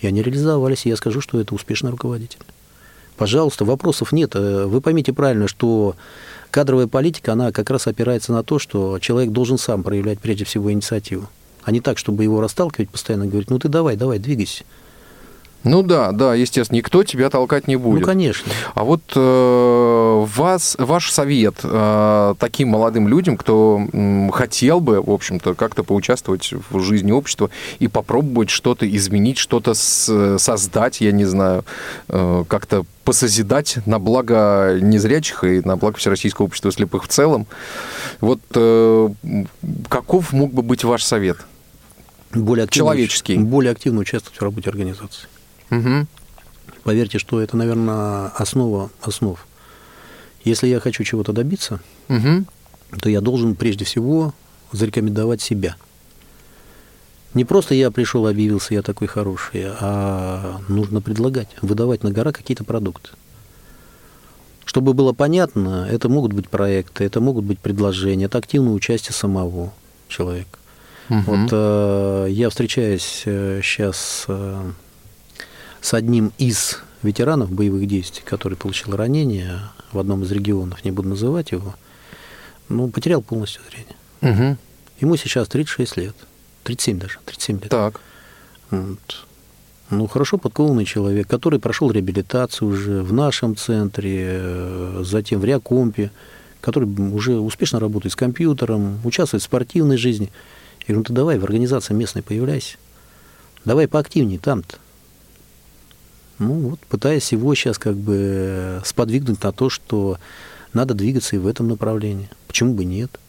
И 0.00 0.06
они 0.06 0.22
реализовались, 0.22 0.84
и 0.84 0.90
я 0.90 0.96
скажу, 0.96 1.22
что 1.22 1.40
это 1.40 1.54
успешный 1.54 1.90
руководитель. 1.90 2.40
Пожалуйста, 3.16 3.64
вопросов 3.64 4.12
нет. 4.12 4.34
Вы 4.34 4.80
поймите 4.82 5.14
правильно, 5.14 5.48
что 5.48 5.94
кадровая 6.52 6.86
политика, 6.86 7.32
она 7.32 7.50
как 7.50 7.70
раз 7.70 7.88
опирается 7.88 8.32
на 8.32 8.44
то, 8.44 8.60
что 8.60 9.00
человек 9.00 9.32
должен 9.32 9.58
сам 9.58 9.82
проявлять 9.82 10.20
прежде 10.20 10.44
всего 10.44 10.70
инициативу, 10.70 11.28
а 11.64 11.72
не 11.72 11.80
так, 11.80 11.98
чтобы 11.98 12.22
его 12.22 12.40
расталкивать 12.40 12.90
постоянно, 12.90 13.26
говорить, 13.26 13.50
ну 13.50 13.58
ты 13.58 13.68
давай, 13.68 13.96
давай, 13.96 14.20
двигайся. 14.20 14.62
Ну 15.64 15.82
да, 15.82 16.12
да, 16.12 16.34
естественно, 16.34 16.78
никто 16.78 17.04
тебя 17.04 17.30
толкать 17.30 17.68
не 17.68 17.76
будет. 17.76 18.00
Ну, 18.00 18.06
конечно. 18.06 18.50
А 18.74 18.84
вот 18.84 19.02
э, 19.14 20.26
вас, 20.36 20.76
ваш 20.78 21.10
совет 21.10 21.56
э, 21.62 22.34
таким 22.38 22.68
молодым 22.68 23.06
людям, 23.06 23.36
кто 23.36 23.80
э, 23.92 24.28
хотел 24.32 24.80
бы, 24.80 25.00
в 25.00 25.10
общем-то, 25.10 25.54
как-то 25.54 25.84
поучаствовать 25.84 26.52
в 26.70 26.80
жизни 26.80 27.12
общества 27.12 27.50
и 27.78 27.88
попробовать 27.88 28.50
что-то 28.50 28.88
изменить, 28.88 29.38
что-то 29.38 29.74
создать, 29.74 31.00
я 31.00 31.12
не 31.12 31.24
знаю, 31.24 31.64
э, 32.08 32.44
как-то 32.48 32.84
посозидать 33.04 33.78
на 33.86 33.98
благо 33.98 34.78
незрячих 34.80 35.44
и 35.44 35.60
на 35.60 35.76
благо 35.76 35.98
Всероссийского 35.98 36.46
общества 36.46 36.72
слепых 36.72 37.04
в 37.04 37.08
целом. 37.08 37.46
Вот 38.20 38.40
э, 38.54 39.08
каков 39.88 40.32
мог 40.32 40.52
бы 40.52 40.62
быть 40.62 40.84
ваш 40.84 41.04
совет? 41.04 41.38
Более 42.32 42.64
активно, 42.64 42.86
Человеческий. 42.86 43.36
Более 43.36 43.72
активно 43.72 44.00
участвовать 44.00 44.38
в 44.38 44.42
работе 44.42 44.70
организации. 44.70 45.28
Угу. 45.72 46.06
Поверьте, 46.84 47.18
что 47.18 47.40
это, 47.40 47.56
наверное, 47.56 48.28
основа 48.36 48.90
основ. 49.00 49.44
Если 50.44 50.66
я 50.68 50.80
хочу 50.80 51.02
чего-то 51.02 51.32
добиться, 51.32 51.80
угу. 52.08 52.44
то 53.00 53.08
я 53.08 53.20
должен 53.20 53.54
прежде 53.54 53.84
всего 53.84 54.34
зарекомендовать 54.70 55.40
себя. 55.40 55.76
Не 57.34 57.44
просто 57.46 57.74
я 57.74 57.90
пришел, 57.90 58.26
объявился, 58.26 58.74
я 58.74 58.82
такой 58.82 59.08
хороший, 59.08 59.64
а 59.66 60.60
нужно 60.68 61.00
предлагать, 61.00 61.48
выдавать 61.62 62.02
на 62.02 62.10
гора 62.10 62.32
какие-то 62.32 62.64
продукты. 62.64 63.10
Чтобы 64.66 64.92
было 64.92 65.12
понятно, 65.12 65.88
это 65.90 66.08
могут 66.08 66.34
быть 66.34 66.48
проекты, 66.48 67.04
это 67.04 67.20
могут 67.20 67.44
быть 67.44 67.58
предложения, 67.58 68.26
это 68.26 68.38
активное 68.38 68.74
участие 68.74 69.14
самого 69.14 69.72
человека. 70.08 70.58
Угу. 71.08 71.20
Вот 71.26 71.48
э, 71.52 72.26
я 72.30 72.50
встречаюсь 72.50 73.22
э, 73.24 73.60
сейчас 73.62 74.24
э, 74.28 74.72
с 75.82 75.92
одним 75.94 76.32
из 76.38 76.78
ветеранов 77.02 77.50
боевых 77.50 77.86
действий, 77.86 78.22
который 78.24 78.56
получил 78.56 78.96
ранение 78.96 79.60
в 79.90 79.98
одном 79.98 80.22
из 80.22 80.30
регионов, 80.30 80.84
не 80.84 80.92
буду 80.92 81.10
называть 81.10 81.50
его, 81.50 81.74
ну, 82.68 82.88
потерял 82.88 83.20
полностью 83.20 83.60
зрение. 83.68 83.96
Угу. 84.22 84.56
Ему 85.00 85.16
сейчас 85.16 85.48
36 85.48 85.96
лет, 85.96 86.14
37 86.62 86.98
даже, 86.98 87.18
37 87.26 87.60
лет. 87.60 87.68
Так. 87.68 88.00
Вот. 88.70 89.26
Ну, 89.90 90.06
хорошо 90.06 90.38
подкованный 90.38 90.86
человек, 90.86 91.26
который 91.28 91.58
прошел 91.58 91.90
реабилитацию 91.90 92.68
уже 92.68 93.02
в 93.02 93.12
нашем 93.12 93.56
центре, 93.56 94.26
э, 94.26 95.02
затем 95.04 95.40
в 95.40 95.44
Реакомпе, 95.44 96.10
который 96.62 96.88
уже 96.88 97.38
успешно 97.38 97.80
работает 97.80 98.12
с 98.12 98.16
компьютером, 98.16 99.00
участвует 99.04 99.42
в 99.42 99.46
спортивной 99.46 99.98
жизни. 99.98 100.30
Я 100.80 100.86
говорю, 100.86 100.98
ну 101.00 101.04
ты 101.04 101.12
давай 101.12 101.38
в 101.38 101.44
организации 101.44 101.92
местной 101.92 102.22
появляйся. 102.22 102.76
Давай 103.64 103.86
поактивнее 103.88 104.38
там-то. 104.38 104.76
Ну 106.42 106.54
вот, 106.54 106.80
пытаясь 106.80 107.30
его 107.30 107.54
сейчас 107.54 107.78
как 107.78 107.94
бы 107.94 108.16
э, 108.18 108.80
сподвигнуть 108.84 109.40
на 109.44 109.52
то, 109.52 109.70
что 109.70 110.18
надо 110.72 110.92
двигаться 110.92 111.36
и 111.36 111.38
в 111.38 111.46
этом 111.46 111.68
направлении. 111.68 112.28
Почему 112.48 112.74
бы 112.74 112.84
нет? 112.84 113.20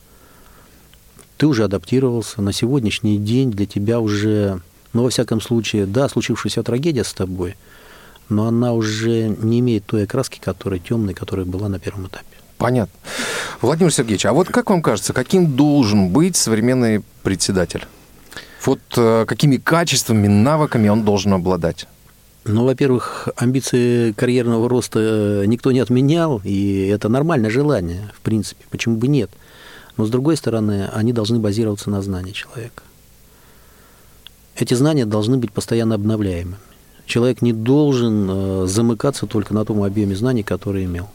Ты 1.37 1.45
уже 1.45 1.63
адаптировался. 1.63 2.41
На 2.41 2.51
сегодняшний 2.53 3.19
день 3.19 3.51
для 3.51 3.67
тебя 3.67 3.99
уже, 3.99 4.61
ну, 4.93 5.03
во 5.03 5.11
всяком 5.11 5.41
случае, 5.41 5.85
да, 5.85 6.09
случившаяся 6.09 6.63
трагедия 6.63 7.03
с 7.03 7.13
тобой, 7.13 7.55
но 8.29 8.47
она 8.47 8.73
уже 8.73 9.27
не 9.27 9.59
имеет 9.59 9.85
той 9.85 10.05
окраски, 10.05 10.39
которая 10.39 10.79
темной, 10.79 11.13
которая 11.13 11.45
была 11.45 11.69
на 11.69 11.77
первом 11.77 12.07
этапе. 12.07 12.25
Понятно. 12.57 12.97
Владимир 13.61 13.93
Сергеевич, 13.93 14.25
а 14.25 14.33
вот 14.33 14.47
как 14.47 14.71
вам 14.71 14.81
кажется, 14.81 15.13
каким 15.13 15.55
должен 15.55 16.09
быть 16.09 16.35
современный 16.35 17.03
председатель? 17.21 17.85
Вот 18.65 18.79
э, 18.97 19.25
какими 19.27 19.57
качествами, 19.57 20.27
навыками 20.27 20.89
он 20.89 21.03
должен 21.03 21.33
обладать? 21.33 21.85
Ну, 22.45 22.65
во-первых, 22.65 23.29
амбиции 23.37 24.11
карьерного 24.11 24.67
роста 24.67 25.45
никто 25.47 25.71
не 25.71 25.79
отменял, 25.79 26.41
и 26.43 26.87
это 26.87 27.07
нормальное 27.07 27.49
желание, 27.49 28.11
в 28.13 28.19
принципе, 28.19 28.65
почему 28.69 28.97
бы 28.97 29.07
нет. 29.07 29.29
Но, 29.95 30.05
с 30.05 30.09
другой 30.09 30.35
стороны, 30.35 30.89
они 30.93 31.13
должны 31.13 31.39
базироваться 31.39 31.89
на 31.89 32.01
знании 32.01 32.31
человека. 32.31 32.83
Эти 34.55 34.73
знания 34.73 35.05
должны 35.05 35.37
быть 35.37 35.53
постоянно 35.53 35.95
обновляемыми. 35.95 36.57
Человек 37.05 37.41
не 37.41 37.53
должен 37.53 38.29
э, 38.29 38.67
замыкаться 38.67 39.25
только 39.25 39.53
на 39.53 39.65
том 39.65 39.83
объеме 39.83 40.15
знаний, 40.15 40.43
который 40.43 40.85
имел. 40.85 41.09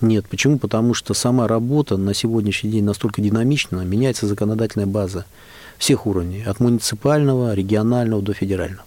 Нет. 0.00 0.26
Почему? 0.28 0.58
Потому 0.58 0.94
что 0.94 1.14
сама 1.14 1.48
работа 1.48 1.96
на 1.96 2.12
сегодняшний 2.12 2.70
день 2.70 2.84
настолько 2.84 3.22
динамична, 3.22 3.82
меняется 3.82 4.26
законодательная 4.26 4.86
база 4.86 5.26
всех 5.78 6.06
уровней, 6.06 6.42
от 6.42 6.60
муниципального, 6.60 7.54
регионального 7.54 8.22
до 8.22 8.34
федерального. 8.34 8.84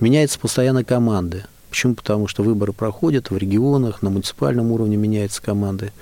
Меняются 0.00 0.38
постоянно 0.38 0.84
команды. 0.84 1.44
Почему? 1.70 1.94
Потому 1.94 2.28
что 2.28 2.42
выборы 2.42 2.72
проходят 2.72 3.30
в 3.30 3.36
регионах, 3.36 4.02
на 4.02 4.10
муниципальном 4.10 4.72
уровне 4.72 4.96
меняются 4.96 5.42
команды. 5.42 5.92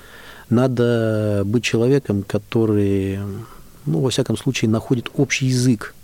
Надо 0.50 1.42
быть 1.44 1.64
человеком, 1.64 2.22
который, 2.22 3.18
ну, 3.86 4.00
во 4.00 4.10
всяком 4.10 4.36
случае, 4.36 4.70
находит 4.70 5.10
общий 5.16 5.46
язык 5.46 5.94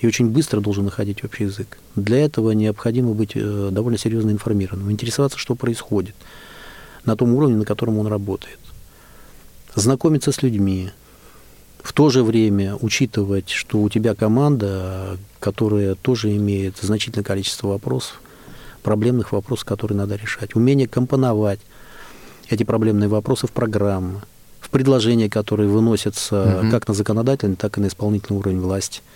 и 0.00 0.06
очень 0.06 0.30
быстро 0.30 0.60
должен 0.60 0.84
находить 0.84 1.24
общий 1.24 1.44
язык. 1.44 1.78
Для 1.96 2.18
этого 2.18 2.52
необходимо 2.52 3.14
быть 3.14 3.32
э, 3.34 3.68
довольно 3.72 3.98
серьезно 3.98 4.30
информированным, 4.30 4.90
интересоваться, 4.90 5.38
что 5.38 5.54
происходит 5.54 6.14
на 7.04 7.16
том 7.16 7.34
уровне, 7.34 7.56
на 7.56 7.64
котором 7.64 7.98
он 7.98 8.06
работает. 8.06 8.58
Знакомиться 9.74 10.32
с 10.32 10.42
людьми, 10.42 10.90
в 11.88 11.92
то 11.94 12.10
же 12.10 12.22
время 12.22 12.76
учитывать, 12.76 13.48
что 13.48 13.78
у 13.80 13.88
тебя 13.88 14.14
команда, 14.14 15.16
которая 15.40 15.94
тоже 15.94 16.36
имеет 16.36 16.76
значительное 16.76 17.24
количество 17.24 17.68
вопросов, 17.68 18.20
проблемных 18.82 19.32
вопросов, 19.32 19.64
которые 19.64 19.96
надо 19.96 20.16
решать. 20.16 20.54
Умение 20.54 20.86
компоновать 20.86 21.60
эти 22.50 22.62
проблемные 22.62 23.08
вопросы 23.08 23.46
в 23.46 23.52
программы, 23.52 24.20
в 24.60 24.68
предложения, 24.68 25.30
которые 25.30 25.68
выносятся 25.68 26.60
угу. 26.60 26.70
как 26.70 26.88
на 26.88 26.92
законодательный, 26.92 27.56
так 27.56 27.78
и 27.78 27.80
на 27.80 27.86
исполнительный 27.86 28.38
уровень 28.38 28.60
власти– 28.60 29.00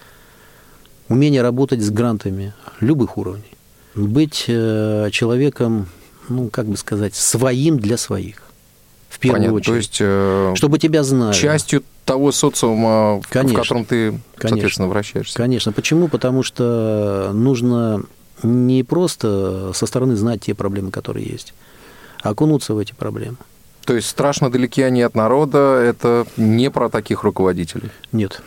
умение 1.08 1.42
работать 1.42 1.82
с 1.82 1.90
грантами 1.90 2.54
любых 2.80 3.18
уровней, 3.18 3.52
быть 3.94 4.46
э, 4.48 5.10
человеком, 5.12 5.88
ну, 6.28 6.48
как 6.48 6.66
бы 6.66 6.76
сказать, 6.76 7.14
своим 7.14 7.78
для 7.78 7.96
своих. 7.96 8.42
В 9.08 9.18
первую 9.18 9.40
Понятно. 9.40 9.56
очередь. 9.56 9.66
То 9.66 9.76
есть, 9.76 9.98
э, 10.00 10.52
чтобы 10.56 10.78
тебя 10.78 11.02
знали. 11.02 11.34
Частью 11.34 11.82
того 12.04 12.32
социума, 12.32 13.22
Конечно. 13.28 13.58
в 13.58 13.62
котором 13.62 13.84
ты, 13.84 14.10
Конечно. 14.10 14.48
соответственно, 14.48 14.88
вращаешься. 14.88 15.36
Конечно. 15.36 15.72
Почему? 15.72 16.08
Потому 16.08 16.42
что 16.42 17.30
нужно 17.32 18.02
не 18.42 18.82
просто 18.82 19.70
со 19.74 19.86
стороны 19.86 20.16
знать 20.16 20.42
те 20.42 20.54
проблемы, 20.54 20.90
которые 20.90 21.26
есть, 21.26 21.54
а 22.22 22.30
окунуться 22.30 22.74
в 22.74 22.78
эти 22.78 22.92
проблемы. 22.92 23.36
То 23.84 23.94
есть 23.94 24.08
страшно 24.08 24.50
далеки 24.50 24.82
они 24.82 25.02
от 25.02 25.14
народа, 25.14 25.82
это 25.82 26.26
не 26.36 26.70
про 26.70 26.88
таких 26.88 27.24
руководителей? 27.24 27.90
Нет. 28.12 28.40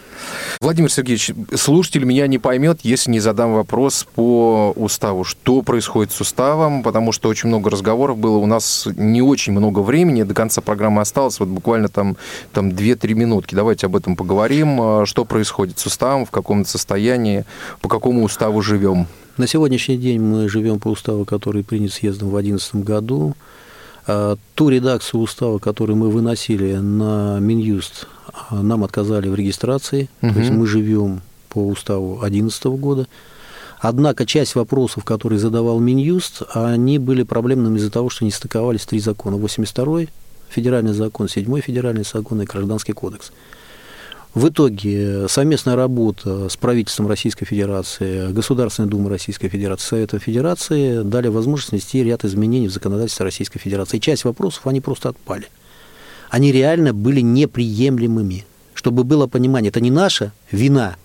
Владимир 0.61 0.89
Сергеевич, 0.89 1.31
слушатель 1.55 2.05
меня 2.05 2.25
не 2.27 2.37
поймет, 2.37 2.79
если 2.83 3.11
не 3.11 3.19
задам 3.19 3.53
вопрос 3.53 4.07
по 4.15 4.71
уставу. 4.77 5.25
Что 5.25 5.61
происходит 5.61 6.13
с 6.13 6.21
уставом? 6.21 6.83
Потому 6.83 7.11
что 7.11 7.27
очень 7.27 7.49
много 7.49 7.69
разговоров 7.69 8.17
было. 8.17 8.37
У 8.37 8.45
нас 8.45 8.87
не 8.95 9.21
очень 9.21 9.51
много 9.51 9.79
времени, 9.79 10.23
до 10.23 10.33
конца 10.33 10.61
программы 10.61 11.01
осталось 11.01 11.39
вот 11.39 11.49
буквально 11.49 11.89
там, 11.89 12.15
там 12.53 12.69
2-3 12.69 13.13
минутки. 13.13 13.55
Давайте 13.55 13.87
об 13.87 13.95
этом 13.95 14.15
поговорим. 14.15 15.05
Что 15.05 15.25
происходит 15.25 15.79
с 15.79 15.85
уставом, 15.85 16.25
в 16.25 16.31
каком 16.31 16.65
состоянии, 16.65 17.43
по 17.81 17.89
какому 17.89 18.23
уставу 18.23 18.61
живем? 18.61 19.07
На 19.37 19.47
сегодняшний 19.47 19.97
день 19.97 20.21
мы 20.21 20.47
живем 20.47 20.79
по 20.79 20.87
уставу, 20.87 21.25
который 21.25 21.65
принят 21.65 21.91
съездом 21.91 22.29
в 22.29 22.31
2011 22.31 22.75
году. 22.75 23.35
А, 24.07 24.37
ту 24.53 24.69
редакцию 24.69 25.21
устава, 25.21 25.57
которую 25.59 25.97
мы 25.97 26.09
выносили 26.09 26.75
на 26.75 27.39
Минюст, 27.39 28.07
а, 28.49 28.61
нам 28.61 28.83
отказали 28.83 29.27
в 29.27 29.35
регистрации. 29.35 30.09
Угу. 30.21 30.33
То 30.33 30.39
есть 30.39 30.51
мы 30.51 30.67
живем 30.67 31.21
по 31.49 31.67
уставу 31.67 32.19
2011 32.19 32.65
года. 32.65 33.07
Однако 33.79 34.25
часть 34.25 34.55
вопросов, 34.55 35.03
которые 35.03 35.39
задавал 35.39 35.79
Минюст, 35.79 36.41
они 36.53 36.97
были 36.97 37.23
проблемными 37.23 37.77
из-за 37.77 37.91
того, 37.91 38.09
что 38.09 38.25
не 38.25 38.31
стыковались 38.31 38.85
три 38.85 38.99
закона. 38.99 39.35
82-й 39.35 40.09
федеральный 40.49 40.93
закон, 40.93 41.27
7-й 41.27 41.61
федеральный 41.61 42.03
закон 42.03 42.41
и 42.41 42.45
Гражданский 42.45 42.93
кодекс. 42.93 43.31
В 44.35 44.49
итоге 44.49 45.29
совместная 45.29 45.77
работа 45.77 46.49
с 46.49 46.57
правительством 46.57 47.07
Российской 47.07 47.45
Федерации, 47.45 48.33
Государственной 48.33 48.89
Думой 48.89 49.11
Российской 49.11 49.47
Федерации, 49.47 49.87
Советом 49.87 50.19
Федерации 50.19 51.03
дали 51.03 51.29
возможность 51.29 51.71
внести 51.71 52.03
ряд 52.03 52.25
изменений 52.25 52.67
в 52.67 52.71
законодательство 52.71 53.23
Российской 53.23 53.59
Федерации. 53.59 53.95
И 53.95 54.01
часть 54.01 54.25
вопросов, 54.25 54.67
они 54.67 54.81
просто 54.81 55.07
отпали. 55.07 55.47
Они 56.29 56.51
реально 56.51 56.93
были 56.93 57.21
неприемлемыми. 57.21 58.45
Чтобы 58.73 59.05
было 59.05 59.25
понимание, 59.27 59.69
это 59.69 59.79
не 59.79 59.89
наша 59.89 60.33
вина, 60.51 60.97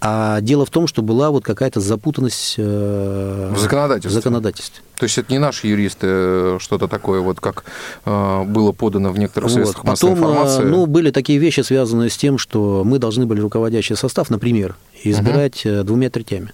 а 0.00 0.40
дело 0.42 0.66
в 0.66 0.70
том, 0.70 0.86
что 0.86 1.00
была 1.00 1.30
вот 1.30 1.44
какая-то 1.44 1.80
запутанность 1.80 2.56
э, 2.58 3.52
в 3.54 3.58
законодательстве. 3.58 4.10
в 4.10 4.12
законодательстве. 4.12 4.82
То 4.98 5.04
есть 5.04 5.16
это 5.16 5.32
не 5.32 5.38
наши 5.38 5.68
юристы 5.68 6.06
э, 6.08 6.58
что-то 6.60 6.86
такое, 6.86 7.20
вот 7.20 7.40
как 7.40 7.64
э, 8.04 8.44
было 8.44 8.72
подано 8.72 9.10
в 9.10 9.18
некоторых 9.18 9.50
средствах 9.50 9.84
вот. 9.84 9.90
массовой 9.90 10.14
Потом, 10.14 10.30
информации? 10.30 10.64
Ну, 10.64 10.86
были 10.86 11.10
такие 11.10 11.38
вещи, 11.38 11.60
связанные 11.60 12.10
с 12.10 12.16
тем, 12.16 12.36
что 12.36 12.82
мы 12.84 12.98
должны 12.98 13.24
были 13.24 13.40
руководящий 13.40 13.96
состав, 13.96 14.28
например, 14.28 14.76
избирать 15.02 15.64
угу. 15.64 15.82
двумя 15.84 16.10
третями. 16.10 16.52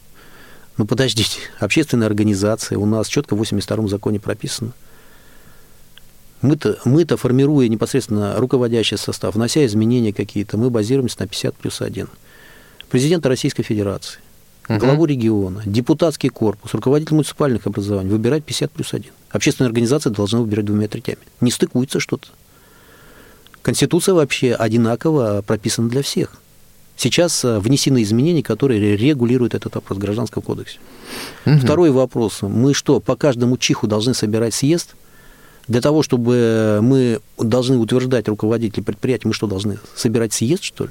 Ну, 0.76 0.86
подождите, 0.86 1.40
общественная 1.58 2.06
организация 2.06 2.78
у 2.78 2.86
нас 2.86 3.08
четко 3.08 3.34
в 3.34 3.42
82-м 3.42 3.88
законе 3.88 4.20
прописано. 4.20 4.70
Мы-то, 6.42 6.78
мы-то, 6.84 7.16
формируя 7.16 7.68
непосредственно 7.68 8.36
руководящий 8.36 8.98
состав, 8.98 9.34
внося 9.34 9.64
изменения 9.66 10.12
какие-то, 10.12 10.56
мы 10.56 10.70
базируемся 10.70 11.16
на 11.20 11.26
50 11.26 11.54
плюс 11.56 11.80
1 11.80 12.08
президента 12.92 13.30
Российской 13.30 13.62
Федерации, 13.62 14.18
угу. 14.68 14.78
главу 14.78 15.06
региона, 15.06 15.62
депутатский 15.64 16.28
корпус, 16.28 16.74
руководитель 16.74 17.14
муниципальных 17.14 17.66
образований 17.66 18.10
выбирать 18.10 18.44
50 18.44 18.70
плюс 18.70 18.92
1. 18.92 19.10
Общественная 19.30 19.68
организация 19.70 20.12
должна 20.12 20.40
выбирать 20.40 20.66
двумя 20.66 20.88
третями. 20.88 21.22
Не 21.40 21.50
стыкуется 21.50 22.00
что-то. 22.00 22.28
Конституция 23.62 24.14
вообще 24.14 24.52
одинаково 24.52 25.40
прописана 25.40 25.88
для 25.88 26.02
всех. 26.02 26.34
Сейчас 26.98 27.42
э, 27.46 27.58
внесены 27.60 28.02
изменения, 28.02 28.42
которые 28.42 28.94
регулируют 28.94 29.54
этот 29.54 29.74
вопрос 29.74 29.96
в 29.96 30.00
Гражданском 30.00 30.42
кодексе. 30.42 30.78
Угу. 31.46 31.60
Второй 31.60 31.90
вопрос. 31.92 32.42
Мы 32.42 32.74
что, 32.74 33.00
по 33.00 33.16
каждому 33.16 33.56
чиху 33.56 33.86
должны 33.86 34.12
собирать 34.12 34.52
съезд? 34.52 34.96
Для 35.66 35.80
того, 35.80 36.02
чтобы 36.02 36.80
мы 36.82 37.20
должны 37.38 37.78
утверждать 37.78 38.28
руководителей 38.28 38.82
предприятий, 38.82 39.28
мы 39.28 39.32
что, 39.32 39.46
должны 39.46 39.78
собирать 39.96 40.34
съезд, 40.34 40.62
что 40.62 40.84
ли? 40.84 40.90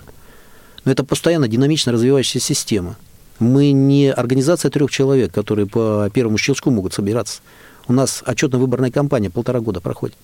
Но 0.85 0.91
это 0.91 1.03
постоянно 1.03 1.47
динамично 1.47 1.91
развивающаяся 1.91 2.39
система. 2.39 2.97
Мы 3.39 3.71
не 3.71 4.11
организация 4.11 4.69
трех 4.69 4.91
человек, 4.91 5.33
которые 5.33 5.67
по 5.67 6.09
первому 6.13 6.37
щелчку 6.37 6.69
могут 6.69 6.93
собираться. 6.93 7.41
У 7.87 7.93
нас 7.93 8.23
отчетно-выборная 8.25 8.91
кампания 8.91 9.29
полтора 9.29 9.59
года 9.59 9.81
проходит. 9.81 10.15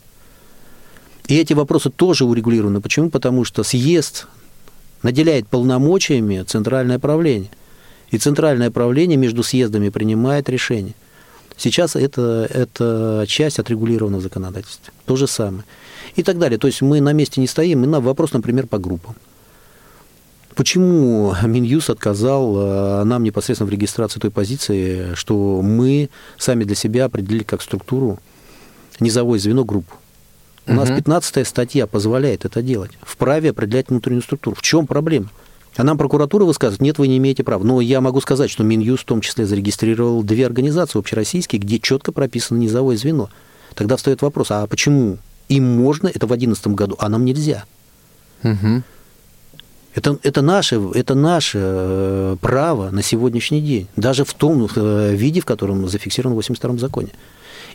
И 1.28 1.36
эти 1.36 1.54
вопросы 1.54 1.90
тоже 1.90 2.26
урегулированы. 2.26 2.80
Почему? 2.80 3.10
Потому 3.10 3.44
что 3.44 3.64
съезд 3.64 4.28
наделяет 5.04 5.48
полномочиями 5.48 6.44
центральное 6.44 7.00
правление. 7.00 7.50
И 8.12 8.18
центральное 8.18 8.72
правление 8.72 9.18
между 9.18 9.44
съездами 9.44 9.90
принимает 9.90 10.48
решение. 10.48 10.94
Сейчас 11.58 11.96
это, 11.96 12.48
это 12.54 13.26
часть 13.28 13.60
отрегулирована 13.60 14.18
в 14.18 14.22
законодательстве. 14.22 14.94
То 15.06 15.16
же 15.16 15.28
самое. 15.28 15.64
И 16.16 16.24
так 16.24 16.38
далее. 16.38 16.58
То 16.58 16.68
есть 16.68 16.82
мы 16.82 17.02
на 17.02 17.14
месте 17.14 17.42
не 17.42 17.48
стоим. 17.48 17.84
И 17.84 17.88
на 17.88 18.00
вопрос, 18.00 18.32
например, 18.32 18.68
по 18.68 18.78
группам. 18.78 19.16
Почему 20.58 21.36
Минюс 21.44 21.88
отказал 21.88 22.56
э, 22.58 23.04
нам 23.04 23.22
непосредственно 23.22 23.70
в 23.70 23.72
регистрации 23.72 24.20
той 24.20 24.32
позиции, 24.32 25.14
что 25.14 25.62
мы 25.62 26.10
сами 26.40 26.64
для 26.64 26.74
себя 26.74 27.06
определили 27.06 27.44
как 27.44 27.62
структуру 27.62 28.18
низовое 29.00 29.38
звено 29.38 29.64
группу? 29.64 29.94
У 30.66 30.72
угу. 30.72 30.80
нас 30.80 30.90
15 30.90 31.48
статья 31.48 31.86
позволяет 31.86 32.44
это 32.44 32.64
делать. 32.64 32.90
Вправе 33.04 33.52
определять 33.52 33.90
внутреннюю 33.90 34.24
структуру. 34.24 34.56
В 34.56 34.64
чем 34.64 34.88
проблема? 34.88 35.30
А 35.76 35.84
нам 35.84 35.96
прокуратура 35.96 36.44
высказывает, 36.44 36.82
нет, 36.82 36.98
вы 36.98 37.08
не 37.08 37.20
имеете 37.20 37.44
права. 37.44 37.64
Но 37.64 37.80
я 37.80 38.02
могу 38.02 38.20
сказать, 38.20 38.50
что 38.50 38.64
Минюс 38.64 39.02
в 39.02 39.06
том 39.06 39.22
числе 39.22 39.46
зарегистрировал 39.46 40.24
две 40.24 40.48
организации 40.48 40.98
общероссийские, 40.98 41.62
где 41.62 41.78
четко 41.78 42.12
прописано 42.12 42.58
низовое 42.58 42.98
звено. 42.98 43.30
Тогда 43.76 43.96
встает 43.96 44.24
вопрос, 44.24 44.50
а 44.50 44.66
почему 44.66 45.20
им 45.50 45.66
можно, 45.66 46.08
это 46.08 46.26
в 46.26 46.30
2011 46.30 46.68
году, 46.70 46.96
а 46.98 47.10
нам 47.10 47.26
нельзя? 47.26 47.66
Угу. 48.44 48.82
Это, 49.98 50.20
это, 50.22 50.44
наше, 50.44 50.80
это 50.94 51.16
наше 51.16 51.58
э, 51.60 52.36
право 52.40 52.92
на 52.92 53.02
сегодняшний 53.02 53.62
день, 53.62 53.88
даже 53.96 54.26
в 54.26 54.34
том 54.36 54.68
э, 54.76 55.16
виде, 55.16 55.42
в 55.42 55.46
котором 55.46 55.88
зафиксировано 55.88 56.40
в 56.40 56.40
82-м 56.40 56.78
законе. 56.78 57.10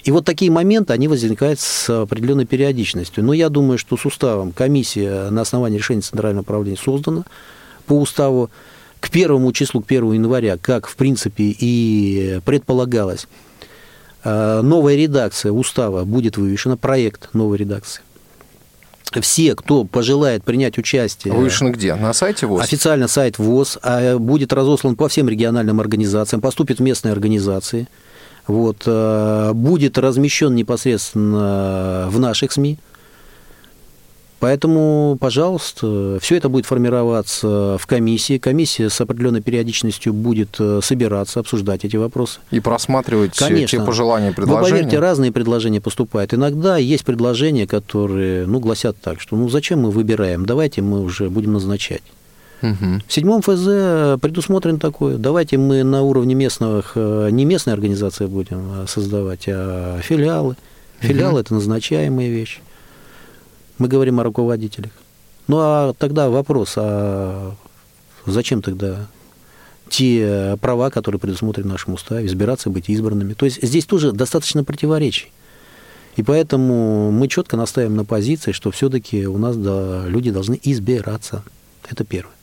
И 0.04 0.12
вот 0.12 0.24
такие 0.24 0.48
моменты, 0.48 0.92
они 0.92 1.08
возникают 1.08 1.58
с 1.58 1.90
определенной 1.90 2.46
периодичностью. 2.46 3.24
Но 3.24 3.32
я 3.32 3.48
думаю, 3.48 3.76
что 3.76 3.96
с 3.96 4.06
уставом 4.06 4.52
комиссия 4.52 5.30
на 5.30 5.40
основании 5.40 5.78
решения 5.78 6.02
Центрального 6.02 6.42
управления 6.42 6.76
создана 6.76 7.24
по 7.86 7.94
уставу 7.94 8.50
к 9.00 9.10
первому 9.10 9.52
числу, 9.52 9.80
к 9.80 9.90
1 9.90 10.12
января, 10.12 10.58
как, 10.58 10.86
в 10.86 10.94
принципе, 10.94 11.52
и 11.58 12.38
предполагалось, 12.44 13.26
э, 14.22 14.60
новая 14.62 14.94
редакция 14.94 15.50
устава 15.50 16.04
будет 16.04 16.36
вывешена, 16.36 16.76
проект 16.76 17.34
новой 17.34 17.58
редакции 17.58 18.02
все, 19.20 19.55
кто 19.55 19.84
пожелает 19.84 20.44
принять 20.44 20.78
участие... 20.78 21.34
Вывешено 21.34 21.70
где? 21.70 21.94
На 21.94 22.12
сайте 22.12 22.46
ВОЗ? 22.46 22.62
Официально 22.62 23.09
сайт 23.09 23.38
ВОЗ, 23.38 23.78
а 23.82 24.18
будет 24.18 24.53
разослан 24.53 24.96
по 24.96 25.09
всем 25.09 25.28
региональным 25.28 25.80
организациям, 25.80 26.40
поступит 26.40 26.78
в 26.78 26.82
местные 26.82 27.12
организации, 27.12 27.88
вот, 28.46 28.82
э, 28.86 29.53
будет 29.55 29.98
размещен 29.98 30.55
непосредственно 30.55 32.09
в 32.11 32.18
наших 32.18 32.53
СМИ. 32.53 32.78
Поэтому, 34.43 35.16
пожалуйста, 35.20 36.18
все 36.20 36.34
это 36.36 36.49
будет 36.49 36.66
формироваться 36.66 37.78
в 37.78 37.86
комиссии. 37.86 38.38
Комиссия 38.38 38.90
с 38.90 39.01
определенной 39.01 39.40
периодичностью 39.40 40.12
будет 40.12 40.57
э, 40.59 40.80
собираться, 40.82 41.38
обсуждать 41.38 41.84
эти 41.84 41.95
вопросы. 41.95 42.40
И 42.51 42.59
просматривать 42.59 43.38
Конечно. 43.38 43.78
те 43.78 43.84
пожелания, 43.84 44.32
предложения. 44.32 44.61
Вы 44.61 44.68
поверьте, 44.68 44.99
разные 44.99 45.30
предложения 45.30 45.80
поступают. 45.80 46.34
Иногда 46.34 46.76
есть 46.76 47.05
предложения, 47.05 47.68
которые 47.68 48.45
ну, 48.47 48.59
гласят 48.59 48.97
так, 49.01 49.20
что 49.20 49.36
ну 49.36 49.49
зачем 49.49 49.82
мы 49.82 49.93
выбираем, 49.93 50.45
давайте 50.45 50.82
мы 50.82 51.03
уже 51.03 51.30
будем 51.30 51.53
назначать. 51.53 52.03
Угу. 52.62 53.03
В 53.07 53.12
седьмом 53.12 53.43
ФЗ 53.43 54.18
предусмотрено 54.20 54.80
такое. 54.80 55.18
Давайте 55.18 55.57
мы 55.57 55.84
на 55.84 56.03
уровне 56.03 56.34
местных, 56.34 56.95
э, 56.97 57.28
не 57.30 57.45
местной 57.45 57.74
организации 57.74 58.26
будем 58.26 58.88
создавать, 58.88 59.45
а 59.47 60.01
филиалы. 60.03 60.57
Филиалы 60.99 61.34
угу. 61.34 61.40
это 61.43 61.55
назначаемая 61.55 62.28
вещь. 62.28 62.61
Мы 63.82 63.88
говорим 63.88 64.20
о 64.20 64.22
руководителях. 64.22 64.92
Ну 65.48 65.56
а 65.58 65.92
тогда 65.94 66.30
вопрос, 66.30 66.74
а 66.76 67.52
зачем 68.26 68.62
тогда 68.62 69.08
те 69.88 70.56
права, 70.60 70.88
которые 70.88 71.18
предусмотрены 71.18 71.68
в 71.68 71.72
нашем 71.72 71.94
уставе, 71.94 72.28
избираться, 72.28 72.70
быть 72.70 72.88
избранными? 72.88 73.34
То 73.34 73.44
есть 73.44 73.60
здесь 73.60 73.84
тоже 73.84 74.12
достаточно 74.12 74.62
противоречий. 74.62 75.32
И 76.14 76.22
поэтому 76.22 77.10
мы 77.10 77.26
четко 77.26 77.56
настаиваем 77.56 77.96
на 77.96 78.04
позиции, 78.04 78.52
что 78.52 78.70
все-таки 78.70 79.26
у 79.26 79.36
нас 79.36 79.56
да, 79.56 80.04
люди 80.06 80.30
должны 80.30 80.60
избираться. 80.62 81.42
Это 81.90 82.04
первое. 82.04 82.36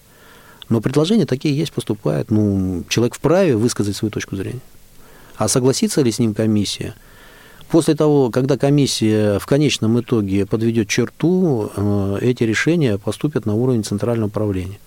Но 0.68 0.82
предложения 0.82 1.26
такие 1.26 1.58
есть, 1.58 1.72
поступают. 1.72 2.32
Ну, 2.32 2.84
человек 2.90 3.16
вправе 3.16 3.56
высказать 3.56 3.96
свою 3.96 4.12
точку 4.12 4.36
зрения. 4.36 4.60
А 5.38 5.48
согласится 5.48 6.02
ли 6.02 6.12
с 6.12 6.20
ним 6.20 6.34
комиссия– 6.34 6.96
После 7.70 7.96
того, 7.96 8.32
когда 8.32 8.58
комиссия 8.58 9.38
в 9.38 9.46
конечном 9.46 10.00
итоге 10.00 10.48
подведет 10.48 10.90
черту, 10.90 11.72
э, 11.76 12.18
эти 12.22 12.44
решения 12.44 12.98
поступят 12.98 13.46
на 13.46 13.54
уровень 13.54 13.84
центрального 13.84 14.28
управления. 14.28 14.80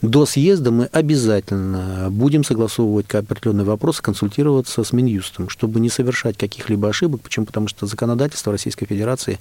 До 0.00 0.26
съезда 0.26 0.70
мы 0.72 0.86
обязательно 0.86 2.08
будем 2.10 2.44
согласовывать 2.44 3.14
определенные 3.14 3.64
вопросы, 3.64 4.02
консультироваться 4.02 4.82
с 4.82 4.92
Минюстом, 4.92 5.48
чтобы 5.48 5.80
не 5.80 5.90
совершать 5.90 6.36
каких-либо 6.36 6.88
ошибок. 6.88 7.20
Почему? 7.20 7.46
Потому 7.46 7.68
что 7.68 7.86
законодательство 7.86 8.52
Российской 8.52 8.86
Федерации 8.86 9.38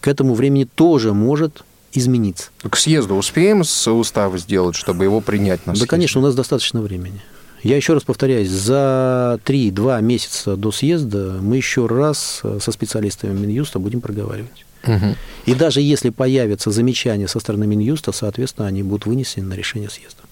к 0.00 0.08
этому 0.08 0.34
времени 0.34 0.64
тоже 0.64 1.12
может 1.12 1.62
измениться. 1.92 2.48
К 2.68 2.76
съезду 2.76 3.14
успеем 3.14 3.62
с 3.62 3.92
устава 3.92 4.38
сделать, 4.38 4.74
чтобы 4.74 5.04
его 5.04 5.20
принять 5.20 5.66
на 5.66 5.74
съезде? 5.74 5.86
Да, 5.86 5.90
конечно, 5.90 6.20
у 6.20 6.24
нас 6.24 6.34
достаточно 6.34 6.80
времени. 6.80 7.20
Я 7.62 7.76
еще 7.76 7.92
раз 7.92 8.04
повторяюсь, 8.04 8.48
за 8.48 9.38
3-2 9.44 10.00
месяца 10.02 10.56
до 10.56 10.72
съезда 10.72 11.38
мы 11.42 11.56
еще 11.56 11.86
раз 11.86 12.42
со 12.60 12.72
специалистами 12.72 13.38
Минюста 13.38 13.78
будем 13.78 14.00
проговаривать. 14.00 14.64
Угу. 14.84 15.16
И 15.46 15.54
даже 15.54 15.80
если 15.80 16.10
появятся 16.10 16.70
замечания 16.70 17.28
со 17.28 17.38
стороны 17.38 17.66
Минюста, 17.66 18.12
соответственно, 18.12 18.66
они 18.66 18.82
будут 18.82 19.06
вынесены 19.06 19.46
на 19.46 19.54
решение 19.54 19.90
съезда. 19.90 20.22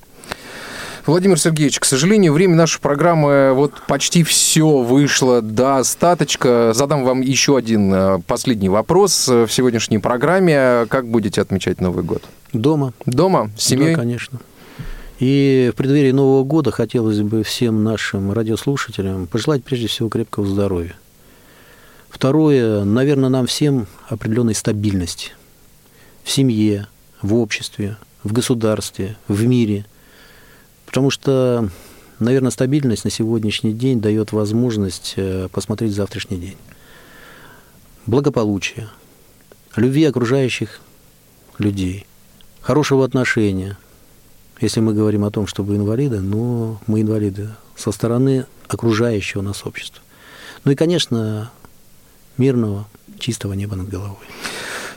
Владимир 1.08 1.40
Сергеевич, 1.40 1.80
к 1.80 1.86
сожалению, 1.86 2.34
время 2.34 2.54
нашей 2.54 2.80
программы 2.82 3.52
вот 3.54 3.72
почти 3.86 4.22
все 4.24 4.82
вышло 4.82 5.40
до 5.40 5.78
остаточка. 5.78 6.72
Задам 6.74 7.04
вам 7.04 7.22
еще 7.22 7.56
один 7.56 7.92
э, 7.94 8.18
последний 8.26 8.68
вопрос 8.68 9.26
в 9.26 9.48
сегодняшней 9.48 9.98
программе. 10.00 10.84
Как 10.90 11.08
будете 11.08 11.40
отмечать 11.40 11.80
Новый 11.80 12.04
год? 12.04 12.22
Дома. 12.52 12.92
Дома? 13.06 13.50
С 13.56 13.68
семьей? 13.68 13.94
Да, 13.94 14.00
конечно. 14.00 14.38
И 15.18 15.70
в 15.72 15.76
преддверии 15.76 16.12
Нового 16.12 16.44
года 16.44 16.70
хотелось 16.70 17.20
бы 17.20 17.42
всем 17.42 17.82
нашим 17.82 18.32
радиослушателям 18.32 19.26
пожелать 19.26 19.64
прежде 19.64 19.88
всего 19.88 20.08
крепкого 20.08 20.46
здоровья. 20.46 20.94
Второе, 22.08 22.84
наверное, 22.84 23.28
нам 23.28 23.46
всем 23.46 23.88
определенной 24.08 24.54
стабильности 24.54 25.32
в 26.22 26.30
семье, 26.30 26.86
в 27.20 27.34
обществе, 27.34 27.96
в 28.22 28.32
государстве, 28.32 29.16
в 29.26 29.44
мире. 29.44 29.86
Потому 30.86 31.10
что, 31.10 31.68
наверное, 32.20 32.52
стабильность 32.52 33.04
на 33.04 33.10
сегодняшний 33.10 33.72
день 33.72 34.00
дает 34.00 34.30
возможность 34.30 35.14
э, 35.16 35.48
посмотреть 35.50 35.94
завтрашний 35.94 36.38
день. 36.38 36.56
Благополучие, 38.06 38.88
любви 39.74 40.04
окружающих 40.04 40.80
людей, 41.58 42.06
хорошего 42.60 43.04
отношения– 43.04 43.76
если 44.60 44.80
мы 44.80 44.94
говорим 44.94 45.24
о 45.24 45.30
том, 45.30 45.46
что 45.46 45.62
вы 45.62 45.76
инвалиды, 45.76 46.20
но 46.20 46.80
мы 46.86 47.02
инвалиды 47.02 47.50
со 47.76 47.92
стороны 47.92 48.46
окружающего 48.68 49.42
нас 49.42 49.64
общества. 49.64 50.02
Ну 50.64 50.72
и, 50.72 50.74
конечно, 50.74 51.50
мирного, 52.36 52.86
чистого 53.18 53.52
неба 53.52 53.76
над 53.76 53.88
головой. 53.88 54.26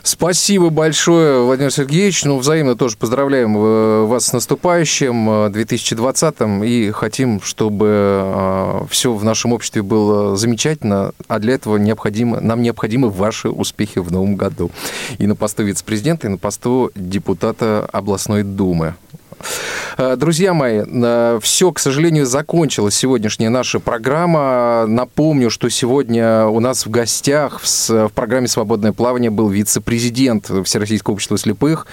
Спасибо 0.02 0.70
большое, 0.70 1.44
Владимир 1.44 1.72
Сергеевич. 1.72 2.24
Ну, 2.24 2.38
взаимно 2.38 2.74
тоже 2.74 2.96
поздравляем 2.96 3.56
э, 3.56 4.04
вас 4.06 4.26
с 4.26 4.32
наступающим 4.32 5.30
2020-м 5.46 6.62
э, 6.62 6.66
и 6.66 6.90
хотим, 6.90 7.40
чтобы 7.40 7.86
э, 7.88 8.80
все 8.90 9.12
в 9.12 9.22
нашем 9.22 9.52
обществе 9.52 9.82
было 9.82 10.36
замечательно, 10.36 11.12
а 11.28 11.38
для 11.38 11.54
этого 11.54 11.76
необходимо, 11.76 12.40
нам 12.40 12.62
необходимы 12.62 13.10
ваши 13.10 13.48
успехи 13.48 14.00
в 14.00 14.10
новом 14.10 14.34
году. 14.34 14.72
И 15.18 15.26
на 15.28 15.36
посту 15.36 15.62
вице-президента, 15.62 16.26
и 16.26 16.30
на 16.30 16.38
посту 16.38 16.90
депутата 16.96 17.88
областной 17.92 18.42
думы. 18.42 18.96
Э, 19.98 20.16
друзья 20.16 20.54
мои, 20.54 20.82
э, 20.86 21.38
все, 21.42 21.72
к 21.72 21.78
сожалению, 21.78 22.26
закончилась 22.26 22.94
сегодняшняя 22.94 23.50
наша 23.50 23.80
программа. 23.80 24.86
Напомню, 24.86 25.50
что 25.50 25.68
сегодня 25.68 26.46
у 26.46 26.60
нас 26.60 26.86
в 26.86 26.90
гостях 26.90 27.60
в 27.62 28.10
программе 28.14 28.48
«Свободное 28.48 28.92
плавание» 28.92 29.30
был 29.30 29.48
вице-президент 29.48 30.50
Всероссийского 30.64 31.14
общества 31.14 31.38
слепых, 31.38 31.86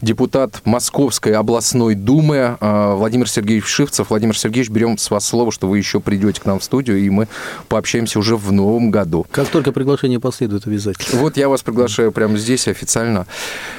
депутат 0.00 0.60
Московской 0.64 1.32
областной 1.32 1.94
думы 1.94 2.56
э, 2.60 2.94
Владимир 2.94 3.28
Сергеевич 3.28 3.66
Шивцев. 3.66 4.10
Владимир 4.10 4.36
Сергеевич, 4.36 4.70
берем 4.70 4.98
с 4.98 5.10
вас 5.10 5.26
слово, 5.26 5.52
что 5.52 5.68
вы 5.68 5.78
еще 5.78 6.00
придете 6.00 6.40
к 6.40 6.46
нам 6.46 6.58
в 6.58 6.64
студию, 6.64 6.98
и 6.98 7.08
мы 7.10 7.28
пообщаемся 7.68 8.18
уже 8.18 8.36
в 8.36 8.52
новом 8.52 8.90
году. 8.90 9.26
Как 9.30 9.48
только 9.48 9.72
приглашение 9.72 10.20
последует, 10.20 10.66
обязательно. 10.66 11.20
Вот 11.20 11.36
я 11.36 11.48
вас 11.48 11.62
приглашаю 11.62 12.12
прямо 12.12 12.36
здесь 12.36 12.68
официально. 12.68 13.26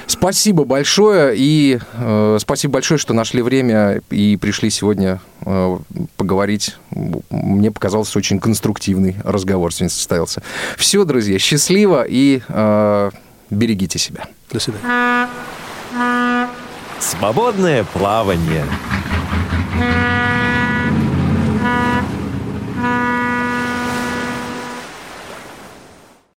Спасибо 0.07 0.63
большое, 0.63 1.35
и 1.37 1.79
э, 1.93 2.37
спасибо 2.39 2.73
большое, 2.73 2.97
что 2.97 3.13
нашли 3.17 3.41
время 3.41 4.01
и 4.09 4.37
пришли 4.37 4.69
сегодня 4.69 5.19
э, 5.45 5.77
поговорить. 6.15 6.77
Мне 7.29 7.71
показался 7.71 8.17
очень 8.17 8.39
конструктивный 8.39 9.17
разговор 9.23 9.73
сегодня 9.73 9.89
состоялся. 9.89 10.41
Все, 10.77 11.03
друзья, 11.03 11.37
счастливо 11.39 12.05
и 12.07 12.41
э, 12.47 13.11
берегите 13.49 13.99
себя. 13.99 14.25
До 14.51 14.59
свидания. 14.59 15.27
Свободное 16.99 17.83
плавание. 17.83 18.63